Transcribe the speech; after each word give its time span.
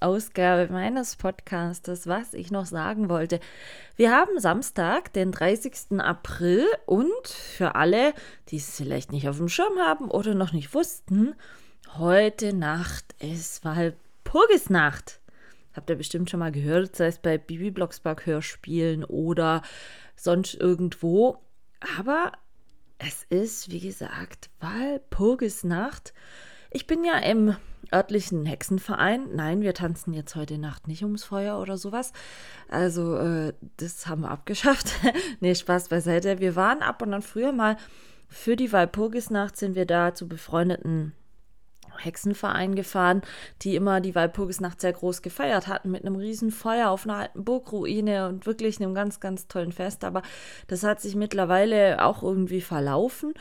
Ausgabe 0.00 0.72
meines 0.72 1.16
Podcastes, 1.16 2.06
was 2.06 2.34
ich 2.34 2.50
noch 2.50 2.66
sagen 2.66 3.08
wollte. 3.08 3.40
Wir 3.96 4.12
haben 4.12 4.38
Samstag, 4.38 5.12
den 5.12 5.32
30. 5.32 5.98
April 5.98 6.64
und 6.86 7.26
für 7.26 7.74
alle, 7.74 8.14
die 8.48 8.58
es 8.58 8.76
vielleicht 8.76 9.10
nicht 9.12 9.28
auf 9.28 9.38
dem 9.38 9.48
Schirm 9.48 9.78
haben 9.78 10.10
oder 10.10 10.34
noch 10.34 10.52
nicht 10.52 10.72
wussten, 10.74 11.34
heute 11.96 12.52
Nacht 12.52 13.14
ist 13.18 13.64
Walpurgisnacht. 13.64 15.20
Habt 15.74 15.90
ihr 15.90 15.96
bestimmt 15.96 16.30
schon 16.30 16.40
mal 16.40 16.52
gehört, 16.52 16.96
sei 16.96 17.06
es 17.06 17.18
bei 17.18 17.38
Bibi 17.38 17.70
Blocksberg 17.70 18.26
Hörspielen 18.26 19.04
oder 19.04 19.62
sonst 20.16 20.54
irgendwo. 20.54 21.38
Aber 21.98 22.32
es 22.98 23.24
ist, 23.30 23.70
wie 23.70 23.80
gesagt, 23.80 24.50
Walpurgisnacht. 24.60 26.12
Ich 26.70 26.86
bin 26.86 27.04
ja 27.04 27.18
im 27.18 27.56
örtlichen 27.92 28.44
Hexenverein. 28.44 29.34
Nein, 29.34 29.62
wir 29.62 29.72
tanzen 29.72 30.12
jetzt 30.12 30.36
heute 30.36 30.58
Nacht 30.58 30.86
nicht 30.86 31.02
ums 31.02 31.24
Feuer 31.24 31.58
oder 31.58 31.78
sowas. 31.78 32.12
Also, 32.68 33.16
äh, 33.16 33.54
das 33.78 34.06
haben 34.06 34.22
wir 34.22 34.30
abgeschafft. 34.30 34.90
nee, 35.40 35.54
Spaß 35.54 35.88
beiseite. 35.88 36.40
Wir 36.40 36.56
waren 36.56 36.82
ab 36.82 37.00
und 37.00 37.14
an 37.14 37.22
früher 37.22 37.52
mal 37.52 37.76
für 38.28 38.56
die 38.56 38.72
Walpurgisnacht 38.72 39.56
sind 39.56 39.74
wir 39.74 39.86
da 39.86 40.12
zu 40.12 40.28
befreundeten 40.28 41.14
Hexenverein 41.96 42.74
gefahren, 42.74 43.22
die 43.62 43.74
immer 43.74 44.00
die 44.00 44.14
Walpurgisnacht 44.14 44.80
sehr 44.80 44.92
groß 44.92 45.22
gefeiert 45.22 45.66
hatten, 45.66 45.90
mit 45.90 46.04
einem 46.04 46.16
riesen 46.16 46.50
Feuer 46.50 46.90
auf 46.90 47.04
einer 47.04 47.16
alten 47.16 47.44
Burgruine 47.44 48.28
und 48.28 48.46
wirklich 48.46 48.80
einem 48.80 48.94
ganz, 48.94 49.18
ganz 49.18 49.48
tollen 49.48 49.72
Fest. 49.72 50.04
Aber 50.04 50.22
das 50.68 50.82
hat 50.84 51.00
sich 51.00 51.16
mittlerweile 51.16 52.04
auch 52.04 52.22
irgendwie 52.22 52.60
verlaufen. 52.60 53.32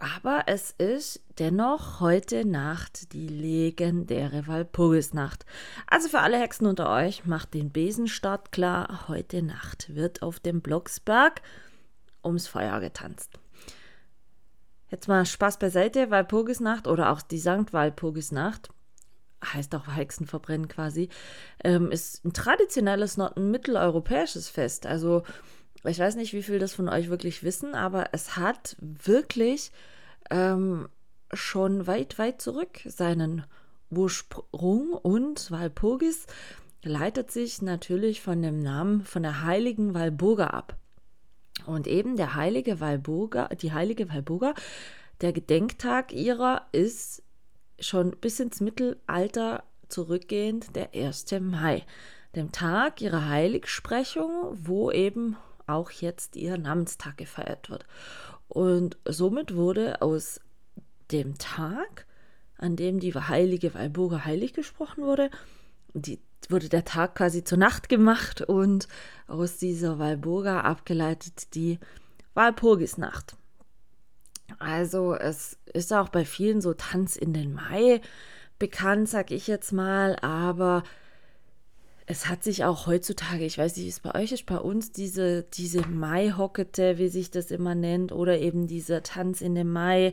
Aber 0.00 0.44
es 0.46 0.70
ist 0.70 1.20
dennoch 1.38 2.00
heute 2.00 2.46
Nacht 2.46 3.12
die 3.12 3.28
legendäre 3.28 4.46
Walpurgisnacht. 4.46 5.44
Also 5.86 6.08
für 6.08 6.20
alle 6.20 6.40
Hexen 6.40 6.66
unter 6.66 6.88
euch, 6.90 7.26
macht 7.26 7.52
den 7.52 7.70
Besenstart 7.70 8.50
klar. 8.50 9.08
Heute 9.08 9.42
Nacht 9.42 9.94
wird 9.94 10.22
auf 10.22 10.40
dem 10.40 10.62
Blocksberg 10.62 11.42
ums 12.24 12.48
Feuer 12.48 12.80
getanzt. 12.80 13.38
Jetzt 14.88 15.06
mal 15.06 15.26
Spaß 15.26 15.58
beiseite, 15.58 16.10
Walpurgisnacht 16.10 16.86
oder 16.86 17.12
auch 17.12 17.20
die 17.20 17.38
Sankt 17.38 17.74
Walpurgisnacht, 17.74 18.70
heißt 19.44 19.74
auch 19.74 19.86
Hexenverbrennen 19.94 20.68
quasi, 20.68 21.10
ähm, 21.62 21.92
ist 21.92 22.24
ein 22.24 22.32
traditionelles, 22.32 23.18
mitteleuropäisches 23.36 24.48
Fest. 24.48 24.86
Also 24.86 25.24
ich 25.84 25.98
weiß 25.98 26.16
nicht, 26.16 26.32
wie 26.32 26.42
viel 26.42 26.58
das 26.58 26.74
von 26.74 26.88
euch 26.88 27.08
wirklich 27.08 27.42
wissen, 27.42 27.74
aber 27.74 28.08
es 28.12 28.36
hat 28.36 28.76
wirklich 28.80 29.70
ähm, 30.30 30.88
schon 31.32 31.86
weit, 31.86 32.18
weit 32.18 32.42
zurück 32.42 32.80
seinen 32.84 33.44
Ursprung 33.90 34.92
und 34.92 35.50
Walpurgis 35.50 36.26
leitet 36.82 37.30
sich 37.30 37.62
natürlich 37.62 38.20
von 38.20 38.42
dem 38.42 38.58
Namen 38.58 39.02
von 39.02 39.22
der 39.22 39.42
heiligen 39.42 39.94
Walburga 39.94 40.48
ab. 40.48 40.76
Und 41.66 41.86
eben 41.86 42.16
der 42.16 42.34
heilige 42.34 42.80
Walburga, 42.80 43.48
die 43.48 43.72
heilige 43.72 44.08
Walburga, 44.08 44.54
der 45.20 45.32
Gedenktag 45.32 46.12
ihrer 46.12 46.66
ist 46.72 47.22
schon 47.78 48.12
bis 48.12 48.40
ins 48.40 48.60
Mittelalter 48.60 49.64
zurückgehend 49.88 50.74
der 50.76 50.94
1. 50.94 51.26
Mai, 51.40 51.84
dem 52.34 52.52
Tag 52.52 53.02
ihrer 53.02 53.28
Heiligsprechung, 53.28 54.30
wo 54.52 54.90
eben 54.90 55.36
auch 55.70 55.90
jetzt 55.90 56.36
ihr 56.36 56.58
Namenstag 56.58 57.16
gefeiert 57.16 57.70
wird. 57.70 57.86
Und 58.48 58.98
somit 59.04 59.54
wurde 59.54 60.02
aus 60.02 60.40
dem 61.12 61.38
Tag, 61.38 62.06
an 62.56 62.76
dem 62.76 63.00
die 63.00 63.14
heilige 63.14 63.74
Walburga 63.74 64.24
heilig 64.24 64.52
gesprochen 64.52 65.04
wurde, 65.04 65.30
die, 65.94 66.20
wurde 66.48 66.68
der 66.68 66.84
Tag 66.84 67.14
quasi 67.14 67.44
zur 67.44 67.58
Nacht 67.58 67.88
gemacht 67.88 68.42
und 68.42 68.88
aus 69.26 69.58
dieser 69.58 69.98
Walburga 69.98 70.60
abgeleitet 70.60 71.54
die 71.54 71.78
Walpurgisnacht. 72.34 73.36
Also 74.58 75.14
es 75.14 75.58
ist 75.72 75.92
auch 75.92 76.08
bei 76.08 76.24
vielen 76.24 76.60
so 76.60 76.74
Tanz 76.74 77.16
in 77.16 77.32
den 77.32 77.54
Mai 77.54 78.00
bekannt, 78.58 79.08
sag 79.08 79.30
ich 79.30 79.46
jetzt 79.46 79.72
mal, 79.72 80.16
aber 80.16 80.82
es 82.10 82.26
hat 82.26 82.42
sich 82.42 82.64
auch 82.64 82.88
heutzutage, 82.88 83.44
ich 83.44 83.56
weiß 83.56 83.76
nicht, 83.76 83.84
wie 83.84 83.90
es 83.90 84.00
bei 84.00 84.16
euch 84.16 84.32
ist, 84.32 84.44
bei 84.44 84.58
uns 84.58 84.90
diese, 84.90 85.44
diese 85.44 85.86
Mai-Hockete, 85.86 86.98
wie 86.98 87.06
sich 87.06 87.30
das 87.30 87.52
immer 87.52 87.76
nennt, 87.76 88.10
oder 88.10 88.36
eben 88.40 88.66
dieser 88.66 89.04
Tanz 89.04 89.40
in 89.40 89.54
dem 89.54 89.70
Mai 89.70 90.12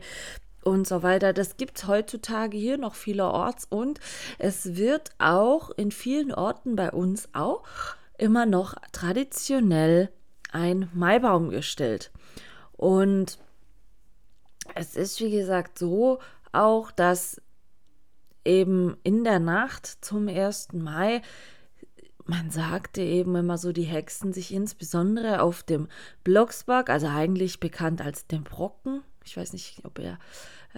und 0.63 0.88
so 0.88 1.02
weiter. 1.02 1.34
Das 1.34 1.58
gibt 1.58 1.80
es 1.80 1.88
heutzutage 1.88 2.56
hier 2.56 2.78
noch 2.78 2.94
vielerorts 2.94 3.66
und 3.66 4.00
es 4.38 4.75
wird 4.75 5.09
auch 5.18 5.72
in 5.72 5.90
vielen 5.90 6.31
Orten 6.31 6.75
bei 6.75 6.91
uns 6.91 7.30
auch 7.34 7.63
immer 8.19 8.46
noch 8.46 8.75
traditionell 8.91 10.12
ein 10.52 10.91
Maibaum 10.94 11.50
gestellt. 11.50 12.12
Und 12.74 13.40
es 14.75 14.96
ist, 14.96 15.19
wie 15.19 15.31
gesagt, 15.31 15.79
so 15.79 16.19
auch, 16.52 16.91
dass 16.91 17.41
eben 18.46 18.97
in 19.02 19.24
der 19.24 19.40
Nacht 19.40 20.06
zum 20.06 20.28
1. 20.28 20.74
Mai 20.74 21.24
man 22.28 22.52
sagte 22.52 23.02
eben 23.02 23.36
immer 23.36 23.58
so, 23.58 23.72
die 23.72 23.84
Hexen 23.84 24.34
sich 24.34 24.54
insbesondere 24.54 25.42
auf 25.42 25.64
dem 25.64 25.88
Blocksberg, 26.24 26.90
also 26.90 27.08
eigentlich 27.08 27.60
bekannt 27.60 28.02
als 28.02 28.28
dem 28.28 28.44
Brocken, 28.44 29.02
ich 29.26 29.36
weiß 29.36 29.54
nicht, 29.54 29.82
ob 29.84 30.00
ihr 30.00 30.18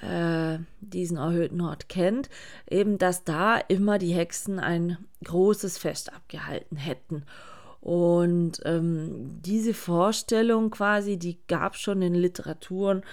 äh, 0.02 0.60
diesen 0.82 1.18
erhöhten 1.18 1.62
Ort 1.62 1.90
kennt, 1.90 2.30
eben, 2.70 2.98
dass 2.98 3.24
da 3.24 3.58
immer 3.58 3.98
die 4.00 4.14
Hexen 4.14 4.60
ein 4.60 4.98
großes 5.24 5.78
Fest 5.78 6.14
abgehalten 6.14 6.78
hätten. 6.78 7.24
Und 7.81 8.60
ähm, 8.66 9.40
diese 9.42 9.74
Vorstellung 9.74 10.70
quasi, 10.70 11.18
die 11.18 11.38
gab 11.48 11.76
schon 11.76 12.02
in 12.02 12.14
Literaturen 12.14 13.04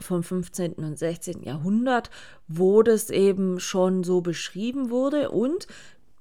vom 0.00 0.22
15. 0.22 0.74
und 0.74 0.98
16. 0.98 1.42
Jahrhundert, 1.42 2.10
wo 2.48 2.82
das 2.82 3.10
eben 3.10 3.60
schon 3.60 4.04
so 4.04 4.20
beschrieben 4.20 4.90
wurde. 4.90 5.30
Und 5.30 5.66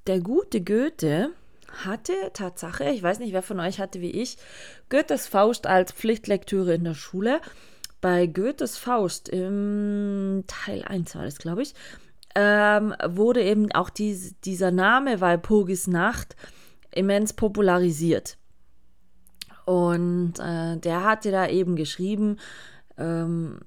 der 0.08 0.20
gute 0.22 0.62
Goethe, 0.62 1.32
hatte 1.86 2.14
Tatsache, 2.34 2.86
ich 2.90 3.04
weiß 3.04 3.20
nicht, 3.20 3.34
wer 3.34 3.42
von 3.42 3.60
euch 3.60 3.80
hatte 3.80 4.02
wie 4.02 4.12
ich, 4.12 4.38
Goethes 4.90 5.28
Faust 5.28 5.68
als 5.68 5.92
Pflichtlektüre 5.92 6.74
in 6.74 6.84
der 6.84 6.94
Schule. 6.94 7.40
Bei 8.02 8.28
Goethes 8.28 8.78
Faust 8.78 9.30
im 9.30 10.44
Teil 10.48 10.84
1 10.84 11.16
war 11.16 11.26
das, 11.26 11.38
glaube 11.38 11.62
ich, 11.62 11.74
ähm, 12.36 12.94
wurde 13.08 13.44
eben 13.44 13.72
auch 13.72 13.90
dies, 13.90 14.40
dieser 14.42 14.72
Name 14.72 15.20
Walpurgis 15.22 15.88
Nacht 15.88 16.36
immens 16.92 17.34
popularisiert. 17.34 18.38
Und 19.66 20.40
äh, 20.40 20.78
der 20.78 21.04
hatte 21.04 21.32
da 21.32 21.48
eben 21.48 21.76
geschrieben, 21.76 22.38
ähm, 22.98 23.60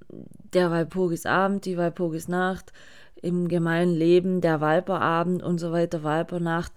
der 0.52 0.70
Walpurgis 0.70 1.26
Abend, 1.26 1.64
die 1.64 1.76
Walpurgis 1.76 2.28
Nacht, 2.28 2.72
im 3.22 3.48
gemeinen 3.48 3.94
Leben, 3.94 4.40
der 4.40 4.60
Walperabend 4.60 5.42
und 5.42 5.58
so 5.58 5.72
weiter, 5.72 6.02
Walpernacht. 6.02 6.72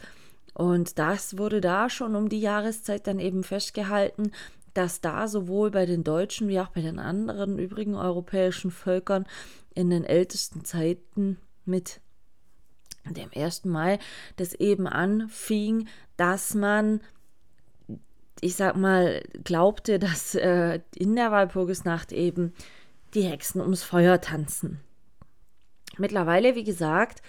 Und 0.55 0.99
das 0.99 1.37
wurde 1.37 1.59
da 1.59 1.89
schon 1.89 2.15
um 2.15 2.29
die 2.29 2.39
Jahreszeit 2.39 3.07
dann 3.07 3.19
eben 3.19 3.43
festgehalten, 3.43 4.31
dass 4.73 5.01
da 5.01 5.27
sowohl 5.27 5.69
bei 5.69 5.85
den 5.85 6.05
Deutschen 6.05 6.47
wie 6.47 6.59
auch 6.61 6.69
bei 6.69 6.81
den 6.81 6.97
anderen 6.97 7.59
übrigen 7.59 7.95
europäischen 7.95 8.71
Völkern 8.71 9.25
in 9.73 9.89
den 9.89 10.05
ältesten 10.05 10.63
Zeiten 10.63 11.37
mit 11.65 11.99
dem 13.03 13.29
1. 13.35 13.65
Mai 13.65 13.99
das 14.37 14.53
eben 14.53 14.87
anfing, 14.87 15.89
dass 16.15 16.53
man, 16.53 17.01
ich 18.39 18.55
sag 18.55 18.77
mal, 18.77 19.23
glaubte, 19.43 19.99
dass 19.99 20.35
äh, 20.35 20.79
in 20.95 21.17
der 21.17 21.31
Walpurgisnacht 21.31 22.13
eben 22.13 22.53
die 23.13 23.23
Hexen 23.23 23.59
ums 23.59 23.83
Feuer 23.83 24.21
tanzen. 24.21 24.79
Mittlerweile, 25.97 26.55
wie 26.55 26.63
gesagt, 26.63 27.21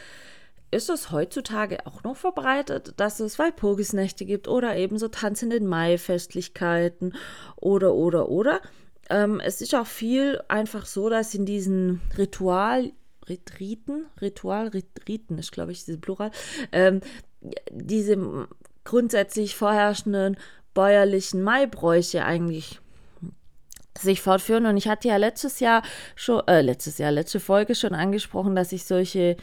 ist 0.71 0.91
es 0.91 1.11
heutzutage 1.11 1.87
auch 1.87 2.03
noch 2.03 2.17
verbreitet, 2.17 2.95
dass 2.97 3.21
es 3.21 3.39
Walpurgisnächte 3.39 4.25
gibt 4.25 4.49
oder 4.49 4.77
eben 4.77 4.99
so 4.99 5.09
Tanz 5.09 5.43
in 5.43 5.51
den 5.51 5.67
Mai-Festlichkeiten 5.67 7.15
oder, 7.57 7.95
oder, 7.95 8.29
oder. 8.29 8.61
Ähm, 9.09 9.41
es 9.41 9.61
ist 9.61 9.75
auch 9.75 9.87
viel 9.87 10.41
einfach 10.49 10.87
so, 10.87 11.09
dass 11.09 11.35
in 11.35 11.47
diesen 11.47 12.01
Ritual, 12.19 12.93
Riten, 13.29 14.07
Ritual, 14.21 14.71
Riten 15.09 15.39
ist, 15.39 15.53
glaube 15.53 15.73
ich, 15.73 15.85
diese 15.85 15.99
Plural, 15.99 16.31
ähm, 16.73 17.01
diese 17.71 18.47
grundsätzlich 18.85 19.57
vorherrschenden 19.57 20.37
bäuerlichen 20.75 21.43
Maibräuche 21.43 22.25
eigentlich 22.25 22.81
sich 23.99 24.21
fortführen. 24.21 24.67
Und 24.67 24.77
ich 24.77 24.89
hatte 24.89 25.09
ja 25.09 25.17
letztes 25.17 25.61
Jahr 25.61 25.83
schon, 26.15 26.47
äh, 26.47 26.61
letztes 26.61 26.99
Jahr, 26.99 27.13
letzte 27.13 27.41
Folge 27.41 27.75
schon 27.75 27.95
angesprochen, 27.95 28.55
dass 28.55 28.73
ich 28.73 28.85
solche 28.85 29.37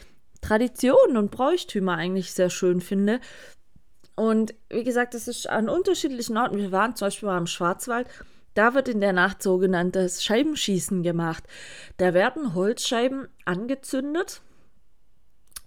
Traditionen 0.44 1.18
und 1.18 1.32
Bräuchtümer 1.32 1.96
eigentlich 1.96 2.34
sehr 2.34 2.50
schön 2.50 2.82
finde. 2.82 3.20
Und 4.16 4.54
wie 4.70 4.84
gesagt, 4.84 5.14
das 5.14 5.28
ist 5.28 5.50
an 5.50 5.70
unterschiedlichen 5.70 6.38
Orten. 6.38 6.58
Wir 6.58 6.72
waren 6.72 6.96
zum 6.96 7.08
Beispiel 7.08 7.30
mal 7.30 7.38
im 7.38 7.48
Schwarzwald. 7.48 8.08
Da 8.54 8.76
wird 8.76 8.88
in 8.88 9.02
der 9.02 9.14
Nacht 9.14 9.42
sogenanntes 9.42 10.24
Scheibenschießen 10.24 11.02
gemacht. 11.02 11.44
Da 11.98 12.14
werden 12.14 12.54
Holzscheiben 12.54 13.28
angezündet 13.46 14.42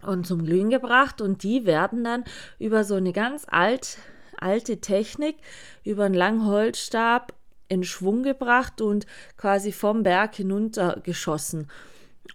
und 0.02 0.26
zum 0.26 0.44
Glühen 0.44 0.70
gebracht 0.70 1.20
und 1.20 1.42
die 1.42 1.66
werden 1.66 2.04
dann 2.04 2.24
über 2.60 2.84
so 2.84 2.94
eine 2.94 3.12
ganz 3.12 3.44
alt, 3.48 3.98
alte 4.36 4.80
Technik, 4.80 5.36
über 5.82 6.04
einen 6.04 6.14
langen 6.14 6.46
Holzstab 6.46 7.32
in 7.68 7.82
Schwung 7.82 8.22
gebracht 8.22 8.80
und 8.80 9.06
quasi 9.36 9.72
vom 9.72 10.04
Berg 10.04 10.36
hinunter 10.36 11.00
geschossen. 11.02 11.66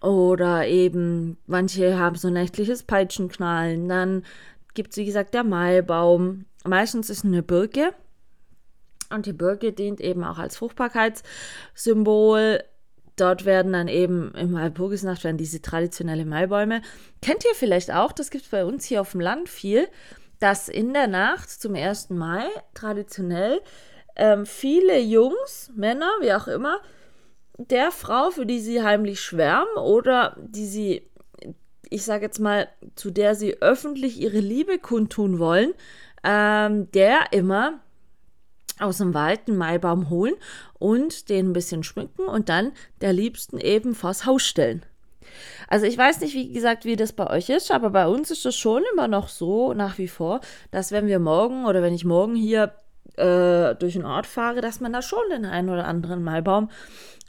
Oder 0.01 0.67
eben, 0.67 1.37
manche 1.47 1.97
haben 1.97 2.15
so 2.15 2.29
nächtliches 2.29 2.83
Peitschenknallen. 2.83 3.89
Dann 3.89 4.23
gibt 4.73 4.91
es, 4.91 4.97
wie 4.97 5.05
gesagt, 5.05 5.33
der 5.33 5.43
Maibaum. 5.43 6.45
Meistens 6.63 7.09
ist 7.09 7.25
eine 7.25 7.43
Birke. 7.43 7.93
Und 9.09 9.25
die 9.25 9.33
Birke 9.33 9.73
dient 9.73 9.99
eben 9.99 10.23
auch 10.23 10.37
als 10.37 10.57
Fruchtbarkeitssymbol. 10.57 12.63
Dort 13.17 13.45
werden 13.45 13.73
dann 13.73 13.87
eben 13.87 14.33
im 14.35 14.53
Walpurgisnacht 14.53 15.23
werden 15.23 15.37
diese 15.37 15.61
traditionellen 15.61 16.29
Maibäume. 16.29 16.81
Kennt 17.21 17.43
ihr 17.45 17.53
vielleicht 17.53 17.91
auch, 17.91 18.13
das 18.13 18.31
gibt 18.31 18.45
es 18.45 18.49
bei 18.49 18.65
uns 18.65 18.85
hier 18.85 19.01
auf 19.01 19.11
dem 19.11 19.19
Land 19.19 19.49
viel, 19.49 19.87
dass 20.39 20.69
in 20.69 20.93
der 20.93 21.07
Nacht 21.07 21.49
zum 21.49 21.75
1. 21.75 22.11
Mai 22.11 22.45
traditionell 22.73 23.61
ähm, 24.15 24.45
viele 24.45 24.99
Jungs, 24.99 25.71
Männer, 25.75 26.09
wie 26.21 26.33
auch 26.33 26.47
immer, 26.47 26.79
der 27.69 27.91
Frau, 27.91 28.31
für 28.31 28.45
die 28.45 28.59
sie 28.59 28.81
heimlich 28.81 29.21
schwärmen 29.21 29.75
oder 29.77 30.35
die 30.39 30.65
sie, 30.65 31.09
ich 31.89 32.03
sage 32.03 32.25
jetzt 32.25 32.39
mal, 32.39 32.67
zu 32.95 33.11
der 33.11 33.35
sie 33.35 33.61
öffentlich 33.61 34.19
ihre 34.19 34.39
Liebe 34.39 34.79
kundtun 34.79 35.39
wollen, 35.39 35.73
ähm, 36.23 36.91
der 36.91 37.31
immer 37.31 37.79
aus 38.79 38.97
dem 38.97 39.13
Wald 39.13 39.41
einen 39.47 39.57
Maibaum 39.57 40.09
holen 40.09 40.33
und 40.79 41.29
den 41.29 41.49
ein 41.49 41.53
bisschen 41.53 41.83
schmücken 41.83 42.25
und 42.25 42.49
dann 42.49 42.71
der 43.01 43.13
Liebsten 43.13 43.59
eben 43.59 43.93
vors 43.93 44.25
Haus 44.25 44.43
stellen. 44.43 44.83
Also 45.67 45.85
ich 45.85 45.97
weiß 45.97 46.21
nicht, 46.21 46.33
wie 46.33 46.51
gesagt, 46.51 46.85
wie 46.85 46.95
das 46.95 47.13
bei 47.13 47.29
euch 47.29 47.49
ist, 47.49 47.71
aber 47.71 47.91
bei 47.91 48.07
uns 48.07 48.31
ist 48.31 48.43
das 48.43 48.55
schon 48.55 48.83
immer 48.91 49.07
noch 49.07 49.29
so 49.29 49.73
nach 49.73 49.97
wie 49.97 50.07
vor, 50.07 50.41
dass 50.71 50.91
wenn 50.91 51.07
wir 51.07 51.19
morgen 51.19 51.65
oder 51.65 51.81
wenn 51.81 51.93
ich 51.93 52.03
morgen 52.03 52.35
hier 52.35 52.73
äh, 53.17 53.75
durch 53.75 53.93
den 53.93 54.05
Ort 54.05 54.27
fahre, 54.27 54.61
dass 54.61 54.79
man 54.79 54.93
da 54.93 55.01
schon 55.01 55.23
den 55.31 55.45
einen 55.45 55.69
oder 55.69 55.85
anderen 55.85 56.23
Maibaum 56.23 56.69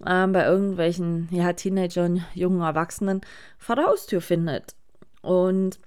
äh, 0.05 0.26
bei 0.26 0.44
irgendwelchen 0.44 1.29
ja, 1.31 1.52
Teenagern, 1.52 2.25
jungen 2.34 2.61
Erwachsenen 2.61 3.20
vor 3.58 3.76
der 3.76 3.87
Haustür 3.87 4.20
findet. 4.20 4.75
Und 5.23 5.79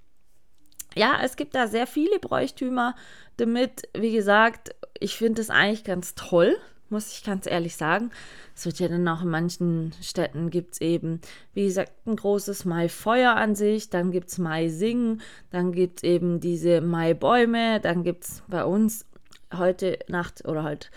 ja, 0.95 1.19
es 1.23 1.35
gibt 1.35 1.55
da 1.55 1.67
sehr 1.67 1.87
viele 1.87 2.19
Bräuchtümer 2.19 2.95
damit. 3.37 3.89
Wie 3.97 4.13
gesagt, 4.13 4.73
ich 4.99 5.17
finde 5.17 5.41
es 5.41 5.49
eigentlich 5.49 5.83
ganz 5.83 6.15
toll, 6.15 6.55
muss 6.89 7.11
ich 7.11 7.23
ganz 7.23 7.45
ehrlich 7.47 7.75
sagen. 7.75 8.11
Es 8.55 8.65
wird 8.65 8.79
ja 8.79 8.87
dann 8.87 9.07
auch 9.07 9.21
in 9.21 9.29
manchen 9.29 9.93
Städten 10.01 10.49
gibt 10.49 10.73
es 10.75 10.81
eben, 10.81 11.19
wie 11.53 11.65
gesagt, 11.65 11.91
ein 12.05 12.15
großes 12.15 12.63
Maifeuer 12.63 13.35
an 13.35 13.55
sich, 13.55 13.89
dann 13.89 14.11
gibt 14.11 14.29
es 14.29 14.37
Mai-Singen, 14.37 15.21
dann 15.51 15.73
gibt 15.73 15.99
es 15.99 16.03
eben 16.03 16.39
diese 16.39 16.79
Maibäume, 16.79 17.81
dann 17.81 18.03
gibt 18.03 18.23
es 18.23 18.43
bei 18.47 18.63
uns 18.63 19.05
heute 19.53 19.99
Nacht 20.07 20.47
oder 20.47 20.63
halt 20.63 20.91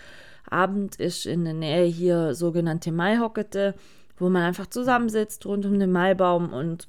Abend 0.49 0.95
ist 0.95 1.25
in 1.25 1.45
der 1.45 1.53
Nähe 1.53 1.85
hier 1.85 2.33
sogenannte 2.33 2.91
Maihockete, 2.91 3.75
wo 4.17 4.29
man 4.29 4.43
einfach 4.43 4.67
zusammensitzt 4.67 5.45
rund 5.45 5.65
um 5.65 5.79
den 5.79 5.91
Maibaum 5.91 6.53
und 6.53 6.87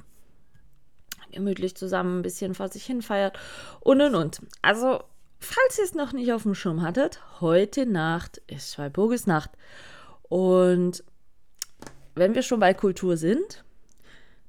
gemütlich 1.32 1.76
zusammen 1.76 2.18
ein 2.18 2.22
bisschen 2.22 2.54
vor 2.54 2.68
sich 2.68 2.84
hin 2.84 3.02
feiert 3.02 3.38
und 3.80 4.00
und 4.00 4.14
und. 4.14 4.40
Also, 4.62 5.02
falls 5.38 5.78
ihr 5.78 5.84
es 5.84 5.94
noch 5.94 6.12
nicht 6.12 6.32
auf 6.32 6.42
dem 6.42 6.54
Schirm 6.54 6.82
hattet, 6.82 7.20
heute 7.40 7.86
Nacht 7.86 8.42
ist 8.46 8.78
Walpurgisnacht. 8.78 9.50
Und 10.22 11.04
wenn 12.14 12.34
wir 12.34 12.42
schon 12.42 12.60
bei 12.60 12.74
Kultur 12.74 13.16
sind, 13.16 13.64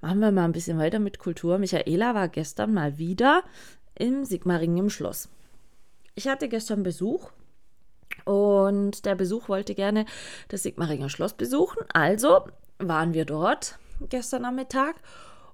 machen 0.02 0.20
wir 0.20 0.32
mal 0.32 0.46
ein 0.46 0.54
bisschen 0.54 0.80
weiter 0.80 1.00
mit 1.00 1.20
Kultur. 1.20 1.60
Michaela 1.60 2.16
war 2.16 2.30
gestern 2.30 2.74
mal 2.74 2.98
wieder 2.98 3.44
im 3.96 4.26
Sigmaringen 4.26 4.78
im 4.78 4.90
Schloss 4.90 5.30
ich 6.16 6.28
hatte 6.28 6.50
gestern 6.50 6.84
Besuch 6.84 7.30
und 8.26 9.06
der 9.06 9.16
Besuch 9.16 9.50
wollte 9.50 9.76
gerne 9.76 10.06
das 10.50 10.64
Sigmaringer 10.64 11.10
Schloss 11.10 11.34
besuchen. 11.34 11.80
Also 11.94 12.48
waren 12.80 13.14
wir 13.14 13.26
dort 13.26 13.80
gestern 14.10 14.44
Nachmittag 14.44 14.96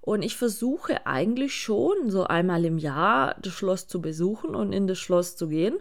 und 0.01 0.21
ich 0.21 0.37
versuche 0.37 1.05
eigentlich 1.05 1.55
schon 1.55 2.09
so 2.09 2.23
einmal 2.23 2.63
im 2.65 2.77
Jahr 2.77 3.35
das 3.41 3.53
Schloss 3.53 3.87
zu 3.87 4.01
besuchen 4.01 4.55
und 4.55 4.71
in 4.71 4.87
das 4.87 4.97
Schloss 4.97 5.35
zu 5.35 5.49
gehen 5.49 5.77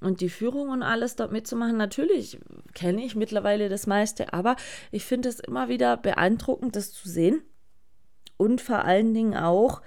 und 0.00 0.20
die 0.20 0.30
Führung 0.30 0.70
und 0.70 0.82
alles 0.82 1.16
dort 1.16 1.32
mitzumachen. 1.32 1.76
Natürlich 1.76 2.38
kenne 2.74 3.04
ich 3.04 3.16
mittlerweile 3.16 3.68
das 3.68 3.86
meiste, 3.86 4.32
aber 4.32 4.56
ich 4.90 5.04
finde 5.04 5.28
es 5.28 5.40
immer 5.40 5.68
wieder 5.68 5.96
beeindruckend, 5.96 6.76
das 6.76 6.92
zu 6.92 7.08
sehen 7.08 7.42
und 8.36 8.60
vor 8.60 8.84
allen 8.84 9.14
Dingen 9.14 9.36
auch, 9.36 9.82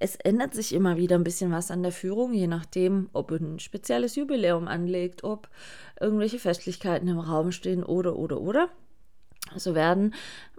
es 0.00 0.16
ändert 0.16 0.54
sich 0.54 0.74
immer 0.74 0.96
wieder 0.96 1.16
ein 1.16 1.24
bisschen 1.24 1.52
was 1.52 1.70
an 1.70 1.82
der 1.82 1.92
Führung, 1.92 2.32
je 2.32 2.46
nachdem, 2.46 3.10
ob 3.12 3.30
ein 3.30 3.58
spezielles 3.58 4.16
Jubiläum 4.16 4.66
anlegt, 4.66 5.24
ob 5.24 5.48
irgendwelche 6.00 6.38
Festlichkeiten 6.38 7.06
im 7.06 7.18
Raum 7.18 7.52
stehen 7.52 7.84
oder, 7.84 8.16
oder, 8.16 8.40
oder. 8.40 8.70
So 9.56 9.74
werden 9.74 10.14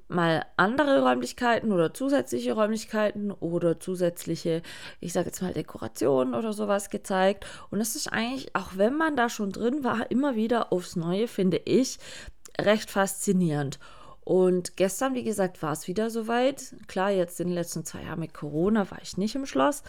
mal 0.08 0.46
andere 0.58 1.02
Räumlichkeiten 1.02 1.72
oder 1.72 1.94
zusätzliche 1.94 2.54
Räumlichkeiten 2.54 3.32
oder 3.32 3.80
zusätzliche, 3.80 4.62
ich 5.00 5.14
sage 5.14 5.28
jetzt 5.28 5.42
mal 5.42 5.54
Dekorationen 5.54 6.36
oder 6.36 6.54
sowas 6.54 6.92
gezeigt. 6.92 7.48
Und 7.72 7.82
es 7.82 7.96
ist 7.96 8.14
eigentlich, 8.14 8.56
auch 8.56 8.72
wenn 8.76 8.96
man 8.96 9.16
da 9.16 9.28
schon 9.28 9.52
drin 9.52 9.84
war, 9.84 10.12
immer 10.12 10.36
wieder 10.36 10.72
aufs 10.72 10.96
Neue, 10.96 11.28
finde 11.28 11.62
ich, 11.66 11.98
recht 12.60 12.92
faszinierend. 12.92 13.80
Und 14.32 14.78
gestern, 14.78 15.14
wie 15.14 15.26
gesagt, 15.26 15.62
war 15.62 15.74
es 15.74 15.90
wieder 15.90 16.10
soweit. 16.10 16.74
Klar, 16.88 17.12
jetzt 17.12 17.42
in 17.42 17.48
den 17.48 17.54
letzten 17.54 17.84
zwei 17.84 18.04
Jahren 18.04 18.22
mit 18.22 18.34
Corona 18.34 18.90
war 18.90 19.00
ich 19.02 19.18
nicht 19.18 19.36
im 19.36 19.46
Schloss. 19.46 19.84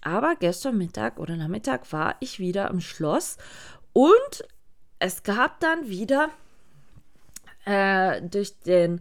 Aber 0.00 0.36
gestern 0.38 0.78
Mittag 0.78 1.18
oder 1.18 1.34
Nachmittag 1.36 1.92
war 1.92 2.14
ich 2.20 2.38
wieder 2.38 2.70
im 2.70 2.80
Schloss. 2.80 3.36
Und 3.92 4.44
es 5.00 5.24
gab 5.24 5.58
dann 5.58 5.88
wieder 5.88 6.28
äh, 7.64 8.22
durch 8.22 8.60
den 8.60 9.00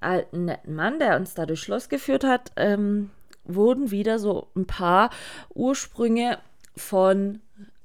alten 0.00 0.46
netten 0.46 0.74
Mann, 0.74 0.98
der 0.98 1.14
uns 1.14 1.34
da 1.34 1.46
durchs 1.46 1.62
Schloss 1.62 1.88
geführt 1.88 2.24
hat, 2.24 2.50
ähm, 2.56 3.12
wurden 3.44 3.92
wieder 3.92 4.18
so 4.18 4.48
ein 4.56 4.66
paar 4.66 5.10
Ursprünge 5.50 6.40
von 6.76 7.38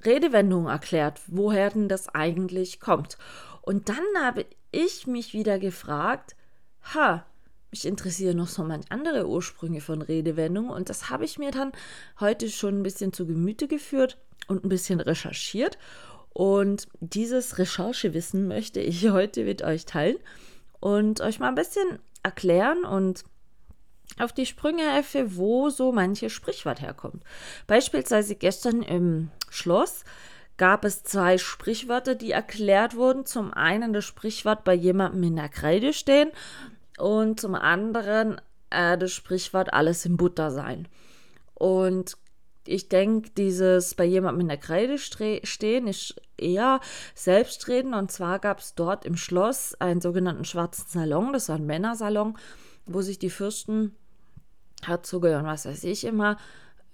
Redewendungen 0.04 0.68
erklärt, 0.68 1.22
woher 1.28 1.70
denn 1.70 1.90
das 1.90 2.10
eigentlich 2.10 2.80
kommt. 2.80 3.20
Und 3.62 3.88
dann 3.88 4.04
habe 4.20 4.48
ich 4.72 5.06
mich 5.06 5.34
wieder 5.34 5.60
gefragt, 5.60 6.36
ha, 6.94 7.26
mich 7.72 7.86
interessieren 7.86 8.38
noch 8.38 8.48
so 8.48 8.64
manch 8.64 8.86
andere 8.90 9.28
Ursprünge 9.28 9.82
von 9.82 10.02
Redewendungen 10.02 10.72
und 10.72 10.90
das 10.90 11.10
habe 11.10 11.26
ich 11.26 11.38
mir 11.38 11.52
dann 11.52 11.72
heute 12.20 12.50
schon 12.50 12.80
ein 12.80 12.84
bisschen 12.84 13.14
zu 13.14 13.28
Gemüte 13.28 13.68
geführt 13.68 14.18
und 14.48 14.64
ein 14.64 14.70
bisschen 14.70 15.00
recherchiert. 15.00 15.78
Und 16.32 16.88
dieses 17.00 17.58
Recherchewissen 17.58 18.48
möchte 18.48 18.80
ich 18.80 19.10
heute 19.12 19.44
mit 19.44 19.62
euch 19.62 19.86
teilen 19.86 20.18
und 20.80 21.22
euch 21.22 21.40
mal 21.40 21.50
ein 21.50 21.56
bisschen 21.56 22.00
erklären 22.24 22.86
und 22.86 23.24
auf 24.18 24.34
die 24.34 24.46
Sprünge 24.46 24.92
helfe, 24.92 25.38
wo 25.38 25.70
so 25.70 25.92
manche 25.92 26.30
Sprichwort 26.30 26.82
herkommt. 26.82 27.24
Beispielsweise 27.68 28.36
gestern 28.36 28.82
im 28.82 29.30
Schloss 29.50 30.04
gab 30.58 30.84
es 30.84 31.04
zwei 31.04 31.38
Sprichwörter, 31.38 32.16
die 32.16 32.32
erklärt 32.32 32.96
wurden. 32.96 33.26
Zum 33.26 33.54
einen 33.54 33.94
das 33.94 34.06
Sprichwort 34.06 34.64
bei 34.64 34.74
jemandem 34.74 35.24
in 35.24 35.36
der 35.38 35.50
Kreide 35.50 35.94
stehen 35.94 36.32
und 37.00 37.40
zum 37.40 37.56
anderen 37.56 38.40
äh, 38.70 38.98
das 38.98 39.12
Sprichwort 39.12 39.74
alles 39.74 40.06
in 40.06 40.18
Butter 40.18 40.52
sein. 40.52 40.88
Und 41.54 42.18
ich 42.66 42.88
denke, 42.88 43.32
dieses 43.32 43.96
bei 43.96 44.06
jemandem 44.06 44.42
in 44.42 44.48
der 44.50 44.58
Kreide 44.58 44.98
stehen 44.98 45.88
ist 45.88 46.22
eher 46.38 46.80
Selbstreden. 47.16 47.94
Und 47.94 48.12
zwar 48.12 48.40
gab 48.40 48.60
es 48.60 48.76
dort 48.76 49.06
im 49.06 49.18
Schloss 49.18 49.76
einen 49.76 50.02
sogenannten 50.02 50.46
schwarzen 50.46 50.86
Salon, 50.88 51.34
das 51.34 51.50
war 51.50 51.56
ein 51.56 51.66
Männersalon, 51.66 52.38
wo 52.86 53.02
sich 53.02 53.20
die 53.20 53.30
Fürsten, 53.30 53.96
Herzoge 54.84 55.38
und 55.38 55.46
was 55.46 55.66
weiß 55.66 55.84
ich 55.84 56.06
immer, 56.06 56.38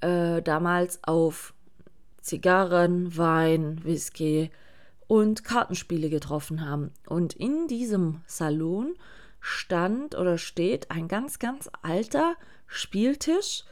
äh, 0.01 0.41
damals 0.41 1.03
auf 1.03 1.53
Zigarren, 2.21 3.15
Wein, 3.17 3.83
Whisky 3.83 4.49
und 5.07 5.43
Kartenspiele 5.43 6.09
getroffen 6.09 6.67
haben. 6.67 6.91
Und 7.07 7.33
in 7.33 7.67
diesem 7.67 8.21
Salon 8.25 8.95
stand 9.45 10.15
oder 10.15 10.39
steht 10.39 10.89
ein 10.89 11.07
ganz, 11.07 11.37
ganz 11.37 11.69
alter 11.83 12.35
Spieltisch. 12.65 13.63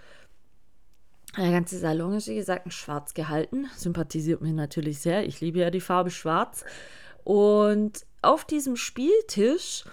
Der 1.35 1.49
ganze 1.49 1.79
Salon 1.79 2.13
ist, 2.13 2.27
wie 2.27 2.35
gesagt, 2.35 2.67
in 2.67 2.71
schwarz 2.71 3.15
gehalten. 3.15 3.67
Sympathisiert 3.75 4.41
mir 4.41 4.53
natürlich 4.53 4.99
sehr. 4.99 5.25
Ich 5.25 5.41
liebe 5.41 5.59
ja 5.59 5.71
die 5.71 5.81
Farbe 5.81 6.11
schwarz. 6.11 6.63
Und 7.23 8.05
auf 8.21 8.45
diesem 8.45 8.75
Spieltisch 8.75 9.83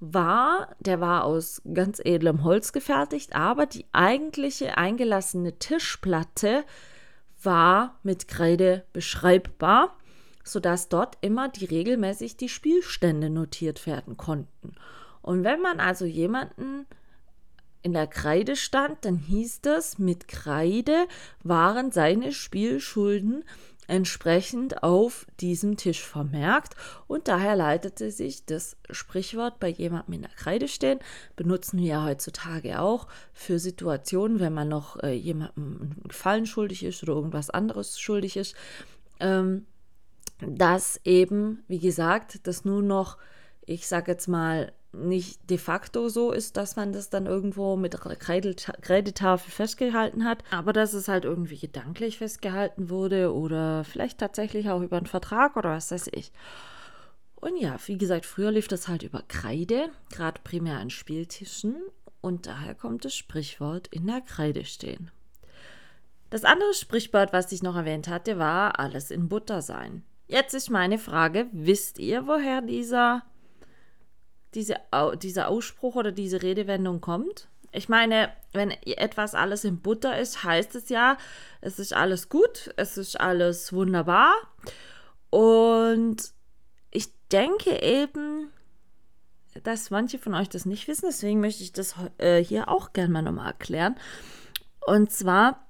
war, 0.00 0.74
der 0.80 1.02
war 1.02 1.24
aus 1.24 1.60
ganz 1.74 2.00
edlem 2.02 2.42
Holz 2.42 2.72
gefertigt, 2.72 3.36
aber 3.36 3.66
die 3.66 3.84
eigentliche 3.92 4.78
eingelassene 4.78 5.58
Tischplatte 5.58 6.64
war 7.42 7.98
mit 8.02 8.26
Kreide 8.26 8.86
beschreibbar, 8.94 9.98
sodass 10.44 10.88
dort 10.88 11.18
immer 11.20 11.50
die 11.50 11.66
regelmäßig 11.66 12.38
die 12.38 12.48
Spielstände 12.48 13.28
notiert 13.28 13.86
werden 13.86 14.16
konnten. 14.16 14.74
Und 15.26 15.42
wenn 15.42 15.60
man 15.60 15.80
also 15.80 16.04
jemanden 16.04 16.86
in 17.82 17.92
der 17.92 18.06
Kreide 18.06 18.54
stand, 18.54 19.04
dann 19.04 19.16
hieß 19.16 19.60
es, 19.66 19.98
mit 19.98 20.28
Kreide 20.28 21.08
waren 21.42 21.90
seine 21.90 22.32
Spielschulden 22.32 23.44
entsprechend 23.88 24.84
auf 24.84 25.26
diesem 25.40 25.76
Tisch 25.76 26.04
vermerkt. 26.04 26.74
Und 27.08 27.26
daher 27.26 27.56
leitete 27.56 28.12
sich 28.12 28.46
das 28.46 28.76
Sprichwort 28.88 29.58
bei 29.58 29.68
jemandem 29.68 30.14
in 30.14 30.22
der 30.22 30.30
Kreide 30.30 30.68
stehen, 30.68 31.00
benutzen 31.34 31.80
wir 31.80 31.86
ja 31.86 32.04
heutzutage 32.04 32.80
auch 32.80 33.08
für 33.32 33.58
Situationen, 33.58 34.38
wenn 34.38 34.54
man 34.54 34.68
noch 34.68 35.02
äh, 35.02 35.12
jemandem 35.12 35.78
einen 35.80 36.04
Gefallen 36.06 36.46
schuldig 36.46 36.84
ist 36.84 37.02
oder 37.02 37.14
irgendwas 37.14 37.50
anderes 37.50 37.98
schuldig 37.98 38.36
ist, 38.36 38.54
ähm, 39.18 39.66
dass 40.38 41.00
eben, 41.04 41.64
wie 41.66 41.80
gesagt, 41.80 42.46
das 42.46 42.64
nur 42.64 42.82
noch, 42.82 43.18
ich 43.64 43.88
sage 43.88 44.12
jetzt 44.12 44.28
mal, 44.28 44.72
nicht 44.96 45.50
de 45.50 45.58
facto 45.58 46.08
so 46.08 46.32
ist, 46.32 46.56
dass 46.56 46.76
man 46.76 46.92
das 46.92 47.10
dann 47.10 47.26
irgendwo 47.26 47.76
mit 47.76 47.98
Kreidetafel 48.00 49.50
festgehalten 49.50 50.24
hat, 50.24 50.42
aber 50.50 50.72
dass 50.72 50.94
es 50.94 51.08
halt 51.08 51.24
irgendwie 51.24 51.58
gedanklich 51.58 52.18
festgehalten 52.18 52.88
wurde 52.90 53.34
oder 53.34 53.84
vielleicht 53.84 54.18
tatsächlich 54.18 54.70
auch 54.70 54.80
über 54.80 54.96
einen 54.96 55.06
Vertrag 55.06 55.56
oder 55.56 55.70
was 55.70 55.90
weiß 55.90 56.08
ich. 56.12 56.32
Und 57.36 57.56
ja, 57.58 57.76
wie 57.86 57.98
gesagt, 57.98 58.26
früher 58.26 58.50
lief 58.50 58.66
das 58.66 58.88
halt 58.88 59.02
über 59.02 59.22
Kreide, 59.28 59.90
gerade 60.10 60.40
primär 60.42 60.78
an 60.78 60.90
Spieltischen 60.90 61.76
und 62.20 62.46
daher 62.46 62.74
kommt 62.74 63.04
das 63.04 63.14
Sprichwort 63.14 63.88
in 63.88 64.06
der 64.06 64.22
Kreide 64.22 64.64
stehen. 64.64 65.10
Das 66.30 66.44
andere 66.44 66.74
Sprichwort, 66.74 67.32
was 67.32 67.52
ich 67.52 67.62
noch 67.62 67.76
erwähnt 67.76 68.08
hatte, 68.08 68.38
war 68.38 68.80
alles 68.80 69.10
in 69.10 69.28
Butter 69.28 69.62
sein. 69.62 70.02
Jetzt 70.26 70.54
ist 70.54 70.70
meine 70.70 70.98
Frage, 70.98 71.46
wisst 71.52 72.00
ihr, 72.00 72.26
woher 72.26 72.62
dieser 72.62 73.22
diese, 74.56 74.76
dieser 75.22 75.48
Ausspruch 75.48 75.94
oder 75.94 76.10
diese 76.10 76.42
Redewendung 76.42 77.00
kommt. 77.00 77.48
Ich 77.72 77.88
meine, 77.88 78.30
wenn 78.52 78.70
etwas 78.70 79.34
alles 79.34 79.64
in 79.64 79.80
Butter 79.80 80.18
ist, 80.18 80.42
heißt 80.42 80.74
es 80.74 80.88
ja, 80.88 81.18
es 81.60 81.78
ist 81.78 81.92
alles 81.92 82.28
gut, 82.28 82.72
es 82.76 82.96
ist 82.96 83.20
alles 83.20 83.72
wunderbar. 83.72 84.32
Und 85.30 86.32
ich 86.90 87.08
denke 87.30 87.82
eben, 87.82 88.50
dass 89.62 89.90
manche 89.90 90.18
von 90.18 90.34
euch 90.34 90.48
das 90.48 90.64
nicht 90.64 90.88
wissen, 90.88 91.06
deswegen 91.06 91.40
möchte 91.40 91.62
ich 91.62 91.72
das 91.72 91.94
äh, 92.18 92.42
hier 92.42 92.68
auch 92.68 92.92
gerne 92.92 93.12
mal 93.12 93.22
nochmal 93.22 93.48
erklären. 93.48 93.96
Und 94.86 95.12
zwar 95.12 95.65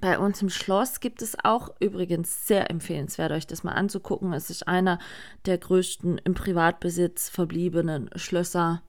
bei 0.00 0.18
uns 0.18 0.42
im 0.42 0.50
Schloss 0.50 1.00
gibt 1.00 1.22
es 1.22 1.36
auch 1.44 1.70
übrigens 1.80 2.46
sehr 2.46 2.70
empfehlenswert, 2.70 3.32
euch 3.32 3.46
das 3.46 3.64
mal 3.64 3.72
anzugucken. 3.72 4.32
Es 4.32 4.50
ist 4.50 4.66
einer 4.66 4.98
der 5.46 5.58
größten 5.58 6.18
im 6.18 6.34
Privatbesitz 6.34 7.28
verbliebenen 7.28 8.10
Schlösser. 8.16 8.82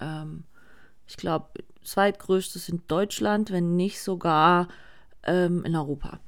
Ähm, 0.00 0.44
ich 1.06 1.16
glaube, 1.16 1.48
zweitgrößtes 1.82 2.68
in 2.68 2.82
Deutschland, 2.88 3.50
wenn 3.50 3.76
nicht 3.76 4.00
sogar 4.00 4.68
ähm, 5.22 5.64
in 5.64 5.76
Europa. 5.76 6.20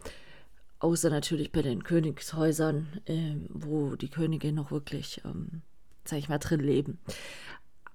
Außer 0.80 1.10
natürlich 1.10 1.50
bei 1.50 1.62
den 1.62 1.82
Königshäusern, 1.82 3.00
äh, 3.06 3.34
wo 3.48 3.96
die 3.96 4.10
Könige 4.10 4.52
noch 4.52 4.70
wirklich, 4.70 5.20
ähm, 5.24 5.62
sag 6.04 6.18
ich 6.18 6.28
mal, 6.28 6.38
drin 6.38 6.60
leben. 6.60 6.98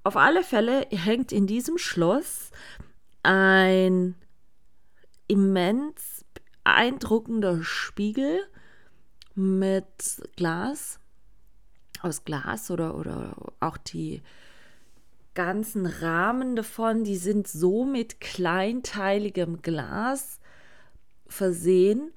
Auf 0.03 0.17
alle 0.17 0.43
Fälle 0.43 0.85
hängt 0.89 1.31
in 1.31 1.47
diesem 1.47 1.77
Schloss 1.77 2.51
ein 3.23 4.15
immens 5.33 6.23
beeindruckender 6.63 7.63
Spiegel 7.63 8.39
mit 9.33 10.21
Glas, 10.35 10.99
aus 12.03 12.23
Glas 12.23 12.69
oder, 12.69 12.95
oder 12.95 13.35
auch 13.59 13.77
die 13.77 14.21
ganzen 15.33 15.87
Rahmen 15.87 16.55
davon, 16.55 17.03
die 17.03 17.17
sind 17.17 17.47
so 17.47 17.83
mit 17.83 18.21
kleinteiligem 18.21 19.63
Glas 19.63 20.39
versehen 21.25 22.11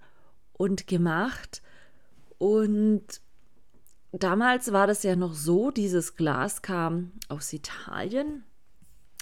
und 0.53 0.87
gemacht. 0.87 1.63
Und 2.37 3.07
damals 4.13 4.73
war 4.73 4.87
das 4.87 5.03
ja 5.05 5.17
noch 5.17 5.33
so, 5.33 5.71
dieses 5.71 6.17
Glas 6.17 6.61
kam 6.61 7.13
aus 7.29 7.51
Italien 7.55 8.45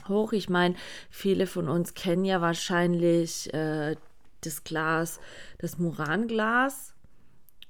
hoch. 0.09 0.33
Ich 0.33 0.49
meine, 0.49 0.75
viele 1.11 1.47
von 1.47 1.69
uns 1.69 1.95
kennen 1.95 2.25
ja 2.25 2.41
wahrscheinlich 2.41 3.53
äh, 3.55 3.97
das 4.41 4.65
Glas, 4.65 5.21
das 5.59 5.79
Muranglas 5.79 6.95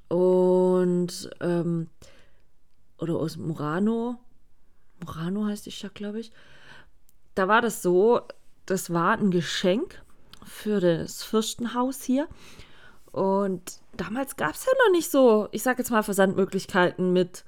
und 0.09 1.31
ähm, 1.41 1.89
oder 2.99 3.17
aus 3.17 3.37
Murano. 3.37 4.19
Murano 5.01 5.47
heißt 5.47 5.67
die 5.67 5.73
Stadt, 5.73 5.95
glaube 5.95 6.21
ich. 6.21 6.33
Da 7.35 7.49
war 7.49 7.61
das 7.61 7.83
so, 7.83 8.23
das 8.67 8.93
war 8.93 9.19
ein 9.19 9.31
Geschenk 9.31 10.03
für 10.45 10.81
das 10.81 11.23
Fürstenhaus 11.23 12.03
hier. 12.03 12.29
Und 13.11 13.81
damals 13.97 14.37
gab 14.37 14.55
es 14.55 14.67
ja 14.67 14.73
noch 14.87 14.93
nicht 14.93 15.11
so, 15.11 15.49
ich 15.53 15.63
sage 15.63 15.79
jetzt 15.79 15.91
mal, 15.91 16.03
Versandmöglichkeiten 16.03 17.13
mit 17.13 17.45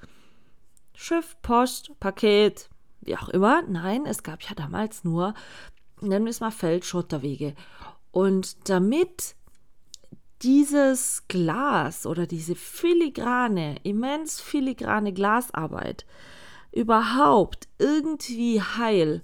Schiff, 0.93 1.35
Post, 1.41 1.91
Paket, 1.99 2.69
wie 3.07 3.17
auch 3.17 3.29
immer. 3.29 3.63
Nein, 3.63 4.05
es 4.05 4.21
gab 4.23 4.43
ja 4.43 4.53
damals 4.53 5.03
nur, 5.03 5.33
nennen 6.01 6.25
wir 6.25 6.29
es 6.29 6.39
mal 6.39 6.51
Feldschotterwege. 6.51 7.55
Und 8.11 8.69
damit 8.69 9.35
dieses 10.43 11.23
Glas 11.27 12.05
oder 12.05 12.27
diese 12.27 12.55
filigrane, 12.55 13.77
immens 13.83 14.39
filigrane 14.39 15.13
Glasarbeit 15.13 16.05
überhaupt 16.71 17.67
irgendwie 17.79 18.61
heil 18.61 19.23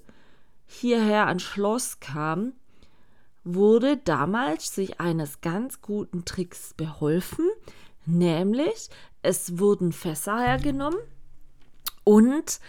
hierher 0.65 1.27
ans 1.27 1.43
Schloss 1.43 1.99
kam, 1.99 2.53
wurde 3.43 3.97
damals 3.97 4.73
sich 4.73 4.99
eines 4.99 5.41
ganz 5.41 5.81
guten 5.81 6.25
Tricks 6.25 6.73
beholfen, 6.73 7.45
nämlich 8.05 8.89
es 9.21 9.59
wurden 9.59 9.91
Fässer 9.91 10.39
hergenommen 10.39 10.99
und 12.03 12.59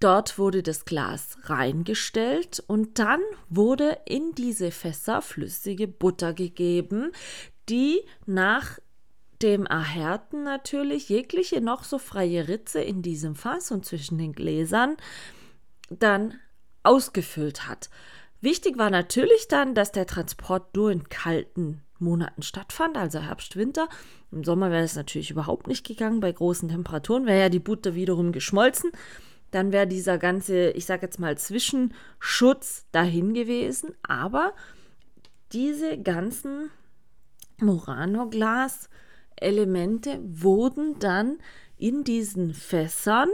Dort 0.00 0.38
wurde 0.38 0.62
das 0.62 0.84
Glas 0.84 1.38
reingestellt 1.44 2.62
und 2.66 3.00
dann 3.00 3.20
wurde 3.48 3.98
in 4.04 4.32
diese 4.34 4.70
Fässer 4.70 5.22
flüssige 5.22 5.88
Butter 5.88 6.32
gegeben, 6.32 7.10
die 7.68 8.02
nach 8.24 8.78
dem 9.42 9.66
Erhärten 9.66 10.44
natürlich 10.44 11.08
jegliche 11.08 11.60
noch 11.60 11.84
so 11.84 11.98
freie 11.98 12.48
Ritze 12.48 12.80
in 12.80 13.02
diesem 13.02 13.34
Fass 13.34 13.70
und 13.72 13.84
zwischen 13.86 14.18
den 14.18 14.32
Gläsern 14.32 14.96
dann 15.90 16.34
ausgefüllt 16.82 17.66
hat. 17.68 17.90
Wichtig 18.40 18.78
war 18.78 18.90
natürlich 18.90 19.48
dann, 19.48 19.74
dass 19.74 19.90
der 19.90 20.06
Transport 20.06 20.76
nur 20.76 20.92
in 20.92 21.08
kalten 21.08 21.82
Monaten 21.98 22.42
stattfand, 22.42 22.96
also 22.96 23.18
Herbst, 23.18 23.56
Winter. 23.56 23.88
Im 24.30 24.44
Sommer 24.44 24.70
wäre 24.70 24.84
es 24.84 24.94
natürlich 24.94 25.32
überhaupt 25.32 25.66
nicht 25.66 25.84
gegangen. 25.84 26.20
Bei 26.20 26.30
großen 26.30 26.68
Temperaturen 26.68 27.26
wäre 27.26 27.40
ja 27.40 27.48
die 27.48 27.58
Butter 27.58 27.96
wiederum 27.96 28.30
geschmolzen 28.30 28.92
dann 29.50 29.72
wäre 29.72 29.86
dieser 29.86 30.18
ganze, 30.18 30.70
ich 30.70 30.86
sage 30.86 31.06
jetzt 31.06 31.18
mal, 31.18 31.38
Zwischenschutz 31.38 32.84
dahin 32.92 33.34
gewesen. 33.34 33.94
Aber 34.02 34.52
diese 35.52 35.98
ganzen 35.98 36.70
Murano-Glas-Elemente 37.58 40.20
wurden 40.22 40.98
dann 40.98 41.38
in 41.76 42.04
diesen 42.04 42.54
Fässern, 42.54 43.28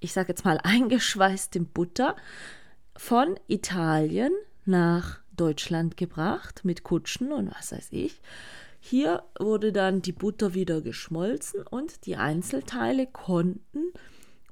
ich 0.00 0.12
sage 0.12 0.28
jetzt 0.30 0.44
mal 0.44 0.58
eingeschweißt 0.62 1.54
in 1.56 1.66
Butter, 1.66 2.16
von 2.96 3.38
Italien 3.48 4.32
nach 4.64 5.20
Deutschland 5.36 5.96
gebracht 5.96 6.64
mit 6.64 6.84
Kutschen 6.84 7.32
und 7.32 7.52
was 7.54 7.72
weiß 7.72 7.88
ich. 7.90 8.20
Hier 8.78 9.24
wurde 9.38 9.72
dann 9.72 10.02
die 10.02 10.12
Butter 10.12 10.54
wieder 10.54 10.80
geschmolzen 10.80 11.66
und 11.66 12.06
die 12.06 12.16
Einzelteile 12.16 13.06
konnten 13.06 13.92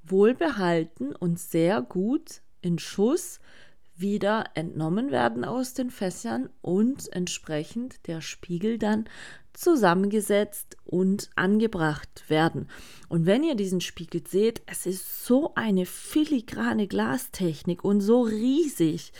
wohlbehalten 0.04 1.14
und 1.14 1.38
sehr 1.38 1.82
gut 1.82 2.42
in 2.60 2.78
Schuss 2.78 3.40
wieder 3.94 4.44
entnommen 4.54 5.10
werden 5.10 5.44
aus 5.44 5.74
den 5.74 5.90
Fässern 5.90 6.48
und 6.60 7.12
entsprechend 7.12 8.06
der 8.06 8.20
Spiegel 8.20 8.78
dann 8.78 9.04
zusammengesetzt 9.52 10.76
und 10.84 11.30
angebracht 11.36 12.24
werden. 12.28 12.68
Und 13.08 13.26
wenn 13.26 13.44
ihr 13.44 13.54
diesen 13.54 13.80
Spiegel 13.80 14.22
seht, 14.26 14.62
es 14.66 14.86
ist 14.86 15.24
so 15.24 15.54
eine 15.54 15.84
filigrane 15.86 16.86
Glastechnik 16.86 17.84
und 17.84 18.00
so 18.00 18.22
riesig. 18.22 19.12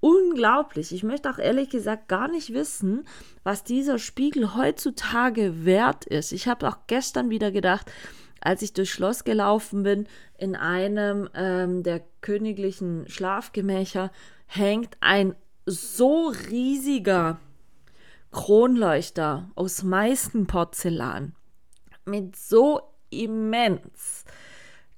Unglaublich. 0.00 0.92
Ich 0.92 1.02
möchte 1.02 1.30
auch 1.30 1.38
ehrlich 1.38 1.70
gesagt 1.70 2.08
gar 2.08 2.28
nicht 2.28 2.52
wissen, 2.52 3.06
was 3.42 3.64
dieser 3.64 3.98
Spiegel 3.98 4.54
heutzutage 4.54 5.64
wert 5.64 6.04
ist. 6.04 6.32
Ich 6.32 6.48
habe 6.48 6.68
auch 6.68 6.78
gestern 6.86 7.28
wieder 7.28 7.50
gedacht, 7.50 7.90
als 8.46 8.62
ich 8.62 8.72
durchs 8.72 8.92
Schloss 8.92 9.24
gelaufen 9.24 9.82
bin, 9.82 10.06
in 10.38 10.54
einem 10.54 11.28
ähm, 11.34 11.82
der 11.82 12.00
königlichen 12.20 13.08
Schlafgemächer 13.08 14.12
hängt 14.46 14.96
ein 15.00 15.34
so 15.66 16.32
riesiger 16.48 17.40
Kronleuchter 18.30 19.50
aus 19.56 19.82
meisten 19.82 20.46
Porzellan 20.46 21.34
mit 22.04 22.36
so 22.36 22.80
immens 23.10 24.24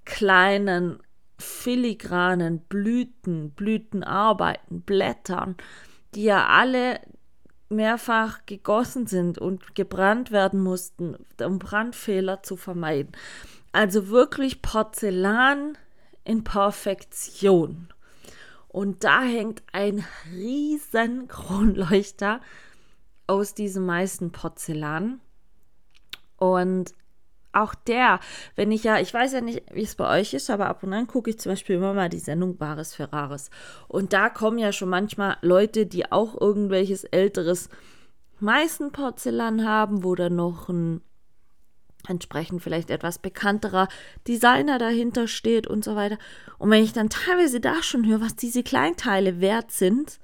kleinen 0.05 0.99
filigranen 1.39 2.59
Blüten, 2.59 3.53
Blütenarbeiten, 3.53 4.83
Blättern, 4.83 5.57
die 6.15 6.25
ja 6.25 6.49
alle 6.49 7.01
mehrfach 7.69 8.47
gegossen 8.47 9.07
sind 9.07 9.39
und 9.39 9.75
gebrannt 9.75 10.31
werden 10.31 10.61
mussten, 10.61 11.17
um 11.43 11.59
Brandfehler 11.59 12.43
zu 12.43 12.57
vermeiden. 12.57 13.13
Also 13.73 14.09
wirklich 14.09 14.63
Porzellan 14.63 15.77
in 16.25 16.45
Perfektion. 16.45 17.89
Und 18.69 19.05
da 19.05 19.23
hängt 19.23 19.63
ein 19.73 20.05
riesen 20.33 21.29
Kronleuchter 21.29 22.41
aus 23.27 23.55
diesem 23.55 23.87
meisten 23.87 24.33
Porzellan. 24.33 25.21
Und 26.37 26.95
auch 27.53 27.75
der, 27.75 28.21
wenn 28.57 28.71
ich 28.71 28.85
ja, 28.85 28.99
ich 29.01 29.13
weiß 29.13 29.33
ja 29.33 29.41
nicht, 29.41 29.63
wie 29.73 29.83
es 29.83 29.95
bei 29.95 30.21
euch 30.21 30.35
ist, 30.35 30.51
aber 30.51 30.67
ab 30.67 30.83
und 30.83 30.93
an 30.93 31.07
gucke 31.07 31.31
ich 31.31 31.39
zum 31.39 31.53
Beispiel 31.53 31.77
immer 31.77 31.95
mal 31.95 32.09
die 32.09 32.19
Sendung 32.19 32.57
Bares 32.57 32.95
Ferraris. 32.95 33.51
Und 33.89 34.13
da 34.13 34.29
kommen 34.29 34.59
ja 34.59 34.73
schon 34.73 34.89
manchmal 34.89 35.37
Leute, 35.41 35.87
die 35.87 36.13
auch 36.13 36.39
irgendwelches 36.41 37.05
älteres 37.05 37.69
Meißenporzellan 38.41 39.67
haben, 39.67 40.05
wo 40.05 40.15
dann 40.15 40.37
noch 40.37 40.69
ein 40.69 41.01
entsprechend 42.07 42.63
vielleicht 42.63 42.91
etwas 42.91 43.19
bekannterer 43.19 43.89
Designer 44.27 44.79
dahinter 44.79 45.29
steht 45.29 45.67
und 45.67 45.85
so 45.85 45.97
weiter. 45.97 46.19
Und 46.59 46.71
wenn 46.71 46.83
ich 46.83 46.93
dann 46.93 47.11
teilweise 47.11 47.61
da 47.61 47.83
schon 47.83 48.07
höre, 48.07 48.21
was 48.21 48.37
diese 48.37 48.63
Kleinteile 48.63 49.41
wert 49.41 49.73
sind, 49.73 50.19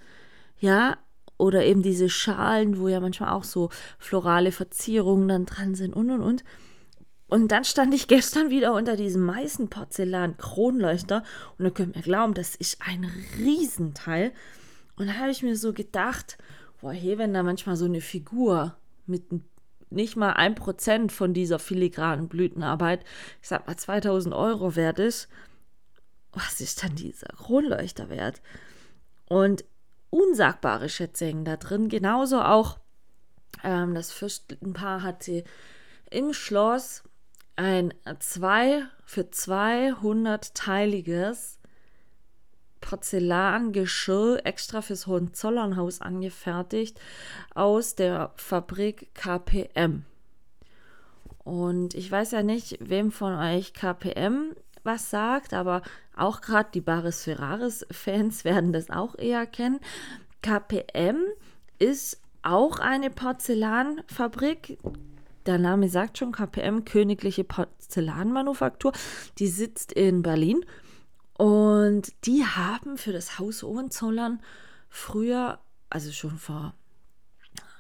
ja, 0.59 0.97
oder 1.37 1.65
eben 1.65 1.83
diese 1.83 2.09
Schalen, 2.09 2.79
wo 2.79 2.89
ja 2.89 3.01
manchmal 3.01 3.31
auch 3.31 3.45
so 3.45 3.71
florale 3.99 4.53
Verzierungen 4.53 5.29
dann 5.29 5.47
dran 5.47 5.75
sind 5.75 5.95
und 5.95 6.11
und 6.11 6.23
und, 6.23 6.45
und 7.29 7.49
dann 7.49 7.65
stand 7.65 7.95
ich 7.95 8.07
gestern 8.07 8.51
wieder 8.51 8.75
unter 8.75 8.97
diesem 8.97 9.25
Meißenporzellan-Kronleuchter 9.25 11.25
und 11.59 11.65
ihr 11.65 11.71
könnt 11.71 11.97
mir 11.97 12.03
glauben, 12.03 12.35
das 12.35 12.55
ist 12.55 12.83
ein 12.87 13.11
Riesenteil. 13.39 14.35
Und 14.97 15.07
da 15.09 15.15
habe 15.15 15.31
ich 15.31 15.43
mir 15.43 15.57
so 15.57 15.73
gedacht, 15.73 16.39
boah, 16.81 16.93
hey, 16.93 17.19
wenn 17.19 17.35
da 17.35 17.43
manchmal 17.43 17.75
so 17.77 17.87
eine 17.87 18.01
Figur 18.01 18.77
mit 19.07 19.25
nicht 19.91 20.17
mal 20.17 20.33
ein 20.33 20.55
Prozent 20.55 21.13
von 21.13 21.35
dieser 21.35 21.59
filigranen 21.59 22.29
Blütenarbeit, 22.29 23.05
ich 23.41 23.49
sag 23.49 23.67
mal 23.67 23.77
2000 23.77 24.35
Euro 24.35 24.77
wert 24.77 24.99
ist, 24.99 25.29
was 26.33 26.61
ist 26.61 26.83
dann 26.83 26.97
dieser 26.97 27.29
Kronleuchter 27.29 28.11
wert? 28.11 28.43
Und 29.27 29.65
unsagbare 30.11 30.89
Schätze 30.89 31.27
hängen 31.27 31.45
da 31.45 31.57
drin, 31.57 31.89
genauso 31.89 32.41
auch 32.41 32.79
ähm, 33.63 33.95
das 33.95 34.13
Fürstenpaar 34.13 35.03
hatte 35.03 35.45
im 36.11 36.33
Schloss 36.33 37.05
ein 37.57 37.93
zwei 38.19 38.83
für 39.05 39.23
200-teiliges 39.23 41.59
Porzellangeschirr 42.81 44.41
extra 44.45 44.83
fürs 44.83 45.07
Hohenzollernhaus 45.07 46.01
angefertigt 46.01 46.99
aus 47.55 47.95
der 47.95 48.33
Fabrik 48.37 49.15
KPM. 49.15 50.05
Und 51.45 51.95
ich 51.95 52.11
weiß 52.11 52.33
ja 52.33 52.43
nicht, 52.43 52.79
wem 52.81 53.13
von 53.13 53.35
euch 53.35 53.73
KPM 53.73 54.57
was 54.83 55.11
sagt, 55.11 55.55
aber 55.55 55.83
auch 56.15 56.43
gerade 56.43 56.69
die 56.75 56.81
Baris 56.81 57.25
Ferraris-Fans 57.25 58.45
werden 58.45 58.73
das 58.73 58.91
auch 58.91 59.19
eher 59.19 59.47
kennen. 59.47 59.81
KPM 60.43 61.19
ist 61.79 62.21
auch 62.43 62.79
eine 62.79 63.11
Porzellanfabrik, 63.11 64.79
der 65.47 65.59
Name 65.59 65.89
sagt 65.89 66.19
schon, 66.19 66.33
KPM, 66.33 66.85
Königliche 66.85 67.45
Porzellanmanufaktur, 67.45 68.93
die 69.39 69.49
sitzt 69.49 69.93
in 69.93 70.23
Berlin. 70.23 70.65
Und 71.37 72.13
die 72.27 72.45
haben 72.45 72.97
für 72.97 73.13
das 73.13 73.39
Haus 73.39 73.63
Hohenzollern 73.63 74.41
früher, 74.89 75.59
also 75.91 76.13
schon 76.13 76.39
vor 76.39 76.75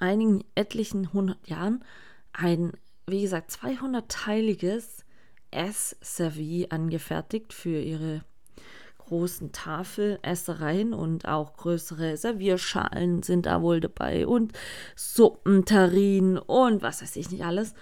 einigen 0.00 0.44
etlichen 0.54 1.12
hundert 1.12 1.48
Jahren, 1.48 1.84
ein, 2.32 2.72
wie 3.06 3.22
gesagt, 3.22 3.52
200-teiliges 3.52 5.04
S-Servie 5.50 6.70
angefertigt 6.70 7.52
für 7.52 7.80
ihre 7.80 8.24
großen 9.06 9.52
Tafelessereien 9.52 10.92
und 10.92 11.26
auch 11.26 11.56
größere 11.56 12.16
Servierschalen 12.16 13.22
sind 13.22 13.46
da 13.46 13.62
wohl 13.62 13.80
dabei 13.80 14.26
und 14.26 14.52
Suppenterrinen 14.96 16.38
und 16.38 16.82
was 16.82 17.02
weiß 17.02 17.16
ich 17.16 17.30
nicht 17.30 17.44
alles. 17.44 17.74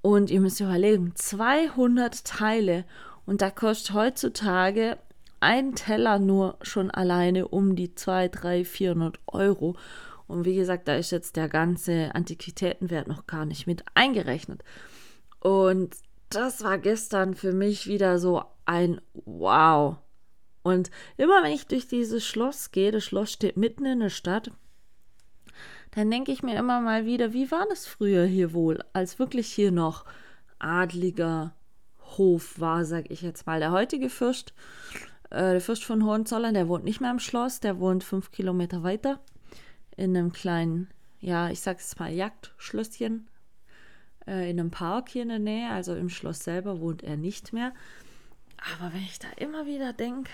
Und 0.00 0.30
ihr 0.30 0.40
müsst 0.40 0.60
überlegen, 0.60 1.12
200 1.14 2.24
Teile 2.24 2.84
und 3.24 3.40
da 3.40 3.50
kostet 3.50 3.94
heutzutage 3.94 4.98
ein 5.40 5.74
Teller 5.74 6.18
nur 6.18 6.56
schon 6.62 6.90
alleine 6.90 7.48
um 7.48 7.74
die 7.74 7.94
2, 7.94 8.28
3, 8.28 8.64
400 8.64 9.18
Euro. 9.26 9.76
Und 10.26 10.44
wie 10.44 10.54
gesagt, 10.54 10.88
da 10.88 10.94
ist 10.94 11.10
jetzt 11.10 11.36
der 11.36 11.48
ganze 11.48 12.14
Antiquitätenwert 12.14 13.08
noch 13.08 13.26
gar 13.26 13.44
nicht 13.44 13.66
mit 13.66 13.84
eingerechnet. 13.94 14.62
Und 15.40 15.96
das 16.30 16.62
war 16.62 16.78
gestern 16.78 17.34
für 17.34 17.52
mich 17.52 17.86
wieder 17.86 18.18
so 18.18 18.42
ein 18.64 19.00
Wow. 19.24 19.96
Und 20.62 20.90
immer 21.16 21.42
wenn 21.42 21.52
ich 21.52 21.66
durch 21.66 21.88
dieses 21.88 22.24
Schloss 22.24 22.70
gehe, 22.70 22.92
das 22.92 23.04
Schloss 23.04 23.32
steht 23.32 23.56
mitten 23.56 23.84
in 23.84 24.00
der 24.00 24.10
Stadt, 24.10 24.52
dann 25.92 26.10
denke 26.10 26.32
ich 26.32 26.42
mir 26.42 26.56
immer 26.56 26.80
mal 26.80 27.04
wieder, 27.04 27.32
wie 27.32 27.50
war 27.50 27.66
das 27.68 27.86
früher 27.86 28.24
hier 28.24 28.52
wohl, 28.52 28.82
als 28.92 29.18
wirklich 29.18 29.48
hier 29.48 29.72
noch 29.72 30.04
adliger 30.58 31.54
Hof 32.16 32.60
war, 32.60 32.84
sag 32.84 33.10
ich 33.10 33.22
jetzt 33.22 33.46
mal. 33.46 33.60
Der 33.60 33.72
heutige 33.72 34.08
Fürst, 34.08 34.54
äh, 35.30 35.52
der 35.52 35.60
Fürst 35.60 35.84
von 35.84 36.04
Hohenzollern, 36.04 36.54
der 36.54 36.68
wohnt 36.68 36.84
nicht 36.84 37.00
mehr 37.00 37.10
im 37.10 37.18
Schloss, 37.18 37.60
der 37.60 37.78
wohnt 37.78 38.04
fünf 38.04 38.30
Kilometer 38.30 38.82
weiter 38.82 39.20
in 39.96 40.16
einem 40.16 40.32
kleinen, 40.32 40.88
ja, 41.20 41.50
ich 41.50 41.60
sag 41.60 41.78
es 41.78 41.98
mal, 41.98 42.12
Jagdschlösschen 42.12 43.28
äh, 44.26 44.50
in 44.50 44.60
einem 44.60 44.70
Park 44.70 45.10
hier 45.10 45.22
in 45.22 45.28
der 45.28 45.38
Nähe. 45.38 45.70
Also 45.70 45.94
im 45.94 46.08
Schloss 46.08 46.40
selber 46.40 46.80
wohnt 46.80 47.02
er 47.02 47.16
nicht 47.16 47.52
mehr. 47.52 47.72
Aber 48.76 48.92
wenn 48.92 49.02
ich 49.02 49.18
da 49.18 49.28
immer 49.36 49.66
wieder 49.66 49.92
denke, 49.92 50.30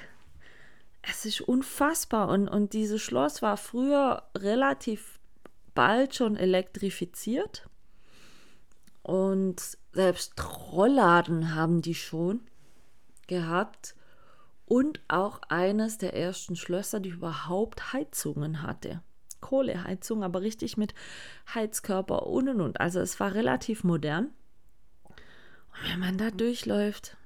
es 1.09 1.25
ist 1.25 1.41
unfassbar. 1.41 2.29
Und, 2.29 2.49
und 2.49 2.73
dieses 2.73 3.03
Schloss 3.03 3.43
war 3.43 3.57
früher 3.57 4.25
relativ 4.37 5.21
bald 5.75 6.15
schon 6.15 6.37
elektrifiziert. 6.37 7.69
Und 9.03 9.79
selbst 9.93 10.35
Rollladen 10.73 11.55
haben 11.55 11.83
die 11.83 11.95
schon 11.95 12.41
gehabt. 13.27 13.95
Und 14.67 15.01
auch 15.09 15.41
eines 15.49 15.99
der 15.99 16.15
ersten 16.15 16.57
Schlösser, 16.57 17.01
die 17.01 17.11
überhaupt 17.11 17.93
Heizungen 17.93 18.63
hatte. 18.63 19.03
Kohleheizung, 19.41 20.25
aber 20.25 20.43
richtig 20.43 20.77
mit 20.77 20.95
Heizkörper 21.55 22.27
und 22.27 22.49
und 22.49 22.61
und. 22.61 22.81
Also 22.81 23.01
es 23.01 23.19
war 23.21 23.35
relativ 23.35 23.85
modern. 23.85 24.31
Und 25.05 25.91
wenn 25.91 26.01
man 26.01 26.19
da 26.19 26.31
durchläuft, 26.31 27.17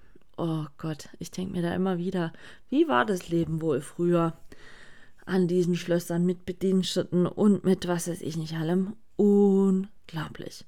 oh 0.43 0.67
Gott, 0.77 1.09
ich 1.21 1.31
denke 1.31 1.53
mir 1.53 1.63
da 1.63 1.73
immer 1.73 1.99
wieder, 1.99 2.33
wie 2.69 2.89
war 2.89 3.07
das 3.07 3.29
Leben 3.29 3.63
wohl 3.63 3.81
früher 3.81 4.37
an 5.25 5.47
diesen 5.47 5.77
Schlössern 5.77 6.27
mit 6.27 6.45
Bediensteten 6.45 7.27
und 7.27 7.65
mit 7.65 7.87
was 7.87 8.09
weiß 8.09 8.21
ich 8.23 8.37
nicht 8.37 8.55
allem? 8.55 8.97
Unglaublich. 9.15 10.65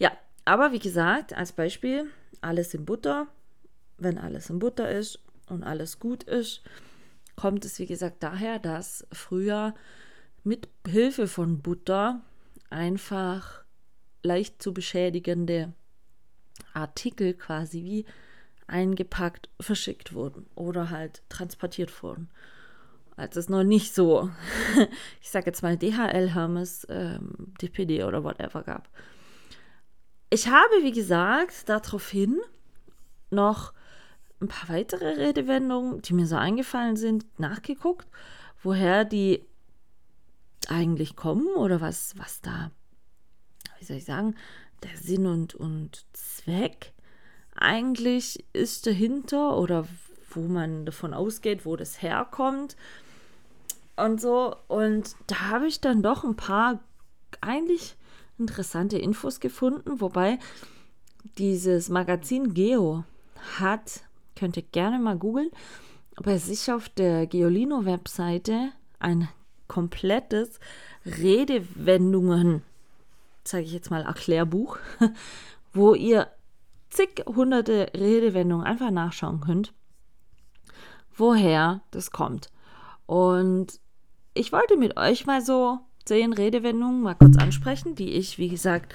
Ja, 0.00 0.10
aber 0.44 0.72
wie 0.72 0.80
gesagt, 0.80 1.32
als 1.32 1.52
Beispiel, 1.52 2.06
alles 2.40 2.74
in 2.74 2.84
Butter. 2.84 3.28
Wenn 3.96 4.18
alles 4.18 4.50
in 4.50 4.58
Butter 4.58 4.90
ist 4.90 5.20
und 5.46 5.62
alles 5.62 6.00
gut 6.00 6.24
ist, 6.24 6.62
kommt 7.36 7.64
es 7.64 7.78
wie 7.78 7.86
gesagt 7.86 8.24
daher, 8.24 8.58
dass 8.58 9.06
früher 9.12 9.72
mit 10.42 10.68
Hilfe 10.84 11.28
von 11.28 11.60
Butter 11.60 12.22
einfach 12.70 13.62
leicht 14.24 14.60
zu 14.60 14.74
beschädigende 14.74 15.74
Artikel 16.72 17.34
quasi 17.34 17.84
wie 17.84 18.04
eingepackt 18.70 19.48
verschickt 19.60 20.14
wurden 20.14 20.46
oder 20.54 20.90
halt 20.90 21.22
transportiert 21.28 22.02
wurden. 22.02 22.30
Als 23.16 23.36
es 23.36 23.48
noch 23.48 23.64
nicht 23.64 23.94
so, 23.94 24.30
ich 25.20 25.30
sag 25.30 25.46
jetzt 25.46 25.62
mal 25.62 25.76
DHL, 25.76 26.30
Hermes, 26.34 26.86
ähm, 26.88 27.52
DPD 27.60 28.04
oder 28.04 28.24
whatever 28.24 28.62
gab. 28.62 28.88
Ich 30.30 30.48
habe, 30.48 30.82
wie 30.82 30.92
gesagt, 30.92 31.68
daraufhin 31.68 32.40
noch 33.30 33.74
ein 34.40 34.48
paar 34.48 34.74
weitere 34.74 35.14
Redewendungen, 35.14 36.00
die 36.02 36.14
mir 36.14 36.26
so 36.26 36.36
eingefallen 36.36 36.96
sind, 36.96 37.26
nachgeguckt, 37.38 38.08
woher 38.62 39.04
die 39.04 39.44
eigentlich 40.68 41.16
kommen 41.16 41.48
oder 41.56 41.80
was, 41.80 42.14
was 42.16 42.40
da, 42.40 42.70
wie 43.78 43.84
soll 43.84 43.96
ich 43.96 44.04
sagen, 44.04 44.34
der 44.82 44.96
Sinn 44.96 45.26
und, 45.26 45.54
und 45.54 46.06
Zweck 46.12 46.94
eigentlich 47.56 48.44
ist 48.52 48.86
dahinter 48.86 49.56
oder 49.56 49.86
wo 50.30 50.40
man 50.40 50.86
davon 50.86 51.12
ausgeht, 51.12 51.66
wo 51.66 51.76
das 51.76 52.02
herkommt 52.02 52.76
und 53.96 54.20
so. 54.20 54.56
Und 54.68 55.14
da 55.26 55.48
habe 55.48 55.66
ich 55.66 55.80
dann 55.80 56.02
doch 56.02 56.24
ein 56.24 56.36
paar 56.36 56.80
eigentlich 57.40 57.96
interessante 58.38 58.98
Infos 58.98 59.40
gefunden, 59.40 60.00
wobei 60.00 60.38
dieses 61.38 61.88
Magazin 61.88 62.54
Geo 62.54 63.04
hat, 63.58 64.00
könnt 64.36 64.56
ihr 64.56 64.62
gerne 64.62 64.98
mal 64.98 65.16
googeln, 65.16 65.50
bei 66.22 66.38
sich 66.38 66.70
auf 66.72 66.88
der 66.88 67.26
Geolino-Webseite 67.26 68.70
ein 68.98 69.28
komplettes 69.68 70.58
Redewendungen, 71.04 72.62
zeige 73.44 73.66
ich 73.66 73.72
jetzt 73.72 73.90
mal, 73.90 74.02
Erklärbuch, 74.02 74.78
wo 75.72 75.94
ihr 75.94 76.28
zig 76.90 77.24
hunderte 77.26 77.90
Redewendungen 77.94 78.66
einfach 78.66 78.90
nachschauen 78.90 79.40
könnt, 79.40 79.72
woher 81.16 81.82
das 81.90 82.10
kommt. 82.10 82.50
Und 83.06 83.80
ich 84.34 84.52
wollte 84.52 84.76
mit 84.76 84.96
euch 84.96 85.26
mal 85.26 85.42
so 85.42 85.78
zehn 86.04 86.32
Redewendungen 86.32 87.02
mal 87.02 87.14
kurz 87.14 87.36
ansprechen, 87.38 87.94
die 87.94 88.12
ich, 88.12 88.38
wie 88.38 88.48
gesagt, 88.48 88.94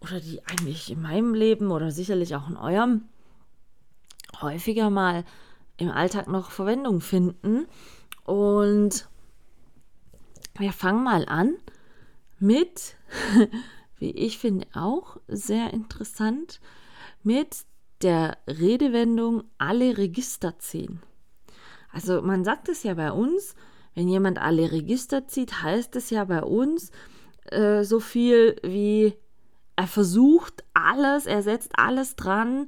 oder 0.00 0.20
die 0.20 0.44
eigentlich 0.46 0.90
in 0.90 1.00
meinem 1.00 1.34
Leben 1.34 1.70
oder 1.70 1.90
sicherlich 1.90 2.34
auch 2.34 2.48
in 2.48 2.56
eurem 2.56 3.02
häufiger 4.40 4.90
mal 4.90 5.24
im 5.76 5.90
Alltag 5.90 6.28
noch 6.28 6.50
Verwendung 6.50 7.00
finden. 7.00 7.66
Und 8.24 9.08
wir 10.58 10.72
fangen 10.72 11.04
mal 11.04 11.26
an 11.26 11.54
mit, 12.38 12.96
wie 13.98 14.10
ich 14.10 14.38
finde, 14.38 14.66
auch 14.74 15.18
sehr 15.28 15.72
interessant, 15.72 16.60
mit 17.24 17.64
der 18.02 18.38
Redewendung 18.46 19.44
alle 19.58 19.96
Register 19.96 20.58
ziehen. 20.58 21.00
Also 21.92 22.22
man 22.22 22.44
sagt 22.44 22.68
es 22.68 22.82
ja 22.82 22.94
bei 22.94 23.12
uns, 23.12 23.54
wenn 23.94 24.08
jemand 24.08 24.40
alle 24.40 24.72
Register 24.72 25.26
zieht, 25.28 25.62
heißt 25.62 25.94
es 25.96 26.10
ja 26.10 26.24
bei 26.24 26.42
uns 26.42 26.90
äh, 27.50 27.84
so 27.84 28.00
viel 28.00 28.56
wie 28.62 29.14
er 29.76 29.86
versucht 29.86 30.64
alles, 30.74 31.26
er 31.26 31.42
setzt 31.42 31.72
alles 31.78 32.16
dran, 32.16 32.66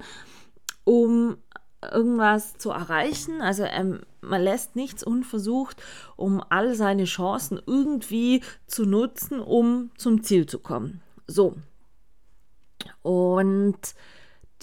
um 0.85 1.37
irgendwas 1.83 2.57
zu 2.57 2.71
erreichen. 2.71 3.43
Also 3.43 3.63
er, 3.63 4.01
man 4.21 4.43
lässt 4.43 4.75
nichts 4.75 5.05
unversucht, 5.05 5.83
um 6.17 6.43
all 6.49 6.75
seine 6.75 7.05
Chancen 7.05 7.61
irgendwie 7.67 8.43
zu 8.67 8.85
nutzen, 8.87 9.41
um 9.41 9.91
zum 9.97 10.23
Ziel 10.23 10.47
zu 10.47 10.59
kommen. 10.59 11.03
So. 11.27 11.57
Und 13.03 13.95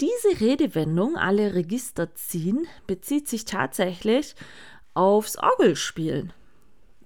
diese 0.02 0.40
Redewendung, 0.40 1.16
alle 1.16 1.54
Register 1.54 2.12
ziehen, 2.14 2.66
bezieht 2.88 3.28
sich 3.28 3.44
tatsächlich 3.44 4.34
aufs 4.94 5.38
Orgelspielen. 5.38 6.32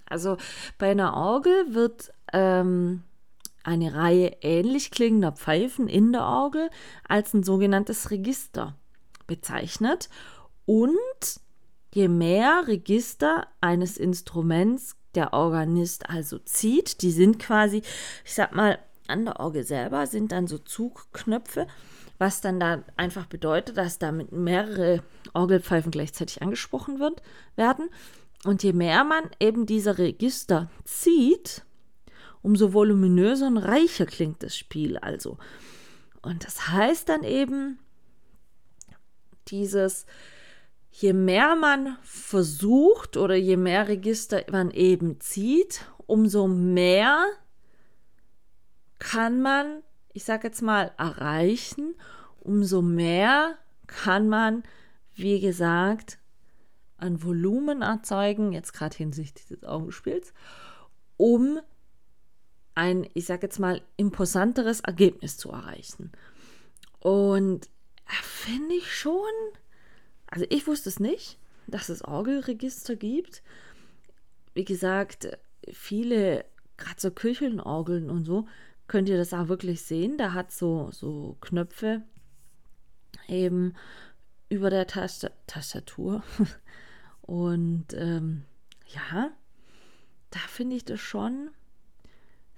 Also 0.09 0.37
bei 0.79 0.91
einer 0.91 1.13
Orgel 1.13 1.75
wird 1.75 2.11
ähm, 2.33 3.03
eine 3.63 3.93
Reihe 3.93 4.37
ähnlich 4.41 4.89
klingender 4.89 5.31
Pfeifen 5.31 5.87
in 5.87 6.11
der 6.11 6.23
Orgel 6.23 6.71
als 7.07 7.35
ein 7.35 7.43
sogenanntes 7.43 8.09
Register 8.09 8.75
bezeichnet. 9.27 10.09
Und 10.65 11.39
je 11.93 12.07
mehr 12.07 12.63
Register 12.65 13.47
eines 13.61 13.97
Instruments 13.97 14.95
der 15.13 15.33
Organist 15.33 16.09
also 16.09 16.39
zieht, 16.39 17.03
die 17.03 17.11
sind 17.11 17.37
quasi, 17.37 17.83
ich 18.25 18.33
sag 18.33 18.55
mal, 18.55 18.79
an 19.07 19.25
der 19.25 19.39
Orgel 19.39 19.63
selber 19.63 20.07
sind 20.07 20.31
dann 20.31 20.47
so 20.47 20.57
Zugknöpfe, 20.57 21.67
was 22.17 22.41
dann 22.41 22.59
da 22.59 22.83
einfach 22.95 23.25
bedeutet, 23.25 23.77
dass 23.77 23.99
damit 23.99 24.31
mehrere 24.31 25.03
Orgelpfeifen 25.33 25.91
gleichzeitig 25.91 26.41
angesprochen 26.41 26.99
wird, 26.99 27.21
werden. 27.55 27.89
Und 28.43 28.63
je 28.63 28.73
mehr 28.73 29.03
man 29.03 29.29
eben 29.39 29.65
dieser 29.65 29.97
Register 29.97 30.69
zieht, 30.83 31.63
umso 32.41 32.73
voluminöser 32.73 33.47
und 33.47 33.57
reicher 33.57 34.05
klingt 34.05 34.43
das 34.43 34.55
Spiel 34.57 34.97
also. 34.97 35.37
Und 36.21 36.45
das 36.45 36.69
heißt 36.69 37.09
dann 37.09 37.23
eben, 37.23 37.79
dieses, 39.47 40.05
je 40.91 41.13
mehr 41.13 41.55
man 41.55 41.97
versucht 42.03 43.17
oder 43.17 43.35
je 43.35 43.57
mehr 43.57 43.87
Register 43.87 44.43
man 44.51 44.71
eben 44.71 45.19
zieht, 45.19 45.85
umso 46.05 46.47
mehr 46.47 47.25
kann 48.99 49.41
man, 49.41 49.83
ich 50.17 50.23
sage 50.23 50.47
jetzt 50.47 50.63
mal, 50.63 50.93
erreichen, 50.97 51.93
umso 52.39 52.81
mehr 52.81 53.55
kann 53.85 54.27
man, 54.27 54.63
wie 55.13 55.39
gesagt, 55.39 56.17
an 56.97 57.21
Volumen 57.21 57.83
erzeugen, 57.83 58.51
jetzt 58.51 58.73
gerade 58.73 58.97
hinsichtlich 58.97 59.45
des 59.45 59.63
Augenspiels, 59.63 60.33
um 61.17 61.59
ein, 62.73 63.07
ich 63.13 63.25
sage 63.25 63.45
jetzt 63.45 63.59
mal, 63.59 63.83
imposanteres 63.95 64.79
Ergebnis 64.79 65.37
zu 65.37 65.51
erreichen. 65.51 66.11
Und 66.99 67.69
finde 68.07 68.73
ich 68.73 68.91
schon, 68.91 69.21
also 70.25 70.47
ich 70.49 70.65
wusste 70.65 70.89
es 70.89 70.99
nicht, 70.99 71.37
dass 71.67 71.89
es 71.89 72.03
Orgelregister 72.03 72.95
gibt. 72.95 73.43
Wie 74.55 74.65
gesagt, 74.65 75.37
viele, 75.71 76.43
gerade 76.77 76.99
so 76.99 77.11
Küchenorgeln 77.11 78.09
und 78.09 78.25
so, 78.25 78.47
könnt 78.87 79.09
ihr 79.09 79.17
das 79.17 79.33
auch 79.33 79.47
wirklich 79.47 79.81
sehen. 79.81 80.17
Da 80.17 80.33
hat 80.33 80.51
so, 80.51 80.91
so 80.91 81.37
Knöpfe 81.41 82.03
eben 83.27 83.73
über 84.49 84.69
der 84.69 84.87
Tast 84.87 85.29
Tastatur. 85.45 86.23
Und 87.21 87.93
ähm, 87.93 88.45
ja, 88.87 89.31
da 90.29 90.39
finde 90.39 90.77
ich 90.77 90.85
das 90.85 91.01
schon 91.01 91.51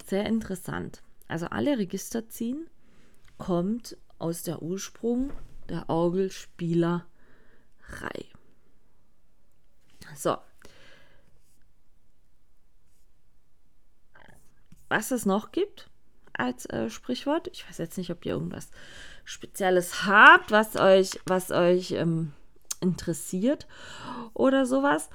sehr 0.06 0.26
interessant. 0.26 1.02
Also 1.28 1.48
alle 1.48 1.78
Register 1.78 2.30
ziehen 2.30 2.70
kommt 3.38 3.98
aus 4.20 4.44
der 4.44 4.62
Ursprung 4.62 5.32
der 5.70 5.90
Orgelspielerei. 5.90 7.04
So. 10.16 10.38
Was 14.90 15.12
es 15.12 15.26
noch 15.26 15.52
gibt 15.52 15.89
als 16.40 16.66
äh, 16.68 16.90
Sprichwort, 16.90 17.48
ich 17.52 17.68
weiß 17.68 17.78
jetzt 17.78 17.98
nicht, 17.98 18.12
ob 18.12 18.26
ihr 18.26 18.34
irgendwas 18.34 18.70
Spezielles 19.26 20.06
habt, 20.06 20.52
was 20.52 20.76
euch, 20.76 21.20
was 21.26 21.52
euch 21.52 21.92
ähm, 21.92 22.34
interessiert 22.82 23.68
oder 24.34 24.66
sowas. 24.66 25.10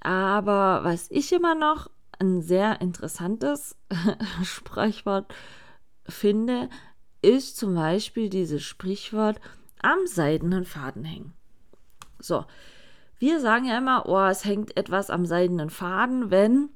Aber 0.00 0.80
was 0.82 1.10
ich 1.10 1.32
immer 1.32 1.54
noch 1.54 1.90
ein 2.18 2.42
sehr 2.42 2.80
interessantes 2.80 3.76
Sprichwort 4.42 5.32
finde, 6.08 6.68
ist 7.22 7.56
zum 7.56 7.74
Beispiel 7.74 8.28
dieses 8.28 8.62
Sprichwort 8.62 9.40
am 9.82 10.06
seidenen 10.06 10.64
Faden 10.64 11.04
hängen. 11.04 11.34
So, 12.18 12.44
wir 13.18 13.40
sagen 13.40 13.66
ja 13.66 13.78
immer, 13.78 14.06
oh, 14.06 14.24
es 14.24 14.44
hängt 14.44 14.76
etwas 14.76 15.10
am 15.10 15.26
seidenen 15.26 15.70
Faden, 15.70 16.30
wenn, 16.30 16.70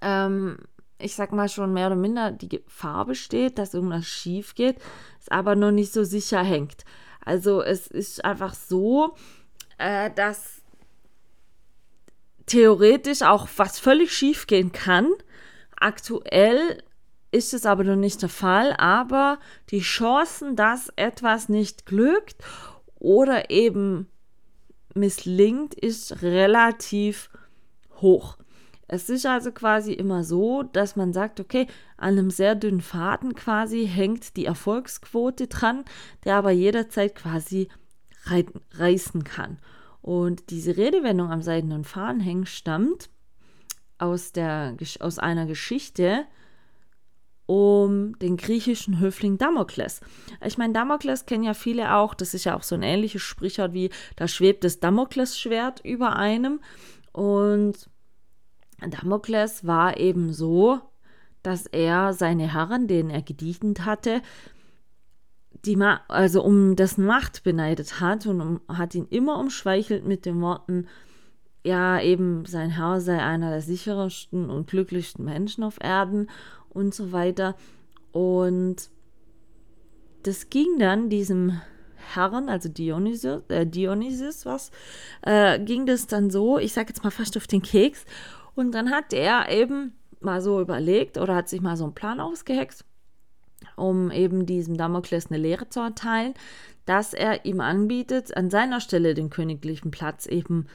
ähm, 0.00 0.58
ich 0.98 1.14
sag 1.14 1.32
mal 1.32 1.48
schon 1.48 1.72
mehr 1.72 1.88
oder 1.88 1.96
minder 1.96 2.30
die 2.30 2.48
Gefahr 2.48 3.06
besteht, 3.06 3.58
dass 3.58 3.74
irgendwas 3.74 4.06
schief 4.06 4.54
geht, 4.54 4.76
es 5.20 5.28
aber 5.28 5.56
noch 5.56 5.72
nicht 5.72 5.92
so 5.92 6.04
sicher 6.04 6.42
hängt. 6.42 6.84
Also 7.24 7.62
es 7.62 7.86
ist 7.86 8.24
einfach 8.24 8.54
so, 8.54 9.14
äh, 9.78 10.10
dass 10.10 10.62
theoretisch 12.46 13.22
auch 13.22 13.48
was 13.56 13.78
völlig 13.78 14.12
schief 14.12 14.46
gehen 14.46 14.72
kann. 14.72 15.08
Aktuell 15.76 16.82
ist 17.30 17.54
es 17.54 17.64
aber 17.66 17.84
noch 17.84 17.96
nicht 17.96 18.22
der 18.22 18.28
Fall, 18.28 18.74
aber 18.76 19.38
die 19.70 19.80
Chancen, 19.80 20.54
dass 20.54 20.92
etwas 20.96 21.48
nicht 21.48 21.86
glückt 21.86 22.36
oder 22.98 23.50
eben 23.50 24.08
misslingt, 24.94 25.74
ist 25.74 26.22
relativ 26.22 27.30
hoch. 28.00 28.36
Es 28.92 29.08
ist 29.08 29.24
also 29.24 29.52
quasi 29.52 29.94
immer 29.94 30.22
so, 30.22 30.64
dass 30.64 30.96
man 30.96 31.14
sagt, 31.14 31.40
okay, 31.40 31.66
an 31.96 32.10
einem 32.10 32.28
sehr 32.28 32.54
dünnen 32.54 32.82
Faden 32.82 33.34
quasi 33.34 33.86
hängt 33.86 34.36
die 34.36 34.44
Erfolgsquote 34.44 35.46
dran, 35.46 35.86
der 36.26 36.36
aber 36.36 36.50
jederzeit 36.50 37.14
quasi 37.14 37.68
reißen 38.72 39.24
kann. 39.24 39.56
Und 40.02 40.50
diese 40.50 40.76
Redewendung 40.76 41.30
am 41.30 41.40
seidenen 41.40 41.84
Faden 41.84 42.20
hängen 42.20 42.44
stammt 42.44 43.08
aus, 43.96 44.32
der, 44.32 44.76
aus 45.00 45.18
einer 45.18 45.46
Geschichte, 45.46 46.26
um 47.46 48.18
den 48.18 48.36
griechischen 48.36 49.00
Höfling 49.00 49.38
Damokles. 49.38 50.02
Ich 50.44 50.58
meine, 50.58 50.74
Damokles 50.74 51.24
kennen 51.24 51.44
ja 51.44 51.54
viele 51.54 51.94
auch, 51.94 52.12
das 52.12 52.34
ist 52.34 52.44
ja 52.44 52.54
auch 52.54 52.62
so 52.62 52.74
ein 52.74 52.82
ähnliches 52.82 53.22
Sprichwort 53.22 53.72
wie, 53.72 53.88
da 54.16 54.28
schwebt 54.28 54.64
das 54.64 54.80
Damoklesschwert 54.80 55.80
über 55.82 56.14
einem. 56.16 56.60
Und 57.12 57.88
Damokles 58.90 59.66
war 59.66 59.98
eben 59.98 60.32
so, 60.32 60.80
dass 61.42 61.66
er 61.66 62.12
seine 62.12 62.52
Herren, 62.52 62.86
denen 62.86 63.10
er 63.10 63.22
gedient 63.22 63.84
hatte, 63.84 64.22
die 65.64 65.76
Ma 65.76 66.00
also 66.08 66.42
um 66.42 66.76
dessen 66.76 67.06
Macht 67.06 67.44
beneidet 67.44 68.00
hat 68.00 68.26
und 68.26 68.40
um, 68.40 68.60
hat 68.68 68.94
ihn 68.94 69.06
immer 69.10 69.38
umschweichelt 69.38 70.04
mit 70.04 70.26
den 70.26 70.40
Worten, 70.40 70.86
ja, 71.64 72.00
eben 72.00 72.44
sein 72.44 72.70
Herr 72.70 73.00
sei 73.00 73.22
einer 73.22 73.50
der 73.50 73.60
sichersten 73.60 74.50
und 74.50 74.66
glücklichsten 74.66 75.24
Menschen 75.24 75.62
auf 75.62 75.78
Erden 75.80 76.28
und 76.70 76.92
so 76.94 77.12
weiter. 77.12 77.54
Und 78.10 78.90
das 80.24 80.50
ging 80.50 80.78
dann 80.78 81.08
diesem 81.08 81.60
Herren, 82.14 82.48
also 82.48 82.68
Dionysius, 82.68 83.42
äh, 83.48 83.66
Dionysius 83.66 84.44
was, 84.44 84.70
äh, 85.22 85.60
ging 85.60 85.86
das 85.86 86.08
dann 86.08 86.30
so, 86.30 86.58
ich 86.58 86.72
sag 86.72 86.88
jetzt 86.88 87.04
mal 87.04 87.10
fast 87.10 87.36
auf 87.36 87.46
den 87.46 87.62
Keks. 87.62 88.04
Und 88.54 88.72
dann 88.72 88.90
hat 88.90 89.12
er 89.12 89.50
eben 89.50 89.92
mal 90.20 90.40
so 90.40 90.60
überlegt 90.60 91.18
oder 91.18 91.34
hat 91.34 91.48
sich 91.48 91.60
mal 91.60 91.76
so 91.76 91.84
einen 91.84 91.94
Plan 91.94 92.20
ausgehext, 92.20 92.84
um 93.76 94.10
eben 94.10 94.46
diesem 94.46 94.76
Damokles 94.76 95.30
eine 95.30 95.38
Lehre 95.38 95.68
zu 95.68 95.80
erteilen, 95.80 96.34
dass 96.84 97.14
er 97.14 97.44
ihm 97.44 97.60
anbietet, 97.60 98.36
an 98.36 98.50
seiner 98.50 98.80
Stelle 98.80 99.14
den 99.14 99.30
königlichen 99.30 99.90
Platz 99.90 100.26
eben 100.26 100.66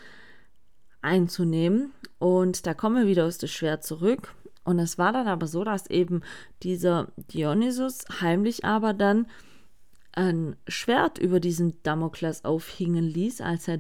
einzunehmen. 1.01 1.91
Und 2.19 2.65
da 2.65 2.73
kommen 2.73 2.95
wir 2.97 3.07
wieder 3.07 3.25
aus 3.25 3.37
dem 3.37 3.49
Schwert 3.49 3.83
zurück. 3.83 4.33
Und 4.63 4.79
es 4.79 4.97
war 4.97 5.13
dann 5.13 5.27
aber 5.27 5.47
so, 5.47 5.63
dass 5.63 5.89
eben 5.89 6.21
dieser 6.63 7.11
Dionysus 7.31 8.05
heimlich 8.21 8.65
aber 8.65 8.93
dann 8.93 9.27
ein 10.11 10.55
Schwert 10.67 11.19
über 11.19 11.39
diesem 11.39 11.81
Damokles 11.83 12.43
aufhingen 12.43 13.05
ließ, 13.05 13.39
als 13.41 13.67
er 13.67 13.79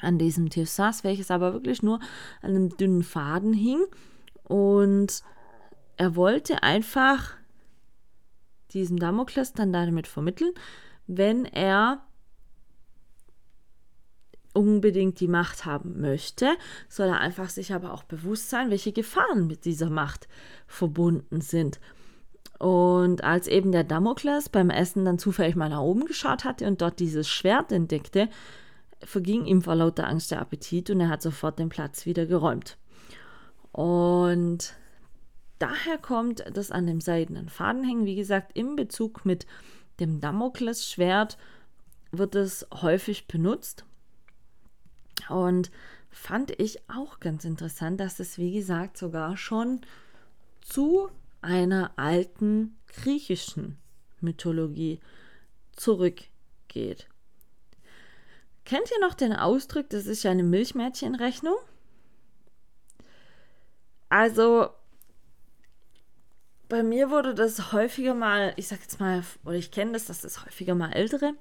an 0.00 0.18
diesem 0.18 0.50
Tisch 0.50 0.70
saß, 0.70 1.04
welches 1.04 1.30
aber 1.30 1.52
wirklich 1.52 1.82
nur 1.82 2.00
an 2.42 2.50
einem 2.50 2.76
dünnen 2.76 3.02
Faden 3.02 3.52
hing. 3.52 3.84
Und 4.42 5.22
er 5.96 6.16
wollte 6.16 6.62
einfach 6.62 7.34
diesem 8.70 8.98
Damokles 8.98 9.52
dann 9.52 9.72
damit 9.72 10.06
vermitteln, 10.06 10.52
wenn 11.06 11.44
er 11.44 12.02
unbedingt 14.52 15.20
die 15.20 15.28
Macht 15.28 15.64
haben 15.64 16.00
möchte, 16.00 16.48
soll 16.88 17.08
er 17.08 17.20
einfach 17.20 17.48
sich 17.48 17.72
aber 17.72 17.92
auch 17.92 18.04
bewusst 18.04 18.50
sein, 18.50 18.70
welche 18.70 18.92
Gefahren 18.92 19.46
mit 19.46 19.64
dieser 19.64 19.90
Macht 19.90 20.28
verbunden 20.66 21.40
sind. 21.40 21.80
Und 22.58 23.24
als 23.24 23.48
eben 23.48 23.72
der 23.72 23.84
Damokles 23.84 24.48
beim 24.48 24.70
Essen 24.70 25.04
dann 25.04 25.18
zufällig 25.18 25.56
mal 25.56 25.68
nach 25.68 25.80
oben 25.80 26.06
geschaut 26.06 26.44
hatte 26.44 26.66
und 26.66 26.80
dort 26.80 27.00
dieses 27.00 27.28
Schwert 27.28 27.72
entdeckte, 27.72 28.28
verging 29.04 29.46
ihm 29.46 29.62
vor 29.62 29.74
lauter 29.74 30.08
Angst 30.08 30.30
der 30.30 30.40
Appetit 30.40 30.90
und 30.90 31.00
er 31.00 31.08
hat 31.08 31.22
sofort 31.22 31.58
den 31.58 31.68
Platz 31.68 32.06
wieder 32.06 32.26
geräumt. 32.26 32.78
Und 33.72 34.74
daher 35.58 35.98
kommt 35.98 36.44
das 36.52 36.70
an 36.70 36.86
dem 36.86 37.00
seidenen 37.00 37.48
Faden 37.48 37.84
hängen. 37.84 38.06
Wie 38.06 38.16
gesagt, 38.16 38.56
im 38.56 38.76
Bezug 38.76 39.24
mit 39.24 39.46
dem 40.00 40.20
Damokles-Schwert 40.20 41.38
wird 42.12 42.34
es 42.34 42.66
häufig 42.72 43.26
benutzt. 43.26 43.84
Und 45.28 45.70
fand 46.10 46.58
ich 46.60 46.88
auch 46.88 47.20
ganz 47.20 47.44
interessant, 47.44 48.00
dass 48.00 48.20
es, 48.20 48.38
wie 48.38 48.52
gesagt, 48.52 48.96
sogar 48.96 49.36
schon 49.36 49.80
zu 50.60 51.08
einer 51.40 51.92
alten 51.96 52.76
griechischen 52.86 53.76
Mythologie 54.20 55.00
zurückgeht. 55.72 57.08
Kennt 58.64 58.90
ihr 58.90 59.00
noch 59.06 59.14
den 59.14 59.32
Ausdruck, 59.34 59.90
das 59.90 60.06
ist 60.06 60.22
ja 60.22 60.30
eine 60.30 60.42
Milchmädchenrechnung? 60.42 61.56
Also, 64.08 64.68
bei 66.68 66.82
mir 66.82 67.10
wurde 67.10 67.34
das 67.34 67.72
häufiger 67.72 68.14
mal, 68.14 68.54
ich 68.56 68.68
sag 68.68 68.80
jetzt 68.80 69.00
mal, 69.00 69.22
oder 69.44 69.56
ich 69.56 69.70
kenne 69.70 69.92
das, 69.92 70.06
dass 70.06 70.22
das 70.22 70.44
häufiger 70.44 70.74
mal 70.74 70.92
ältere 70.92 71.34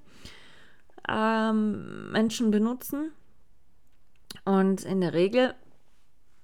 ähm, 1.08 2.12
Menschen 2.12 2.52
benutzen. 2.52 3.12
Und 4.46 4.84
in 4.84 5.02
der 5.02 5.14
Regel 5.14 5.54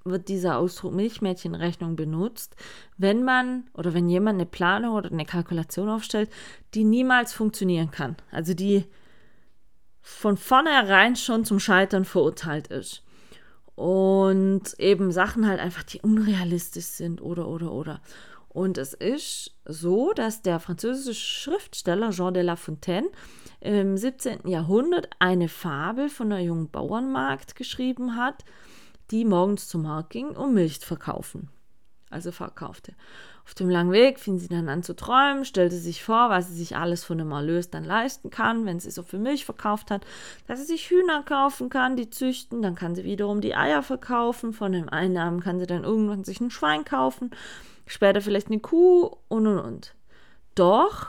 wird 0.06 0.30
dieser 0.30 0.58
Ausdruck 0.58 0.94
Milchmädchenrechnung 0.94 1.96
benutzt, 1.96 2.56
wenn 2.98 3.24
man 3.24 3.70
oder 3.74 3.94
wenn 3.94 4.08
jemand 4.08 4.36
eine 4.36 4.46
Planung 4.46 4.96
oder 4.96 5.12
eine 5.12 5.26
Kalkulation 5.26 5.90
aufstellt, 5.90 6.30
die 6.74 6.84
niemals 6.84 7.34
funktionieren 7.34 7.92
kann. 7.92 8.16
Also 8.32 8.54
die 8.54 8.86
von 10.02 10.38
vornherein 10.38 11.16
schon 11.16 11.46
zum 11.46 11.60
Scheitern 11.60 12.06
verurteilt 12.06 12.68
ist. 12.68 13.04
Und 13.76 14.78
eben 14.78 15.12
Sachen 15.12 15.48
halt 15.48 15.60
einfach, 15.60 15.84
die 15.84 16.02
unrealistisch 16.02 16.86
sind 16.86 17.22
oder, 17.22 17.48
oder, 17.48 17.72
oder. 17.72 18.02
Und 18.50 18.78
es 18.78 18.94
ist 18.94 19.56
so, 19.66 20.12
dass 20.12 20.42
der 20.42 20.60
französische 20.60 21.14
Schriftsteller 21.14 22.10
Jean 22.10 22.34
de 22.34 22.44
La 22.44 22.56
Fontaine 22.56 23.08
im 23.62 23.96
17. 23.96 24.48
Jahrhundert 24.48 25.10
eine 25.20 25.48
Fabel 25.48 26.10
von 26.10 26.32
einer 26.32 26.42
jungen 26.42 26.70
Bauernmarkt 26.70 27.56
geschrieben 27.56 28.16
hat, 28.16 28.44
die 29.12 29.24
morgens 29.24 29.68
zum 29.68 29.84
Markt 29.84 30.10
ging, 30.10 30.30
um 30.30 30.54
Milch 30.56 30.80
verkaufen. 30.80 31.50
Also 32.10 32.32
verkaufte. 32.32 32.96
Auf 33.50 33.56
dem 33.56 33.72
langen 33.72 33.92
Weg 33.92 34.20
fing 34.20 34.38
sie 34.38 34.48
dann 34.48 34.70
an 34.70 34.84
zu 34.84 34.96
träumen, 34.96 35.44
stellte 35.44 35.76
sich 35.76 36.04
vor, 36.04 36.30
was 36.30 36.50
sie 36.50 36.54
sich 36.54 36.78
alles 36.78 37.04
von 37.04 37.18
dem 37.18 37.32
Erlös 37.32 37.72
dann 37.72 37.84
leisten 37.84 38.30
kann, 38.30 38.68
wenn 38.68 38.80
sie 38.80 38.92
so 38.92 39.02
viel 39.02 39.18
Milch 39.18 39.44
verkauft 39.44 39.90
hat, 39.90 40.06
dass 40.46 40.60
sie 40.60 40.68
sich 40.68 40.92
Hühner 40.92 41.24
kaufen 41.24 41.70
kann, 41.70 41.96
die 41.96 42.12
züchten, 42.12 42.62
dann 42.62 42.76
kann 42.76 42.94
sie 42.94 43.06
wiederum 43.06 43.42
die 43.42 43.56
Eier 43.56 43.82
verkaufen, 43.82 44.54
von 44.54 44.72
den 44.72 44.88
Einnahmen 44.88 45.40
kann 45.40 45.60
sie 45.60 45.66
dann 45.66 45.84
irgendwann 45.84 46.24
sich 46.24 46.40
ein 46.40 46.52
Schwein 46.52 46.86
kaufen, 46.86 47.32
später 47.88 48.22
vielleicht 48.22 48.50
eine 48.50 48.60
Kuh 48.60 49.16
und 49.30 49.48
und 49.48 49.58
und. 49.58 49.96
Doch, 50.54 51.08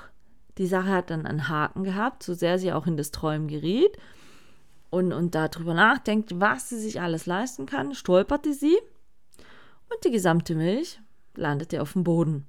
die 0.57 0.66
Sache 0.66 0.88
hat 0.88 1.11
dann 1.11 1.26
einen 1.26 1.46
Haken 1.46 1.85
gehabt, 1.85 2.22
so 2.22 2.33
sehr 2.33 2.59
sie 2.59 2.72
auch 2.72 2.87
in 2.87 2.96
das 2.96 3.11
Träumen 3.11 3.48
geriet 3.48 3.98
und, 4.88 5.12
und 5.12 5.35
darüber 5.35 5.74
nachdenkt, 5.74 6.40
was 6.40 6.70
sie 6.70 6.79
sich 6.81 7.03
alles 7.03 7.26
leisten 7.26 7.66
kann, 7.66 7.94
stolperte 7.94 8.55
sie 8.55 8.79
und 9.90 10.03
die 10.07 10.11
gesamte 10.11 10.55
Milch 10.55 11.00
landete 11.37 11.83
auf 11.83 11.93
dem 11.95 12.05
Boden. 12.05 12.47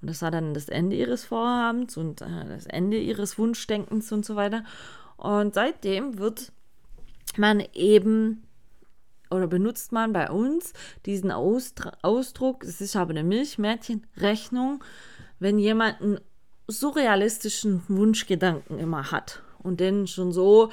Und 0.00 0.08
das 0.08 0.22
war 0.22 0.30
dann 0.30 0.54
das 0.54 0.68
Ende 0.68 0.96
ihres 0.96 1.24
Vorhabens 1.24 1.96
und 1.96 2.20
äh, 2.20 2.44
das 2.46 2.66
Ende 2.66 2.98
ihres 2.98 3.38
Wunschdenkens 3.38 4.12
und 4.12 4.24
so 4.24 4.36
weiter. 4.36 4.64
Und 5.16 5.54
seitdem 5.54 6.18
wird 6.18 6.52
man 7.36 7.62
eben 7.74 8.44
oder 9.30 9.46
benutzt 9.46 9.92
man 9.92 10.12
bei 10.12 10.30
uns 10.30 10.72
diesen 11.04 11.30
Ausdra 11.30 11.92
Ausdruck, 12.02 12.64
es 12.64 12.80
ist 12.80 12.96
aber 12.96 13.10
eine 13.10 13.24
Milchmädchenrechnung, 13.24 14.82
wenn 15.38 15.58
jemand 15.58 16.00
einen 16.00 16.20
surrealistischen 16.66 17.82
Wunschgedanken 17.88 18.78
immer 18.78 19.10
hat 19.10 19.42
und 19.58 19.80
den 19.80 20.06
schon 20.06 20.32
so 20.32 20.70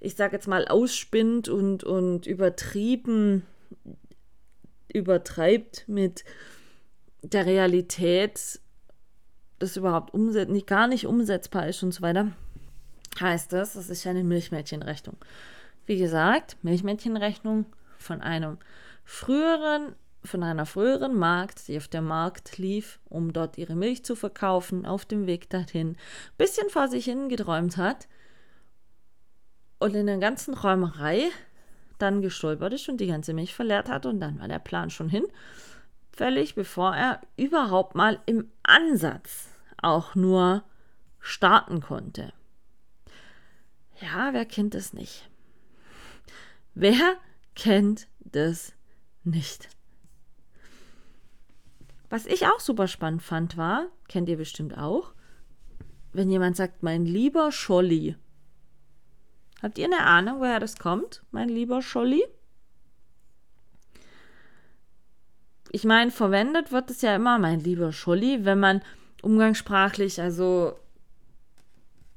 ich 0.00 0.14
sage 0.14 0.36
jetzt 0.36 0.48
mal, 0.48 0.68
ausspinnt 0.68 1.48
und, 1.48 1.84
und 1.84 2.26
übertrieben 2.26 3.42
übertreibt 4.92 5.84
mit 5.88 6.24
der 7.32 7.46
Realität, 7.46 8.60
das 9.58 9.76
überhaupt 9.76 10.14
umset 10.14 10.48
nicht, 10.48 10.66
gar 10.66 10.86
nicht 10.86 11.06
umsetzbar 11.06 11.68
ist 11.68 11.82
und 11.82 11.92
so 11.92 12.02
weiter, 12.02 12.32
heißt 13.20 13.52
das, 13.52 13.74
das 13.74 13.88
ist 13.88 14.06
eine 14.06 14.24
Milchmädchenrechnung. 14.24 15.16
Wie 15.86 15.98
gesagt, 15.98 16.56
Milchmädchenrechnung 16.62 17.66
von 17.98 18.20
einem 18.20 18.58
früheren, 19.04 19.94
von 20.22 20.42
einer 20.42 20.66
früheren 20.66 21.16
Markt, 21.16 21.68
die 21.68 21.76
auf 21.76 21.88
dem 21.88 22.04
Markt 22.04 22.58
lief, 22.58 22.98
um 23.08 23.32
dort 23.32 23.58
ihre 23.58 23.76
Milch 23.76 24.04
zu 24.04 24.16
verkaufen, 24.16 24.84
auf 24.84 25.04
dem 25.04 25.26
Weg 25.26 25.48
dahin, 25.50 25.96
bisschen 26.36 26.68
vor 26.68 26.88
sich 26.88 27.04
hin 27.04 27.28
geträumt 27.28 27.76
hat, 27.76 28.08
und 29.78 29.94
in 29.94 30.06
der 30.06 30.18
ganzen 30.18 30.54
Räumerei 30.54 31.28
dann 31.98 32.22
gestolpert 32.22 32.72
ist 32.72 32.88
und 32.88 32.98
die 32.98 33.06
ganze 33.06 33.34
Milch 33.34 33.54
verleert 33.54 33.88
hat 33.88 34.06
und 34.06 34.20
dann 34.20 34.40
war 34.40 34.48
der 34.48 34.58
Plan 34.58 34.90
schon 34.90 35.08
hin. 35.08 35.26
Fällig, 36.16 36.54
bevor 36.54 36.96
er 36.96 37.20
überhaupt 37.36 37.94
mal 37.94 38.22
im 38.24 38.50
Ansatz 38.62 39.50
auch 39.82 40.14
nur 40.14 40.64
starten 41.20 41.82
konnte. 41.82 42.32
Ja, 44.00 44.32
wer 44.32 44.46
kennt 44.46 44.74
es 44.74 44.94
nicht? 44.94 45.28
Wer 46.74 47.18
kennt 47.54 48.08
das 48.20 48.72
nicht? 49.24 49.68
Was 52.08 52.24
ich 52.24 52.46
auch 52.46 52.60
super 52.60 52.88
spannend 52.88 53.22
fand, 53.22 53.58
war, 53.58 53.88
kennt 54.08 54.30
ihr 54.30 54.38
bestimmt 54.38 54.78
auch, 54.78 55.12
wenn 56.14 56.30
jemand 56.30 56.56
sagt, 56.56 56.82
mein 56.82 57.04
lieber 57.04 57.52
Scholli. 57.52 58.16
Habt 59.62 59.76
ihr 59.76 59.84
eine 59.84 60.00
Ahnung, 60.06 60.40
woher 60.40 60.60
das 60.60 60.78
kommt, 60.78 61.22
mein 61.30 61.50
lieber 61.50 61.82
Scholli? 61.82 62.24
Ich 65.76 65.84
meine, 65.84 66.10
verwendet 66.10 66.72
wird 66.72 66.88
es 66.90 67.02
ja 67.02 67.14
immer, 67.14 67.38
mein 67.38 67.60
lieber 67.60 67.92
Scholli, 67.92 68.46
wenn 68.46 68.58
man 68.58 68.80
umgangssprachlich, 69.20 70.22
also 70.22 70.72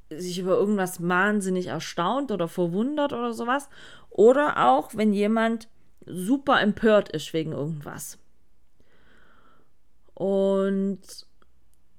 sich 0.10 0.40
über 0.40 0.56
irgendwas 0.56 1.06
wahnsinnig 1.06 1.68
erstaunt 1.68 2.32
oder 2.32 2.48
verwundert 2.48 3.12
oder 3.12 3.34
sowas. 3.34 3.68
Oder 4.10 4.66
auch, 4.66 4.92
wenn 4.96 5.12
jemand 5.12 5.68
super 6.06 6.62
empört 6.62 7.10
ist 7.10 7.34
wegen 7.34 7.52
irgendwas. 7.52 8.18
Und 10.14 11.02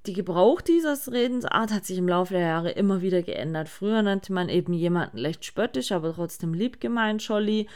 die 0.07 0.14
Gebrauch 0.14 0.62
dieses 0.62 1.12
Redensart 1.12 1.75
hat 1.75 1.85
sich 1.85 1.99
im 1.99 2.09
Laufe 2.09 2.33
der 2.33 2.46
Jahre 2.46 2.70
immer 2.70 3.03
wieder 3.03 3.20
geändert. 3.20 3.68
Früher 3.68 4.01
nannte 4.01 4.33
man 4.33 4.49
eben 4.49 4.73
jemanden 4.73 5.18
leicht 5.18 5.44
spöttisch, 5.44 5.92
aber 5.92 6.14
trotzdem 6.14 6.55
lieb 6.55 6.81
gemeint 6.81 7.23
Scholli. 7.23 7.68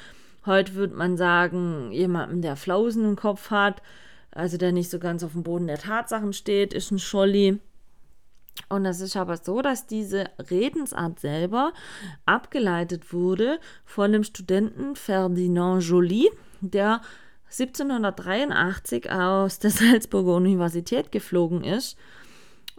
Heute 0.47 0.75
würde 0.75 0.95
man 0.95 1.17
sagen, 1.17 1.91
jemanden, 1.93 2.43
der 2.43 2.57
Flausen 2.57 3.05
im 3.05 3.17
Kopf 3.17 3.51
hat, 3.51 3.83
also 4.31 4.57
der 4.57 4.73
nicht 4.73 4.91
so 4.91 4.99
ganz 4.99 5.23
auf 5.23 5.33
dem 5.33 5.43
Boden 5.43 5.67
der 5.67 5.79
Tatsachen 5.79 6.33
steht, 6.33 6.75
ist 6.75 6.91
ein 6.91 6.99
Scholli. 6.99 7.61
Und 8.69 8.87
es 8.87 9.01
ist 9.01 9.17
aber 9.17 9.37
so, 9.37 9.63
dass 9.63 9.87
diese 9.87 10.27
Redensart 10.51 11.19
selber 11.19 11.73
abgeleitet 12.25 13.13
wurde 13.13 13.59
von 13.85 14.13
dem 14.13 14.23
Studenten 14.23 14.97
Ferdinand 14.97 15.83
Joly, 15.83 16.31
der 16.61 17.01
1783 17.47 19.11
aus 19.11 19.59
der 19.59 19.71
Salzburger 19.71 20.35
Universität 20.35 21.13
geflogen 21.13 21.65
ist 21.65 21.97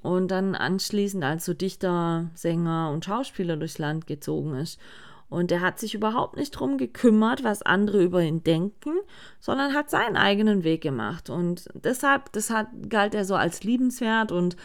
und 0.01 0.29
dann 0.29 0.55
anschließend 0.55 1.23
als 1.23 1.45
so 1.45 1.53
Dichter, 1.53 2.29
Sänger 2.35 2.91
und 2.91 3.05
Schauspieler 3.05 3.57
durchs 3.57 3.79
Land 3.79 4.07
gezogen 4.07 4.55
ist. 4.55 4.79
Und 5.27 5.51
er 5.51 5.61
hat 5.61 5.79
sich 5.79 5.95
überhaupt 5.95 6.37
nicht 6.37 6.55
darum 6.55 6.77
gekümmert, 6.77 7.43
was 7.43 7.63
andere 7.63 8.03
über 8.03 8.21
ihn 8.21 8.43
denken, 8.43 8.93
sondern 9.39 9.73
hat 9.73 9.89
seinen 9.89 10.17
eigenen 10.17 10.63
Weg 10.63 10.81
gemacht. 10.81 11.29
Und 11.29 11.67
deshalb, 11.73 12.31
das 12.33 12.49
hat, 12.49 12.67
galt 12.89 13.15
er 13.15 13.25
so 13.25 13.35
als 13.35 13.63
liebenswert 13.63 14.31
und 14.31 14.55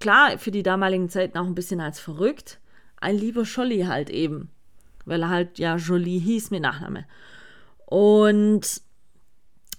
klar, 0.00 0.36
für 0.38 0.50
die 0.50 0.64
damaligen 0.64 1.08
Zeiten 1.08 1.38
auch 1.38 1.46
ein 1.46 1.54
bisschen 1.54 1.80
als 1.80 2.00
verrückt. 2.00 2.58
Ein 3.00 3.16
lieber 3.16 3.44
Scholli 3.44 3.82
halt 3.82 4.10
eben, 4.10 4.50
weil 5.04 5.22
er 5.22 5.30
halt 5.30 5.58
ja 5.58 5.76
Jolie 5.76 6.18
hieß 6.18 6.50
mit 6.50 6.62
Nachname. 6.62 7.06
Und 7.86 8.82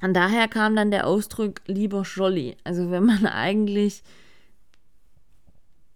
und 0.03 0.13
daher 0.13 0.49
kam 0.49 0.75
dann 0.75 0.91
der 0.91 1.07
Ausdruck 1.07 1.61
lieber 1.65 2.01
Jolly. 2.01 2.57
Also 2.65 2.91
wenn 2.91 3.05
man 3.05 3.25
eigentlich 3.25 4.03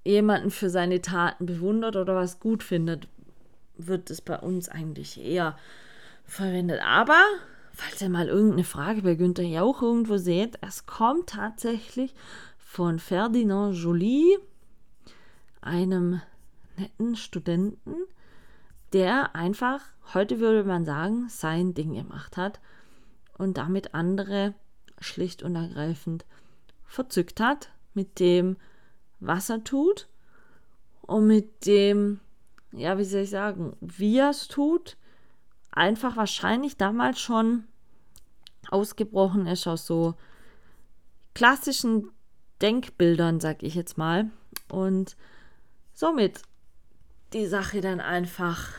jemanden 0.06 0.50
für 0.50 0.69
seine 0.69 1.02
Taten 1.02 1.45
bewundert 1.45 1.97
oder 1.97 2.15
was 2.15 2.39
gut 2.39 2.63
findet, 2.63 3.10
wird 3.77 4.09
es 4.09 4.21
bei 4.21 4.37
uns 4.39 4.69
eigentlich 4.69 5.19
eher 5.19 5.57
verwendet. 6.25 6.81
Aber, 6.83 7.21
falls 7.73 8.01
ihr 8.01 8.09
mal 8.09 8.27
irgendeine 8.27 8.63
Frage 8.63 9.01
bei 9.01 9.15
Günther 9.15 9.43
Jauch 9.43 9.81
irgendwo 9.81 10.17
seht, 10.17 10.57
es 10.61 10.85
kommt 10.85 11.29
tatsächlich 11.29 12.13
von 12.57 12.99
Ferdinand 12.99 13.75
Joly, 13.75 14.37
einem 15.61 16.21
netten 16.77 17.15
Studenten, 17.15 17.95
der 18.93 19.35
einfach, 19.35 19.81
heute 20.13 20.39
würde 20.39 20.63
man 20.63 20.85
sagen, 20.85 21.27
sein 21.29 21.73
Ding 21.73 21.93
gemacht 21.93 22.37
hat 22.37 22.59
und 23.37 23.57
damit 23.57 23.93
andere 23.93 24.53
schlicht 24.99 25.43
und 25.43 25.55
ergreifend 25.55 26.25
verzückt 26.85 27.39
hat 27.39 27.69
mit 27.93 28.19
dem, 28.19 28.57
was 29.19 29.49
er 29.49 29.63
tut 29.63 30.07
und 31.01 31.27
mit 31.27 31.65
dem, 31.65 32.19
ja, 32.71 32.97
wie 32.97 33.03
soll 33.03 33.21
ich 33.21 33.30
sagen, 33.30 33.75
wie 33.82 34.17
er 34.17 34.30
es 34.30 34.47
tut, 34.47 34.97
einfach 35.71 36.17
wahrscheinlich 36.17 36.77
damals 36.77 37.19
schon 37.19 37.65
ausgebrochen 38.69 39.47
ist 39.47 39.67
aus 39.67 39.86
so 39.86 40.15
klassischen 41.34 42.10
Denkbildern, 42.62 43.39
sag 43.39 43.63
ich 43.63 43.75
jetzt 43.75 43.97
mal. 43.97 44.30
Und 44.69 45.15
somit 45.93 46.41
die 47.34 47.45
Sache 47.45 47.82
dann 47.82 47.99
einfach 47.99 48.71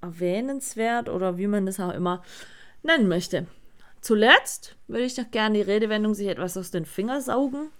erwähnenswert 0.00 1.08
oder 1.08 1.38
wie 1.38 1.46
man 1.46 1.66
das 1.66 1.80
auch 1.80 1.92
immer 1.92 2.22
nennen 2.82 3.08
möchte. 3.08 3.46
Zuletzt 4.00 4.76
würde 4.86 5.04
ich 5.04 5.16
noch 5.16 5.30
gerne 5.30 5.58
die 5.58 5.62
Redewendung 5.62 6.14
sich 6.14 6.28
etwas 6.28 6.56
aus 6.56 6.70
den 6.70 6.86
Fingern 6.86 7.20
saugen 7.20 7.70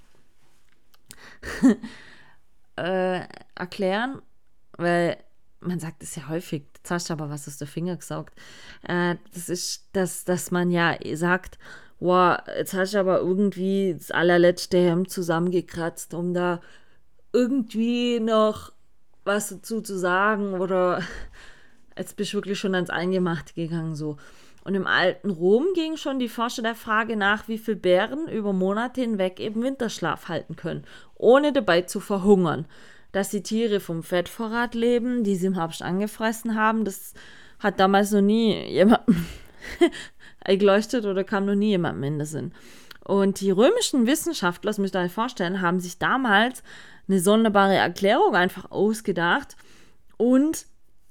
äh, 2.85 3.27
erklären, 3.55 4.23
weil 4.77 5.19
man 5.61 5.81
sagt 5.81 6.03
es 6.03 6.15
ja 6.15 6.29
häufig, 6.29 6.65
jetzt 6.77 6.91
hast 6.91 7.11
du 7.11 7.15
aber 7.15 7.31
was 7.31 7.49
aus 7.49 7.59
den 7.59 7.67
Fingern 7.67 7.99
gesaugt. 7.99 8.39
Äh, 8.87 9.17
das 9.35 9.49
ist, 9.49 9.89
dass, 9.93 10.25
dass 10.25 10.51
man 10.51 10.71
ja 10.71 10.97
sagt, 11.15 11.59
wow, 11.99 12.39
jetzt 12.57 12.75
hast 12.75 12.95
du 12.95 12.99
aber 13.01 13.19
irgendwie 13.19 13.95
das 13.97 14.11
allerletzte 14.11 14.79
Hemd 14.79 15.11
zusammengekratzt, 15.11 16.15
um 16.15 16.33
da 16.33 16.61
irgendwie 17.33 18.21
noch 18.21 18.73
was 19.25 19.49
dazu 19.49 19.81
zu 19.81 19.99
sagen 19.99 20.55
oder 20.55 21.03
Jetzt 21.99 22.17
bist 22.17 22.33
du 22.33 22.37
wirklich 22.37 22.59
schon 22.59 22.77
ans 22.77 22.91
Eingemachte 22.91 23.55
gegangen 23.55 23.97
so. 23.97 24.17
Und 24.69 24.75
im 24.75 24.87
alten 24.87 25.31
Rom 25.31 25.69
ging 25.75 25.97
schon 25.97 26.19
die 26.19 26.29
Forscher 26.29 26.61
der 26.61 26.75
Frage 26.75 27.17
nach, 27.17 27.49
wie 27.49 27.57
viele 27.57 27.79
Bären 27.79 28.29
über 28.29 28.53
Monate 28.53 29.01
hinweg 29.01 29.41
eben 29.41 29.63
Winterschlaf 29.63 30.29
halten 30.29 30.57
können, 30.57 30.85
ohne 31.15 31.55
dabei 31.55 31.81
zu 31.81 32.01
verhungern. 32.01 32.67
Dass 33.11 33.31
die 33.31 33.43
Tiere 33.43 33.81
vom 33.81 34.03
Fettvorrat 34.03 34.75
leben, 34.75 35.25
die 35.25 35.37
sie 35.37 35.47
im 35.47 35.55
Herbst 35.55 35.81
angefressen 35.81 36.55
haben, 36.55 36.85
das 36.85 37.15
hat 37.61 37.81
damals 37.81 38.11
noch 38.11 38.21
nie 38.21 38.63
jemandem 38.67 39.25
geleuchtet 40.45 41.07
oder 41.07 41.25
kam 41.25 41.47
noch 41.47 41.55
nie 41.55 41.71
jemandem 41.71 42.05
in 42.05 42.19
den 42.19 42.27
Sinn. 42.27 42.53
Und 43.07 43.41
die 43.41 43.51
römischen 43.51 44.07
Wissenschaftler, 44.07 44.69
das 44.69 44.77
müsst 44.77 44.95
ihr 44.95 45.01
euch 45.01 45.13
vorstellen, 45.13 45.63
haben 45.63 45.81
sich 45.81 45.99
damals 45.99 46.63
eine 47.09 47.21
sonderbare 47.21 47.77
Erklärung 47.77 48.35
einfach 48.35 48.71
ausgedacht 48.71 49.57
und 50.19 50.67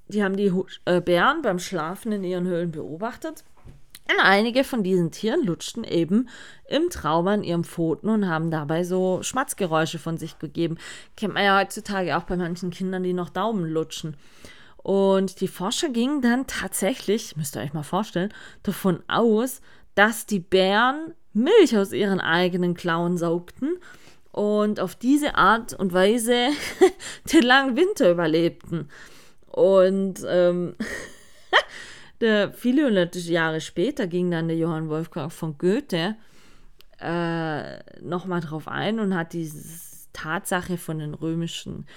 die 0.07 0.23
haben 0.23 0.37
die 0.37 0.51
äh, 0.85 1.01
Bären 1.01 1.41
beim 1.41 1.59
Schlafen 1.59 2.11
in 2.11 2.23
ihren 2.23 2.47
Höhlen 2.47 2.71
beobachtet. 2.71 3.43
Und 4.09 4.23
einige 4.23 4.63
von 4.63 4.83
diesen 4.83 5.11
Tieren 5.11 5.45
lutschten 5.45 5.83
eben 5.83 6.29
im 6.69 6.89
Traum 6.89 7.27
an 7.27 7.43
ihren 7.43 7.65
Pfoten 7.65 8.09
und 8.09 8.29
haben 8.29 8.51
dabei 8.51 8.85
so 8.85 9.21
Schmatzgeräusche 9.21 9.99
von 9.99 10.17
sich 10.17 10.39
gegeben. 10.39 10.77
Kennt 11.17 11.33
man 11.33 11.43
ja 11.43 11.59
heutzutage 11.59 12.15
auch 12.15 12.23
bei 12.23 12.37
manchen 12.37 12.69
Kindern, 12.69 13.03
die 13.03 13.13
noch 13.13 13.29
Daumen 13.29 13.65
lutschen. 13.65 14.15
Und 14.77 15.41
die 15.41 15.49
Forscher 15.49 15.89
gingen 15.89 16.21
dann 16.21 16.47
tatsächlich, 16.47 17.35
müsst 17.35 17.57
ihr 17.57 17.61
euch 17.61 17.73
mal 17.73 17.83
vorstellen, 17.83 18.33
davon 18.63 19.03
aus, 19.09 19.59
dass 19.95 20.25
die 20.25 20.39
Bären 20.39 21.13
Milch 21.33 21.77
aus 21.77 21.91
ihren 21.91 22.21
eigenen 22.21 22.73
Klauen 22.75 23.17
saugten 23.17 23.77
und 24.31 24.79
auf 24.79 24.95
diese 24.95 25.35
Art 25.35 25.73
und 25.73 25.91
Weise 25.91 26.47
den 27.33 27.43
langen 27.43 27.75
Winter 27.75 28.11
überlebten. 28.11 28.89
Und 29.57 30.23
ähm, 30.27 30.75
der, 32.21 32.53
viele 32.53 32.85
hundert 32.85 33.15
Jahre 33.15 33.59
später 33.59 34.05
ging 34.05 34.29
dann 34.29 34.49
der 34.49 34.57
Johann 34.57 34.87
Wolfgang 34.87 35.33
von 35.33 35.57
Goethe 35.57 36.15
äh, 36.99 37.99
nochmal 37.99 38.41
drauf 38.41 38.67
ein 38.67 38.99
und 38.99 39.15
hat 39.15 39.33
diese 39.33 40.07
Tatsache 40.13 40.77
von 40.77 40.99
den 40.99 41.15
römischen 41.15 41.87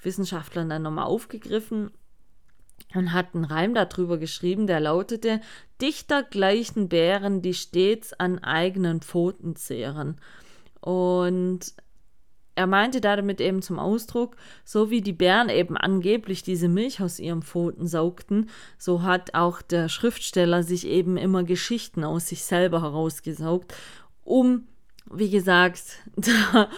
Wissenschaftlern 0.00 0.70
dann 0.70 0.80
nochmal 0.80 1.04
aufgegriffen 1.04 1.90
und 2.94 3.12
hat 3.12 3.34
einen 3.34 3.44
Reim 3.44 3.74
darüber 3.74 4.16
geschrieben, 4.16 4.66
der 4.66 4.80
lautete: 4.80 5.42
Dichter 5.82 6.22
gleichen 6.22 6.88
Bären, 6.88 7.42
die 7.42 7.52
stets 7.52 8.14
an 8.14 8.38
eigenen 8.38 9.02
Pfoten 9.02 9.56
zehren. 9.56 10.18
Und 10.80 11.74
er 12.54 12.66
meinte 12.66 13.00
damit 13.00 13.40
eben 13.40 13.62
zum 13.62 13.78
Ausdruck, 13.78 14.36
so 14.64 14.90
wie 14.90 15.00
die 15.00 15.12
Bären 15.12 15.48
eben 15.48 15.76
angeblich 15.76 16.42
diese 16.42 16.68
Milch 16.68 17.00
aus 17.00 17.18
ihren 17.18 17.42
Pfoten 17.42 17.86
saugten, 17.86 18.50
so 18.76 19.02
hat 19.02 19.34
auch 19.34 19.62
der 19.62 19.88
Schriftsteller 19.88 20.62
sich 20.62 20.86
eben 20.86 21.16
immer 21.16 21.44
Geschichten 21.44 22.04
aus 22.04 22.28
sich 22.28 22.44
selber 22.44 22.82
herausgesaugt, 22.82 23.74
um, 24.24 24.68
wie 25.10 25.30
gesagt, 25.30 25.82
da 26.16 26.68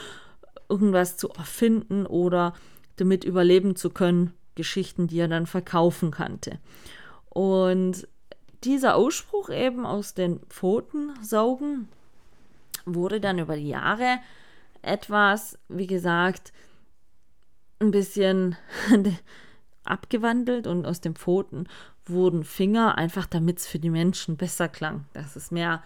irgendwas 0.69 1.17
zu 1.17 1.29
erfinden 1.31 2.07
oder 2.07 2.55
damit 2.97 3.25
überleben 3.25 3.77
zu 3.77 3.91
können, 3.91 4.33
Geschichten, 4.55 5.07
die 5.07 5.19
er 5.19 5.29
dann 5.29 5.47
verkaufen 5.47 6.11
kannte. 6.11 6.59
Und 7.31 8.07
dieser 8.65 8.95
Ausspruch 8.95 9.51
eben 9.51 9.87
aus 9.87 10.15
den 10.15 10.41
Pfoten 10.49 11.13
saugen 11.23 11.89
wurde 12.85 13.21
dann 13.21 13.39
über 13.39 13.57
die 13.57 13.69
Jahre 13.69 14.19
etwas, 14.83 15.59
wie 15.69 15.87
gesagt, 15.87 16.53
ein 17.81 17.91
bisschen 17.91 18.57
abgewandelt 19.85 20.67
und 20.67 20.87
aus 20.87 21.01
den 21.01 21.15
Pfoten 21.15 21.69
wurden 22.05 22.45
Finger, 22.45 22.99
einfach 22.99 23.27
damit 23.27 23.59
es 23.59 23.67
für 23.67 23.79
die 23.79 23.91
Menschen 23.91 24.37
besser 24.37 24.69
klang. 24.69 25.07
Dass 25.13 25.37
es 25.37 25.51
mehr, 25.51 25.83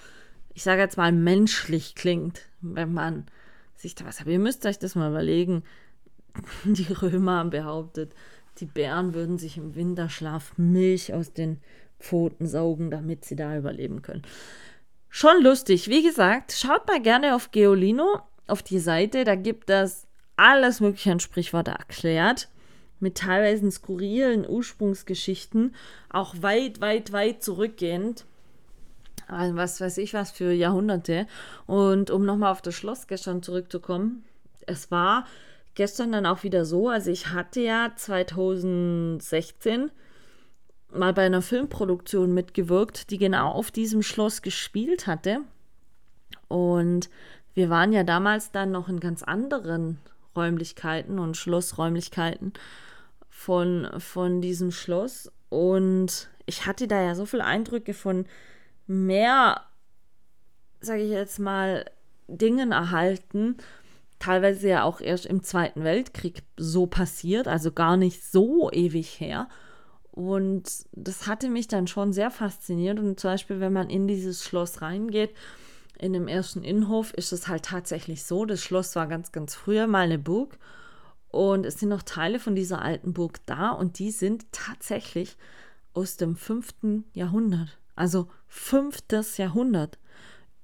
ich 0.54 0.62
sage 0.62 0.80
jetzt 0.80 0.96
mal, 0.96 1.12
menschlich 1.12 1.94
klingt, 1.94 2.42
wenn 2.60 2.92
man 2.92 3.26
sich 3.74 3.94
da 3.94 4.04
was. 4.06 4.20
Aber 4.20 4.30
ihr 4.30 4.38
müsst 4.38 4.64
euch 4.66 4.78
das 4.78 4.94
mal 4.94 5.10
überlegen. 5.10 5.62
Die 6.64 6.92
Römer 6.92 7.38
haben 7.38 7.50
behauptet, 7.50 8.14
die 8.60 8.66
Bären 8.66 9.12
würden 9.12 9.38
sich 9.38 9.58
im 9.58 9.74
Winterschlaf 9.74 10.56
Milch 10.56 11.12
aus 11.12 11.32
den 11.32 11.60
Pfoten 11.98 12.46
saugen, 12.46 12.90
damit 12.90 13.24
sie 13.24 13.36
da 13.36 13.56
überleben 13.56 14.02
können. 14.02 14.22
Schon 15.08 15.42
lustig. 15.42 15.88
Wie 15.88 16.02
gesagt, 16.02 16.52
schaut 16.52 16.86
mal 16.86 17.00
gerne 17.00 17.34
auf 17.34 17.50
Geolino 17.50 18.20
auf 18.46 18.62
die 18.62 18.78
Seite, 18.78 19.24
da 19.24 19.34
gibt 19.34 19.70
es 19.70 20.06
alles 20.36 20.80
mögliche 20.80 21.12
an 21.12 21.20
Sprichworte 21.20 21.72
erklärt, 21.72 22.48
mit 23.00 23.18
teilweise 23.18 23.70
skurrilen 23.70 24.48
Ursprungsgeschichten, 24.48 25.74
auch 26.10 26.34
weit, 26.40 26.80
weit, 26.80 27.12
weit 27.12 27.42
zurückgehend. 27.42 28.24
also 29.28 29.56
was 29.56 29.80
weiß 29.80 29.98
ich 29.98 30.14
was 30.14 30.30
für 30.30 30.52
Jahrhunderte. 30.52 31.26
Und 31.66 32.10
um 32.10 32.24
nochmal 32.24 32.52
auf 32.52 32.62
das 32.62 32.74
Schloss 32.74 33.06
gestern 33.06 33.42
zurückzukommen, 33.42 34.24
es 34.66 34.90
war 34.90 35.26
gestern 35.74 36.12
dann 36.12 36.26
auch 36.26 36.42
wieder 36.42 36.64
so, 36.64 36.88
also 36.88 37.10
ich 37.10 37.28
hatte 37.28 37.60
ja 37.60 37.92
2016 37.94 39.90
mal 40.90 41.12
bei 41.12 41.26
einer 41.26 41.42
Filmproduktion 41.42 42.32
mitgewirkt, 42.32 43.10
die 43.10 43.18
genau 43.18 43.50
auf 43.50 43.70
diesem 43.70 44.02
Schloss 44.02 44.42
gespielt 44.42 45.06
hatte. 45.06 45.40
Und 46.48 47.10
wir 47.56 47.70
waren 47.70 47.94
ja 47.94 48.04
damals 48.04 48.52
dann 48.52 48.70
noch 48.70 48.90
in 48.90 49.00
ganz 49.00 49.22
anderen 49.22 49.98
Räumlichkeiten 50.36 51.18
und 51.18 51.38
Schlossräumlichkeiten 51.38 52.52
von, 53.30 53.88
von 53.96 54.42
diesem 54.42 54.70
Schloss. 54.70 55.32
Und 55.48 56.28
ich 56.44 56.66
hatte 56.66 56.86
da 56.86 57.00
ja 57.02 57.14
so 57.14 57.24
viele 57.24 57.44
Eindrücke 57.44 57.94
von 57.94 58.26
mehr, 58.86 59.62
sage 60.80 61.02
ich 61.02 61.10
jetzt 61.10 61.38
mal, 61.38 61.86
Dingen 62.28 62.72
erhalten, 62.72 63.56
teilweise 64.18 64.68
ja 64.68 64.82
auch 64.82 65.00
erst 65.00 65.24
im 65.24 65.42
Zweiten 65.42 65.82
Weltkrieg 65.82 66.42
so 66.58 66.86
passiert, 66.86 67.48
also 67.48 67.72
gar 67.72 67.96
nicht 67.96 68.22
so 68.22 68.70
ewig 68.70 69.18
her. 69.18 69.48
Und 70.10 70.84
das 70.92 71.26
hatte 71.26 71.48
mich 71.48 71.68
dann 71.68 71.86
schon 71.86 72.12
sehr 72.12 72.30
fasziniert. 72.30 72.98
Und 72.98 73.18
zum 73.18 73.30
Beispiel, 73.30 73.60
wenn 73.60 73.72
man 73.72 73.88
in 73.88 74.06
dieses 74.06 74.44
Schloss 74.44 74.82
reingeht, 74.82 75.34
in 75.98 76.12
dem 76.12 76.28
ersten 76.28 76.62
Innenhof, 76.62 77.12
ist 77.14 77.32
es 77.32 77.48
halt 77.48 77.64
tatsächlich 77.64 78.24
so. 78.24 78.44
Das 78.44 78.62
Schloss 78.62 78.96
war 78.96 79.06
ganz, 79.06 79.32
ganz 79.32 79.54
früher 79.54 79.86
mal 79.86 80.04
eine 80.04 80.18
Burg. 80.18 80.58
Und 81.28 81.66
es 81.66 81.80
sind 81.80 81.88
noch 81.88 82.02
Teile 82.02 82.38
von 82.38 82.54
dieser 82.54 82.82
alten 82.82 83.12
Burg 83.12 83.40
da. 83.46 83.70
Und 83.70 83.98
die 83.98 84.10
sind 84.10 84.50
tatsächlich 84.52 85.36
aus 85.92 86.16
dem 86.16 86.36
fünften 86.36 87.04
Jahrhundert. 87.12 87.78
Also 87.94 88.28
fünftes 88.46 89.36
Jahrhundert. 89.36 89.98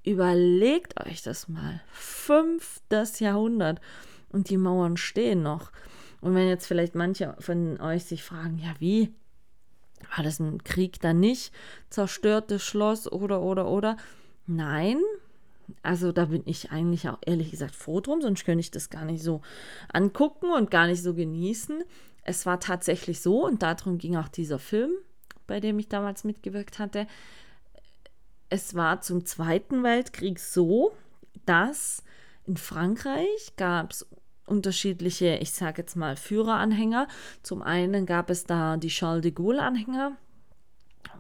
Überlegt 0.05 1.05
euch 1.05 1.23
das 1.23 1.49
mal. 1.49 1.81
Fünftes 1.93 3.21
Jahrhundert. 3.21 3.81
Und 4.31 4.51
die 4.51 4.57
Mauern 4.57 4.97
stehen 4.97 5.43
noch. 5.43 5.73
Und 6.21 6.35
wenn 6.35 6.49
jetzt 6.49 6.67
vielleicht 6.67 6.95
manche 6.95 7.35
von 7.41 7.81
euch 7.81 8.05
sich 8.05 8.23
fragen, 8.23 8.59
ja, 8.59 8.75
wie? 8.79 9.13
War 10.17 10.25
das 10.25 10.41
ein 10.41 10.63
Krieg 10.65 11.01
dann 11.01 11.21
nicht? 11.21 11.53
Zerstörtes 11.91 12.63
Schloss 12.63 13.11
oder, 13.11 13.43
oder, 13.43 13.69
oder? 13.69 13.97
Nein. 14.47 15.01
Also 15.83 16.13
da 16.13 16.27
bin 16.27 16.43
ich 16.47 16.71
eigentlich 16.71 17.09
auch 17.09 17.19
ehrlich 17.25 17.51
gesagt 17.51 17.75
froh 17.75 18.01
drum, 18.01 18.21
sonst 18.21 18.45
könnte 18.45 18.61
ich 18.61 18.71
das 18.71 18.91
gar 18.91 19.05
nicht 19.05 19.23
so 19.23 19.41
angucken 19.93 20.51
und 20.53 20.71
gar 20.71 20.87
nicht 20.87 21.03
so 21.03 21.15
genießen. 21.15 21.83
Es 22.25 22.47
war 22.47 22.61
tatsächlich 22.61 23.21
so 23.21 23.45
und 23.45 23.63
darum 23.63 23.99
ging 23.99 24.17
auch 24.17 24.29
dieser 24.29 24.59
Film, 24.59 24.93
bei 25.47 25.61
dem 25.61 25.79
ich 25.79 25.89
damals 25.89 26.25
mitgewirkt 26.25 26.79
hatte. 26.79 27.07
Es 28.49 28.75
war 28.75 29.01
zum 29.01 29.25
Zweiten 29.25 29.83
Weltkrieg 29.83 30.39
so, 30.39 30.93
dass 31.47 32.05
in 32.45 32.57
Frankreich 32.57 33.55
gab 33.57 33.93
es 33.93 34.07
unterschiedliche, 34.47 35.39
ich 35.41 35.53
sage 35.53 35.83
jetzt 35.83 35.97
mal, 35.97 36.17
Führeranhänger. 36.17 37.09
Zum 37.43 37.63
einen 37.63 38.07
gab 38.07 38.31
es 38.31 38.45
da 38.45 38.77
die 38.77 38.89
Charles 38.89 39.23
de 39.23 39.31
Gaulle-Anhänger 39.31 40.17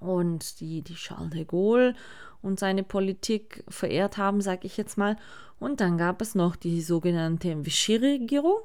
und 0.03 0.61
die, 0.61 0.82
die 0.82 0.94
Charles 0.94 1.30
de 1.30 1.44
Gaulle 1.44 1.94
und 2.42 2.59
seine 2.59 2.82
Politik 2.82 3.64
verehrt 3.68 4.18
haben, 4.18 4.40
sage 4.40 4.66
ich 4.66 4.76
jetzt 4.76 4.98
mal. 4.98 5.16
Und 5.59 5.80
dann 5.80 5.96
gab 5.96 6.20
es 6.20 6.34
noch 6.34 6.57
die 6.57 6.80
sogenannte 6.82 7.64
Vichy-Regierung. 7.64 8.59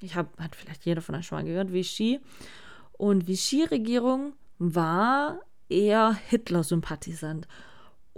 Ich 0.00 0.14
habe, 0.14 0.30
hat 0.38 0.56
vielleicht 0.56 0.84
jeder 0.86 1.02
von 1.02 1.14
euch 1.14 1.26
schon 1.26 1.38
mal 1.38 1.44
gehört, 1.44 1.72
Vichy. 1.72 2.20
Und 2.92 3.28
Vichy-Regierung 3.28 4.32
war 4.58 5.40
eher 5.68 6.16
Hitler-Sympathisant. 6.28 7.46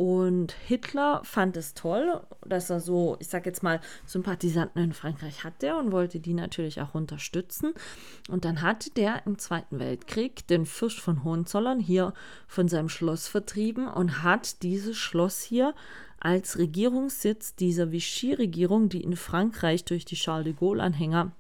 Und 0.01 0.53
Hitler 0.67 1.21
fand 1.25 1.59
es 1.59 1.75
toll, 1.75 2.23
dass 2.47 2.71
er 2.71 2.81
so, 2.81 3.19
ich 3.21 3.29
sag 3.29 3.45
jetzt 3.45 3.63
mal, 3.63 3.83
Sympathisanten 4.07 4.83
in 4.83 4.95
Frankreich 4.95 5.45
hatte 5.45 5.77
und 5.77 5.93
wollte 5.93 6.21
die 6.21 6.33
natürlich 6.33 6.81
auch 6.81 6.95
unterstützen. 6.95 7.75
Und 8.31 8.47
dann 8.47 8.63
hatte 8.63 8.89
der 8.89 9.27
im 9.27 9.37
Zweiten 9.37 9.79
Weltkrieg 9.79 10.47
den 10.47 10.65
Fürst 10.65 11.01
von 11.01 11.23
Hohenzollern 11.23 11.81
hier 11.81 12.15
von 12.49 12.67
seinem 12.67 12.89
Schloss 12.89 13.29
vertrieben 13.29 13.89
und 13.89 14.23
hat 14.23 14.63
dieses 14.63 14.97
Schloss 14.97 15.43
hier 15.43 15.75
als 16.19 16.57
Regierungssitz 16.57 17.55
dieser 17.57 17.93
Vichy-Regierung, 17.93 18.89
die 18.89 19.05
in 19.05 19.17
Frankreich 19.17 19.85
durch 19.85 20.07
die 20.07 20.17
Charles 20.17 20.45
de 20.45 20.55
Gaulle-Anhänger 20.55 21.33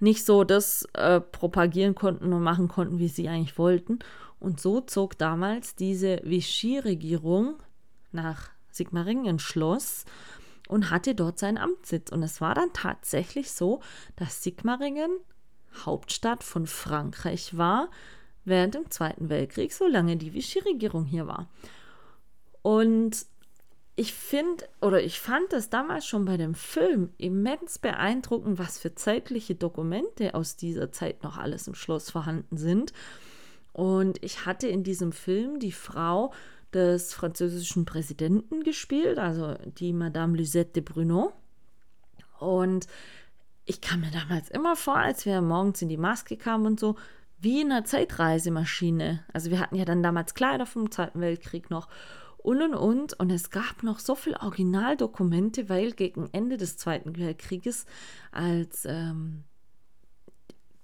nicht 0.00 0.26
so 0.26 0.44
das 0.44 0.86
äh, 0.92 1.18
propagieren 1.18 1.94
konnten 1.94 2.30
und 2.34 2.42
machen 2.42 2.68
konnten, 2.68 2.98
wie 2.98 3.08
sie 3.08 3.26
eigentlich 3.26 3.56
wollten. 3.56 4.00
Und 4.40 4.60
so 4.60 4.80
zog 4.80 5.18
damals 5.18 5.74
diese 5.74 6.20
Vichy-Regierung 6.22 7.56
nach 8.12 8.50
Sigmaringen 8.70 9.38
Schloss 9.38 10.04
und 10.68 10.90
hatte 10.90 11.14
dort 11.14 11.38
seinen 11.38 11.58
Amtssitz. 11.58 12.12
Und 12.12 12.22
es 12.22 12.40
war 12.40 12.54
dann 12.54 12.72
tatsächlich 12.72 13.52
so, 13.52 13.80
dass 14.16 14.42
Sigmaringen 14.42 15.10
Hauptstadt 15.84 16.44
von 16.44 16.66
Frankreich 16.66 17.56
war 17.56 17.90
während 18.44 18.74
dem 18.74 18.90
Zweiten 18.90 19.28
Weltkrieg, 19.28 19.72
solange 19.72 20.16
die 20.16 20.32
Vichy-Regierung 20.32 21.04
hier 21.04 21.26
war. 21.26 21.48
Und 22.62 23.26
ich 23.96 24.14
finde 24.14 24.68
oder 24.80 25.02
ich 25.02 25.18
fand 25.18 25.52
es 25.52 25.70
damals 25.70 26.06
schon 26.06 26.24
bei 26.24 26.36
dem 26.36 26.54
Film 26.54 27.12
immens 27.18 27.78
beeindruckend, 27.80 28.58
was 28.58 28.78
für 28.78 28.94
zeitliche 28.94 29.56
Dokumente 29.56 30.34
aus 30.34 30.56
dieser 30.56 30.92
Zeit 30.92 31.24
noch 31.24 31.36
alles 31.36 31.66
im 31.66 31.74
Schloss 31.74 32.10
vorhanden 32.10 32.56
sind. 32.56 32.92
Und 33.72 34.22
ich 34.24 34.46
hatte 34.46 34.68
in 34.68 34.82
diesem 34.82 35.12
Film 35.12 35.58
die 35.60 35.72
Frau 35.72 36.32
des 36.72 37.14
französischen 37.14 37.84
Präsidenten 37.84 38.62
gespielt, 38.62 39.18
also 39.18 39.54
die 39.78 39.92
Madame 39.92 40.36
Lisette 40.36 40.72
de 40.72 40.82
Bruno. 40.82 41.32
Und 42.38 42.86
ich 43.64 43.80
kam 43.80 44.00
mir 44.00 44.10
damals 44.10 44.48
immer 44.48 44.76
vor, 44.76 44.96
als 44.96 45.26
wir 45.26 45.40
morgens 45.40 45.82
in 45.82 45.88
die 45.88 45.96
Maske 45.96 46.36
kamen 46.36 46.66
und 46.66 46.80
so, 46.80 46.96
wie 47.40 47.60
in 47.60 47.70
einer 47.70 47.84
Zeitreisemaschine. 47.84 49.24
Also 49.32 49.50
wir 49.50 49.60
hatten 49.60 49.76
ja 49.76 49.84
dann 49.84 50.02
damals 50.02 50.34
Kleider 50.34 50.66
vom 50.66 50.90
Zweiten 50.90 51.20
Weltkrieg 51.20 51.70
noch 51.70 51.88
und 52.38 52.62
und 52.62 52.74
und. 52.74 53.20
Und 53.20 53.30
es 53.30 53.50
gab 53.50 53.82
noch 53.82 53.98
so 53.98 54.14
viele 54.14 54.40
Originaldokumente, 54.40 55.68
weil 55.68 55.92
gegen 55.92 56.28
Ende 56.32 56.56
des 56.56 56.76
Zweiten 56.76 57.16
Weltkrieges, 57.16 57.86
als 58.32 58.84
ähm, 58.84 59.44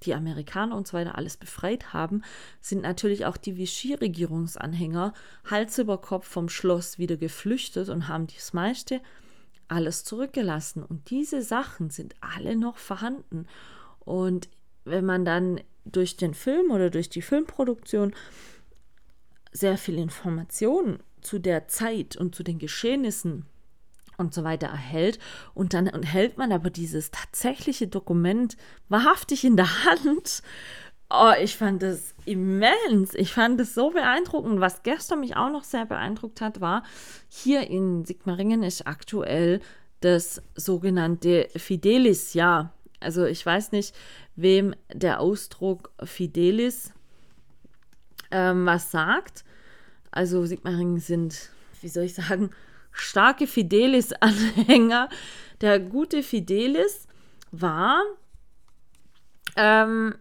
die 0.06 0.14
Amerikaner 0.14 0.76
und 0.76 0.86
so 0.86 0.94
weiter 0.94 1.16
alles 1.16 1.36
befreit 1.36 1.92
haben, 1.92 2.22
sind 2.60 2.82
natürlich 2.82 3.26
auch 3.26 3.36
die 3.36 3.56
Vichy-Regierungsanhänger 3.56 5.12
Hals 5.50 5.78
über 5.78 5.98
Kopf 5.98 6.26
vom 6.26 6.48
Schloss 6.48 6.98
wieder 6.98 7.16
geflüchtet 7.16 7.88
und 7.88 8.08
haben 8.08 8.26
das 8.26 8.52
meiste 8.52 9.00
alles 9.68 10.04
zurückgelassen. 10.04 10.82
Und 10.82 11.10
diese 11.10 11.42
Sachen 11.42 11.90
sind 11.90 12.14
alle 12.20 12.56
noch 12.56 12.76
vorhanden. 12.76 13.46
Und 14.00 14.48
wenn 14.84 15.04
man 15.04 15.24
dann 15.24 15.60
durch 15.84 16.16
den 16.16 16.34
Film 16.34 16.70
oder 16.70 16.90
durch 16.90 17.08
die 17.08 17.22
Filmproduktion 17.22 18.14
sehr 19.52 19.78
viel 19.78 19.98
Informationen 19.98 20.98
zu 21.20 21.38
der 21.38 21.68
Zeit 21.68 22.16
und 22.16 22.34
zu 22.34 22.42
den 22.42 22.58
Geschehnissen 22.58 23.46
und 24.16 24.34
so 24.34 24.44
weiter 24.44 24.66
erhält. 24.68 25.18
Und 25.54 25.74
dann 25.74 26.02
hält 26.02 26.38
man 26.38 26.52
aber 26.52 26.70
dieses 26.70 27.10
tatsächliche 27.10 27.86
Dokument 27.86 28.56
wahrhaftig 28.88 29.44
in 29.44 29.56
der 29.56 29.84
Hand. 29.84 30.42
Oh, 31.10 31.32
ich 31.40 31.56
fand 31.56 31.82
das 31.82 32.14
immens. 32.24 33.14
Ich 33.14 33.32
fand 33.32 33.60
es 33.60 33.74
so 33.74 33.90
beeindruckend. 33.90 34.60
Was 34.60 34.82
gestern 34.82 35.20
mich 35.20 35.36
auch 35.36 35.50
noch 35.50 35.64
sehr 35.64 35.86
beeindruckt 35.86 36.40
hat, 36.40 36.60
war, 36.60 36.82
hier 37.28 37.68
in 37.68 38.04
Sigmaringen 38.04 38.62
ist 38.62 38.86
aktuell 38.86 39.60
das 40.00 40.42
sogenannte 40.54 41.48
Fidelis-Jahr. 41.56 42.72
Also 43.00 43.24
ich 43.24 43.44
weiß 43.44 43.72
nicht, 43.72 43.94
wem 44.34 44.74
der 44.92 45.20
Ausdruck 45.20 45.92
Fidelis 46.02 46.92
ähm, 48.30 48.66
was 48.66 48.90
sagt. 48.90 49.44
Also 50.10 50.44
Sigmaringen 50.44 50.98
sind, 50.98 51.50
wie 51.80 51.88
soll 51.88 52.04
ich 52.04 52.14
sagen, 52.14 52.50
starke 52.94 53.46
Fidelis-Anhänger. 53.46 55.10
Der 55.60 55.78
gute 55.78 56.22
Fidelis 56.22 57.06
war, 57.50 58.02
ähm, 59.56 60.14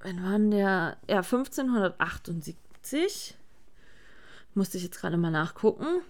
wann 0.00 0.22
war 0.22 0.38
der? 0.38 0.98
Ja, 1.08 1.22
1578, 1.22 3.38
musste 4.54 4.76
ich 4.76 4.84
jetzt 4.84 5.00
gerade 5.00 5.16
mal 5.16 5.30
nachgucken, 5.30 6.02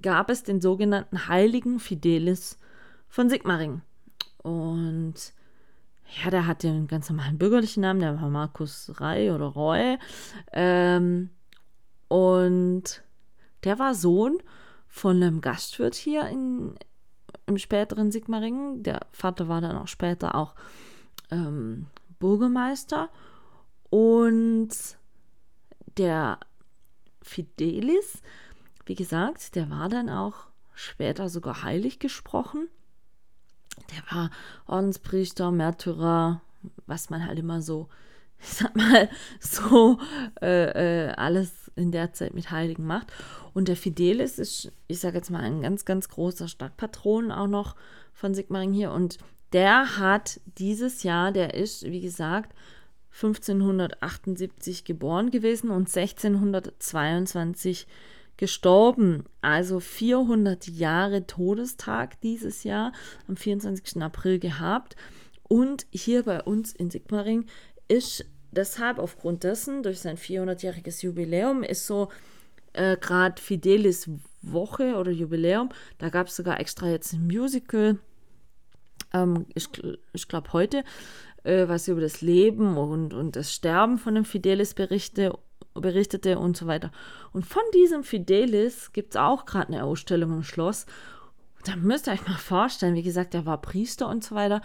gab 0.00 0.30
es 0.30 0.44
den 0.44 0.60
sogenannten 0.60 1.26
heiligen 1.28 1.80
Fidelis 1.80 2.58
von 3.08 3.28
Sigmaringen. 3.28 3.82
Und 4.42 5.14
ja, 6.22 6.30
der 6.30 6.46
hatte 6.46 6.68
einen 6.68 6.86
ganz 6.88 7.10
normalen 7.10 7.38
bürgerlichen 7.38 7.82
Namen, 7.82 8.00
der 8.00 8.20
war 8.20 8.30
Markus 8.30 8.92
Rey 9.00 9.30
oder 9.30 9.46
Roy. 9.46 9.96
Ähm, 10.52 11.30
und 12.08 13.02
der 13.64 13.78
war 13.78 13.94
Sohn 13.94 14.38
von 14.88 15.16
einem 15.16 15.40
Gastwirt 15.40 15.94
hier 15.94 16.26
in, 16.28 16.74
im 17.46 17.58
späteren 17.58 18.10
Sigmaringen. 18.10 18.82
Der 18.82 19.00
Vater 19.12 19.48
war 19.48 19.60
dann 19.60 19.76
auch 19.76 19.88
später 19.88 20.34
auch 20.34 20.54
ähm, 21.30 21.86
Bürgermeister. 22.18 23.10
Und 23.90 24.70
der 25.96 26.38
Fidelis. 27.22 28.22
Wie 28.86 28.94
gesagt, 28.94 29.54
der 29.54 29.70
war 29.70 29.88
dann 29.88 30.08
auch 30.08 30.46
später 30.74 31.28
sogar 31.28 31.62
heilig 31.62 31.98
gesprochen. 31.98 32.68
Der 33.94 34.16
war 34.16 34.30
Ordenspriester, 34.66 35.50
Märtyrer, 35.50 36.40
was 36.86 37.10
man 37.10 37.26
halt 37.26 37.38
immer 37.38 37.62
so, 37.62 37.88
ich 38.38 38.48
sag 38.54 38.74
mal, 38.74 39.08
so 39.38 39.98
äh, 40.40 41.08
äh, 41.08 41.12
alles 41.12 41.59
in 41.80 41.90
der 41.90 42.12
Zeit 42.12 42.34
mit 42.34 42.50
Heiligen 42.50 42.86
macht. 42.86 43.12
Und 43.54 43.68
der 43.68 43.76
Fidelis 43.76 44.38
ist, 44.38 44.70
ich 44.86 45.00
sage 45.00 45.16
jetzt 45.16 45.30
mal, 45.30 45.40
ein 45.40 45.62
ganz, 45.62 45.84
ganz 45.84 46.08
großer 46.08 46.46
Stadtpatron 46.48 47.32
auch 47.32 47.48
noch 47.48 47.74
von 48.12 48.34
Sigmaringen 48.34 48.74
hier. 48.74 48.92
Und 48.92 49.18
der 49.52 49.98
hat 49.98 50.40
dieses 50.58 51.02
Jahr, 51.02 51.32
der 51.32 51.54
ist, 51.54 51.84
wie 51.84 52.00
gesagt, 52.00 52.54
1578 53.12 54.84
geboren 54.84 55.30
gewesen 55.30 55.70
und 55.70 55.88
1622 55.94 57.88
gestorben. 58.36 59.24
Also 59.40 59.80
400 59.80 60.68
Jahre 60.68 61.26
Todestag 61.26 62.20
dieses 62.20 62.62
Jahr 62.64 62.92
am 63.26 63.36
24. 63.36 64.00
April 64.02 64.38
gehabt. 64.38 64.96
Und 65.48 65.86
hier 65.90 66.22
bei 66.22 66.42
uns 66.42 66.72
in 66.72 66.90
Sigmaring 66.90 67.46
ist 67.88 68.24
deshalb 68.52 68.98
aufgrund 68.98 69.44
dessen, 69.44 69.82
durch 69.82 70.00
sein 70.00 70.16
400-jähriges 70.16 71.02
Jubiläum, 71.04 71.62
ist 71.62 71.86
so 71.86 72.08
äh, 72.72 72.96
gerade 72.96 73.40
Fidelis 73.40 74.08
Woche 74.42 74.96
oder 74.96 75.10
Jubiläum. 75.10 75.70
Da 75.98 76.08
gab 76.08 76.28
es 76.28 76.36
sogar 76.36 76.60
extra 76.60 76.88
jetzt 76.88 77.12
ein 77.12 77.26
Musical. 77.26 77.98
Ähm, 79.12 79.46
ich, 79.54 79.68
ich 80.12 80.28
glaube 80.28 80.52
heute, 80.52 80.84
äh, 81.44 81.68
was 81.68 81.88
über 81.88 82.00
das 82.00 82.20
Leben 82.20 82.76
und, 82.76 83.14
und 83.14 83.36
das 83.36 83.52
Sterben 83.52 83.98
von 83.98 84.14
dem 84.14 84.24
Fidelis 84.24 84.74
berichte, 84.74 85.36
berichtete 85.74 86.38
und 86.38 86.56
so 86.56 86.66
weiter. 86.66 86.90
Und 87.32 87.46
von 87.46 87.62
diesem 87.74 88.04
Fidelis 88.04 88.92
gibt 88.92 89.14
es 89.14 89.20
auch 89.20 89.46
gerade 89.46 89.68
eine 89.68 89.84
Ausstellung 89.84 90.32
im 90.32 90.42
Schloss. 90.42 90.86
Da 91.64 91.76
müsst 91.76 92.08
ihr 92.08 92.12
euch 92.12 92.26
mal 92.26 92.38
vorstellen, 92.38 92.94
wie 92.94 93.02
gesagt, 93.02 93.34
er 93.34 93.46
war 93.46 93.60
Priester 93.60 94.08
und 94.08 94.24
so 94.24 94.34
weiter. 94.34 94.62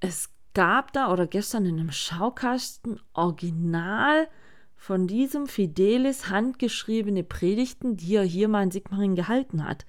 Es 0.00 0.30
gab 0.54 0.92
da 0.92 1.12
oder 1.12 1.26
gestern 1.26 1.66
in 1.66 1.78
einem 1.78 1.92
Schaukasten 1.92 3.00
original 3.14 4.28
von 4.76 5.06
diesem 5.06 5.46
Fidelis 5.46 6.28
handgeschriebene 6.28 7.22
Predigten, 7.22 7.96
die 7.96 8.16
er 8.16 8.24
hier 8.24 8.48
mal 8.48 8.64
in 8.64 8.70
Sigmaringen 8.70 9.16
gehalten 9.16 9.64
hat. 9.64 9.86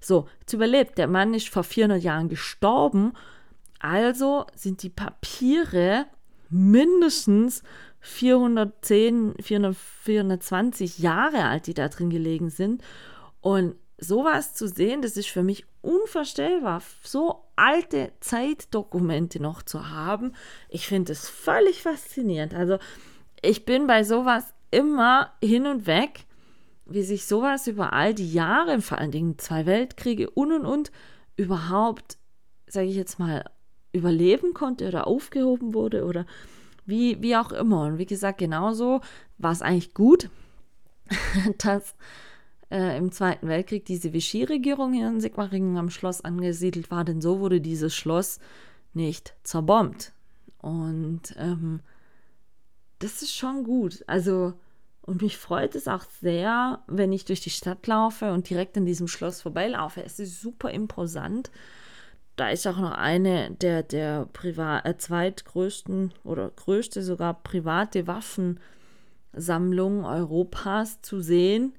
So, 0.00 0.28
jetzt 0.40 0.54
überlebt, 0.54 0.96
der 0.96 1.08
Mann 1.08 1.34
ist 1.34 1.48
vor 1.48 1.62
400 1.62 2.02
Jahren 2.02 2.28
gestorben, 2.28 3.12
also 3.80 4.46
sind 4.54 4.82
die 4.82 4.88
Papiere 4.88 6.06
mindestens 6.48 7.62
410, 8.00 9.34
400, 9.40 9.76
420 9.76 10.98
Jahre 10.98 11.44
alt, 11.44 11.66
die 11.66 11.74
da 11.74 11.88
drin 11.88 12.10
gelegen 12.10 12.48
sind. 12.48 12.82
Und 13.40 13.76
sowas 13.98 14.54
zu 14.54 14.68
sehen, 14.68 15.02
das 15.02 15.16
ist 15.16 15.28
für 15.28 15.42
mich 15.42 15.66
unvorstellbar, 15.82 16.82
so 17.02 17.44
alte 17.60 18.12
Zeitdokumente 18.20 19.40
noch 19.40 19.62
zu 19.62 19.90
haben. 19.90 20.32
Ich 20.70 20.86
finde 20.86 21.12
es 21.12 21.28
völlig 21.28 21.82
faszinierend. 21.82 22.54
Also 22.54 22.78
ich 23.42 23.66
bin 23.66 23.86
bei 23.86 24.02
sowas 24.02 24.44
immer 24.70 25.32
hin 25.42 25.66
und 25.66 25.86
weg, 25.86 26.24
wie 26.86 27.02
sich 27.02 27.26
sowas 27.26 27.66
über 27.66 27.92
all 27.92 28.14
die 28.14 28.32
Jahre, 28.32 28.80
vor 28.80 28.98
allen 28.98 29.10
Dingen 29.10 29.38
zwei 29.38 29.66
Weltkriege 29.66 30.30
und 30.30 30.52
und 30.52 30.64
und, 30.64 30.90
überhaupt, 31.36 32.16
sage 32.66 32.88
ich 32.88 32.96
jetzt 32.96 33.18
mal, 33.18 33.44
überleben 33.92 34.54
konnte 34.54 34.88
oder 34.88 35.06
aufgehoben 35.06 35.74
wurde 35.74 36.04
oder 36.04 36.26
wie, 36.86 37.20
wie 37.22 37.36
auch 37.36 37.52
immer. 37.52 37.84
Und 37.84 37.98
wie 37.98 38.06
gesagt, 38.06 38.38
genauso 38.38 39.00
war 39.38 39.52
es 39.52 39.62
eigentlich 39.62 39.92
gut, 39.92 40.30
dass 41.58 41.94
äh, 42.70 42.96
im 42.96 43.12
Zweiten 43.12 43.48
Weltkrieg 43.48 43.84
diese 43.84 44.12
Vichy-Regierung 44.12 44.92
hier 44.92 45.08
in 45.08 45.20
Sigmaringen 45.20 45.76
am 45.76 45.90
Schloss 45.90 46.20
angesiedelt 46.22 46.90
war, 46.90 47.04
denn 47.04 47.20
so 47.20 47.40
wurde 47.40 47.60
dieses 47.60 47.94
Schloss 47.94 48.38
nicht 48.94 49.34
zerbombt. 49.42 50.12
Und 50.58 51.34
ähm, 51.38 51.80
das 52.98 53.22
ist 53.22 53.34
schon 53.34 53.64
gut. 53.64 54.04
Also, 54.06 54.54
und 55.02 55.22
mich 55.22 55.38
freut 55.38 55.74
es 55.74 55.88
auch 55.88 56.04
sehr, 56.20 56.82
wenn 56.86 57.12
ich 57.12 57.24
durch 57.24 57.40
die 57.40 57.50
Stadt 57.50 57.86
laufe 57.86 58.32
und 58.32 58.48
direkt 58.48 58.76
an 58.76 58.86
diesem 58.86 59.08
Schloss 59.08 59.42
vorbeilaufe. 59.42 60.04
Es 60.04 60.20
ist 60.20 60.40
super 60.40 60.70
imposant. 60.70 61.50
Da 62.36 62.50
ist 62.50 62.66
auch 62.66 62.78
noch 62.78 62.92
eine 62.92 63.50
der, 63.50 63.82
der 63.82 64.28
äh, 64.84 64.96
zweitgrößten 64.96 66.14
oder 66.24 66.50
größte 66.50 67.02
sogar 67.02 67.42
private 67.42 68.06
Waffensammlungen 68.06 70.04
Europas 70.04 71.02
zu 71.02 71.20
sehen. 71.20 71.74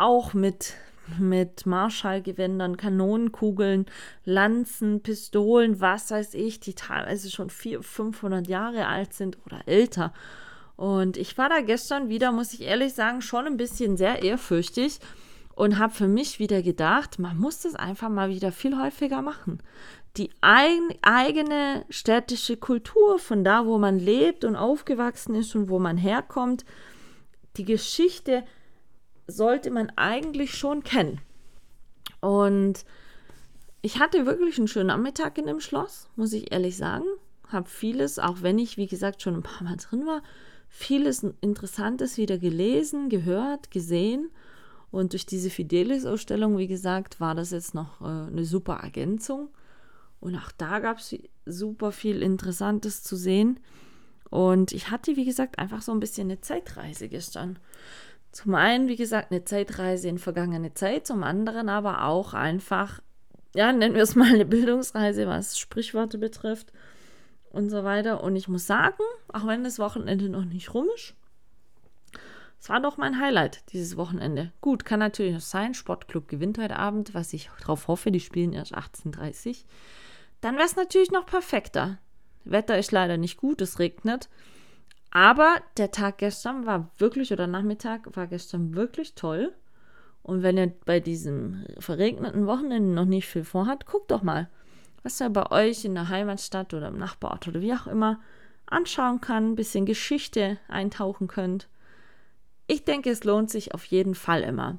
Auch 0.00 0.32
mit, 0.32 0.72
mit 1.18 1.66
Marschallgewändern, 1.66 2.78
Kanonenkugeln, 2.78 3.84
Lanzen, 4.24 5.02
Pistolen, 5.02 5.78
was 5.82 6.10
weiß 6.10 6.32
ich, 6.32 6.58
die 6.58 6.74
teilweise 6.74 7.30
schon 7.30 7.50
400, 7.50 7.84
500 7.86 8.48
Jahre 8.48 8.86
alt 8.86 9.12
sind 9.12 9.36
oder 9.44 9.60
älter. 9.66 10.14
Und 10.76 11.18
ich 11.18 11.36
war 11.36 11.50
da 11.50 11.60
gestern 11.60 12.08
wieder, 12.08 12.32
muss 12.32 12.54
ich 12.54 12.62
ehrlich 12.62 12.94
sagen, 12.94 13.20
schon 13.20 13.46
ein 13.46 13.58
bisschen 13.58 13.98
sehr 13.98 14.22
ehrfürchtig 14.22 15.00
und 15.54 15.78
habe 15.78 15.92
für 15.92 16.08
mich 16.08 16.38
wieder 16.38 16.62
gedacht, 16.62 17.18
man 17.18 17.36
muss 17.36 17.60
das 17.60 17.74
einfach 17.74 18.08
mal 18.08 18.30
wieder 18.30 18.52
viel 18.52 18.80
häufiger 18.80 19.20
machen. 19.20 19.62
Die 20.16 20.30
ein, 20.40 20.80
eigene 21.02 21.84
städtische 21.90 22.56
Kultur 22.56 23.18
von 23.18 23.44
da, 23.44 23.66
wo 23.66 23.76
man 23.76 23.98
lebt 23.98 24.46
und 24.46 24.56
aufgewachsen 24.56 25.34
ist 25.34 25.54
und 25.54 25.68
wo 25.68 25.78
man 25.78 25.98
herkommt, 25.98 26.64
die 27.58 27.66
Geschichte 27.66 28.42
sollte 29.30 29.70
man 29.70 29.90
eigentlich 29.96 30.54
schon 30.54 30.82
kennen. 30.82 31.20
Und 32.20 32.84
ich 33.82 33.98
hatte 33.98 34.26
wirklich 34.26 34.58
einen 34.58 34.68
schönen 34.68 34.88
Nachmittag 34.88 35.38
in 35.38 35.46
dem 35.46 35.60
Schloss, 35.60 36.08
muss 36.16 36.32
ich 36.32 36.52
ehrlich 36.52 36.76
sagen. 36.76 37.04
Habe 37.48 37.68
vieles, 37.68 38.18
auch 38.18 38.42
wenn 38.42 38.58
ich, 38.58 38.76
wie 38.76 38.86
gesagt, 38.86 39.22
schon 39.22 39.34
ein 39.34 39.42
paar 39.42 39.62
Mal 39.62 39.76
drin 39.76 40.06
war, 40.06 40.22
vieles 40.68 41.24
Interessantes 41.40 42.16
wieder 42.16 42.38
gelesen, 42.38 43.08
gehört, 43.08 43.70
gesehen. 43.70 44.30
Und 44.90 45.12
durch 45.12 45.26
diese 45.26 45.50
Fidelis-Ausstellung, 45.50 46.58
wie 46.58 46.66
gesagt, 46.66 47.20
war 47.20 47.34
das 47.34 47.50
jetzt 47.50 47.74
noch 47.74 48.00
äh, 48.00 48.04
eine 48.04 48.44
super 48.44 48.74
Ergänzung. 48.82 49.48
Und 50.20 50.36
auch 50.36 50.52
da 50.58 50.78
gab 50.80 50.98
es 50.98 51.16
super 51.46 51.92
viel 51.92 52.22
Interessantes 52.22 53.02
zu 53.02 53.16
sehen. 53.16 53.58
Und 54.30 54.72
ich 54.72 54.90
hatte, 54.90 55.16
wie 55.16 55.24
gesagt, 55.24 55.58
einfach 55.58 55.82
so 55.82 55.92
ein 55.92 56.00
bisschen 56.00 56.28
eine 56.28 56.40
Zeitreise 56.40 57.08
gestern. 57.08 57.58
Zum 58.32 58.54
einen, 58.54 58.88
wie 58.88 58.96
gesagt, 58.96 59.32
eine 59.32 59.44
Zeitreise 59.44 60.08
in 60.08 60.18
vergangene 60.18 60.72
Zeit, 60.74 61.06
zum 61.06 61.22
anderen 61.22 61.68
aber 61.68 62.04
auch 62.04 62.32
einfach, 62.32 63.00
ja, 63.54 63.72
nennen 63.72 63.94
wir 63.94 64.02
es 64.02 64.14
mal 64.14 64.32
eine 64.32 64.44
Bildungsreise, 64.44 65.26
was 65.26 65.58
Sprichworte 65.58 66.18
betrifft 66.18 66.72
und 67.50 67.70
so 67.70 67.82
weiter. 67.82 68.22
Und 68.22 68.36
ich 68.36 68.48
muss 68.48 68.66
sagen, 68.66 69.02
auch 69.32 69.46
wenn 69.46 69.64
das 69.64 69.78
Wochenende 69.78 70.28
noch 70.28 70.44
nicht 70.44 70.74
rum 70.74 70.86
ist, 70.94 71.14
es 72.60 72.68
war 72.68 72.80
doch 72.80 72.98
mein 72.98 73.18
Highlight 73.18 73.72
dieses 73.72 73.96
Wochenende. 73.96 74.52
Gut, 74.60 74.84
kann 74.84 75.00
natürlich 75.00 75.32
noch 75.32 75.40
sein, 75.40 75.72
Sportclub 75.72 76.28
gewinnt 76.28 76.58
heute 76.58 76.76
Abend, 76.76 77.14
was 77.14 77.32
ich 77.32 77.50
darauf 77.58 77.88
hoffe, 77.88 78.12
die 78.12 78.20
spielen 78.20 78.52
erst 78.52 78.76
18.30 78.76 79.48
Uhr. 79.48 79.54
Dann 80.42 80.56
wäre 80.56 80.66
es 80.66 80.76
natürlich 80.76 81.10
noch 81.10 81.24
perfekter. 81.24 81.98
Wetter 82.44 82.78
ist 82.78 82.92
leider 82.92 83.16
nicht 83.16 83.38
gut, 83.38 83.62
es 83.62 83.78
regnet. 83.78 84.28
Aber 85.10 85.56
der 85.76 85.90
Tag 85.90 86.18
gestern 86.18 86.66
war 86.66 86.90
wirklich, 86.98 87.32
oder 87.32 87.46
Nachmittag 87.46 88.16
war 88.16 88.26
gestern 88.26 88.74
wirklich 88.74 89.14
toll. 89.14 89.52
Und 90.22 90.42
wenn 90.42 90.58
ihr 90.58 90.72
bei 90.84 91.00
diesem 91.00 91.64
verregneten 91.78 92.46
Wochenende 92.46 92.90
noch 92.90 93.06
nicht 93.06 93.26
viel 93.26 93.44
vorhat, 93.44 93.86
guckt 93.86 94.10
doch 94.10 94.22
mal 94.22 94.48
was 95.02 95.20
ihr 95.20 95.30
bei 95.30 95.50
euch 95.50 95.84
in 95.84 95.94
der 95.94 96.08
Heimatstadt 96.08 96.74
oder 96.74 96.88
im 96.88 96.98
Nachbarort 96.98 97.48
oder 97.48 97.60
wie 97.60 97.72
auch 97.72 97.86
immer 97.86 98.20
anschauen 98.66 99.20
kann, 99.20 99.52
ein 99.52 99.56
bisschen 99.56 99.86
Geschichte 99.86 100.58
eintauchen 100.68 101.26
könnt. 101.26 101.68
Ich 102.66 102.84
denke, 102.84 103.10
es 103.10 103.24
lohnt 103.24 103.50
sich 103.50 103.74
auf 103.74 103.84
jeden 103.86 104.14
Fall 104.14 104.42
immer. 104.42 104.78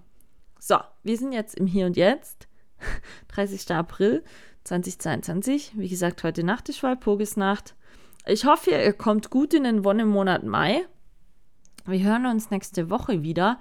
So, 0.59 0.77
wir 1.03 1.17
sind 1.17 1.33
jetzt 1.33 1.55
im 1.55 1.67
Hier 1.67 1.87
und 1.87 1.97
Jetzt, 1.97 2.47
30. 3.29 3.71
April 3.71 4.23
2022. 4.63 5.73
Wie 5.75 5.89
gesagt, 5.89 6.23
heute 6.23 6.43
Nacht 6.43 6.69
ist 6.69 6.83
Walpurgisnacht. 6.83 7.75
Ich 8.25 8.45
hoffe, 8.45 8.71
ihr 8.71 8.93
kommt 8.93 9.31
gut 9.31 9.53
in 9.53 9.63
den 9.63 9.83
Wonnemonat 9.83 10.43
Mai. 10.43 10.85
Wir 11.85 12.03
hören 12.03 12.27
uns 12.27 12.51
nächste 12.51 12.89
Woche 12.91 13.23
wieder. 13.23 13.59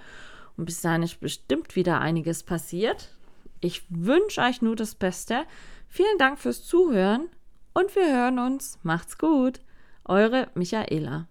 Und 0.57 0.67
bis 0.67 0.83
dahin 0.83 1.03
ist 1.03 1.21
bestimmt 1.21 1.77
wieder 1.77 2.01
einiges 2.01 2.43
passiert. 2.43 3.17
Ich 3.61 3.85
wünsche 3.89 4.43
euch 4.43 4.61
nur 4.61 4.77
das 4.77 4.95
Beste. 4.95 5.45
Vielen 5.89 6.19
Dank 6.19 6.39
fürs 6.39 6.65
Zuhören 6.65 7.29
und 7.73 7.95
wir 7.97 8.15
hören 8.15 8.39
uns. 8.39 8.79
Macht's 8.83 9.17
gut. 9.17 9.61
Eure 10.05 10.49
Michaela. 10.55 11.30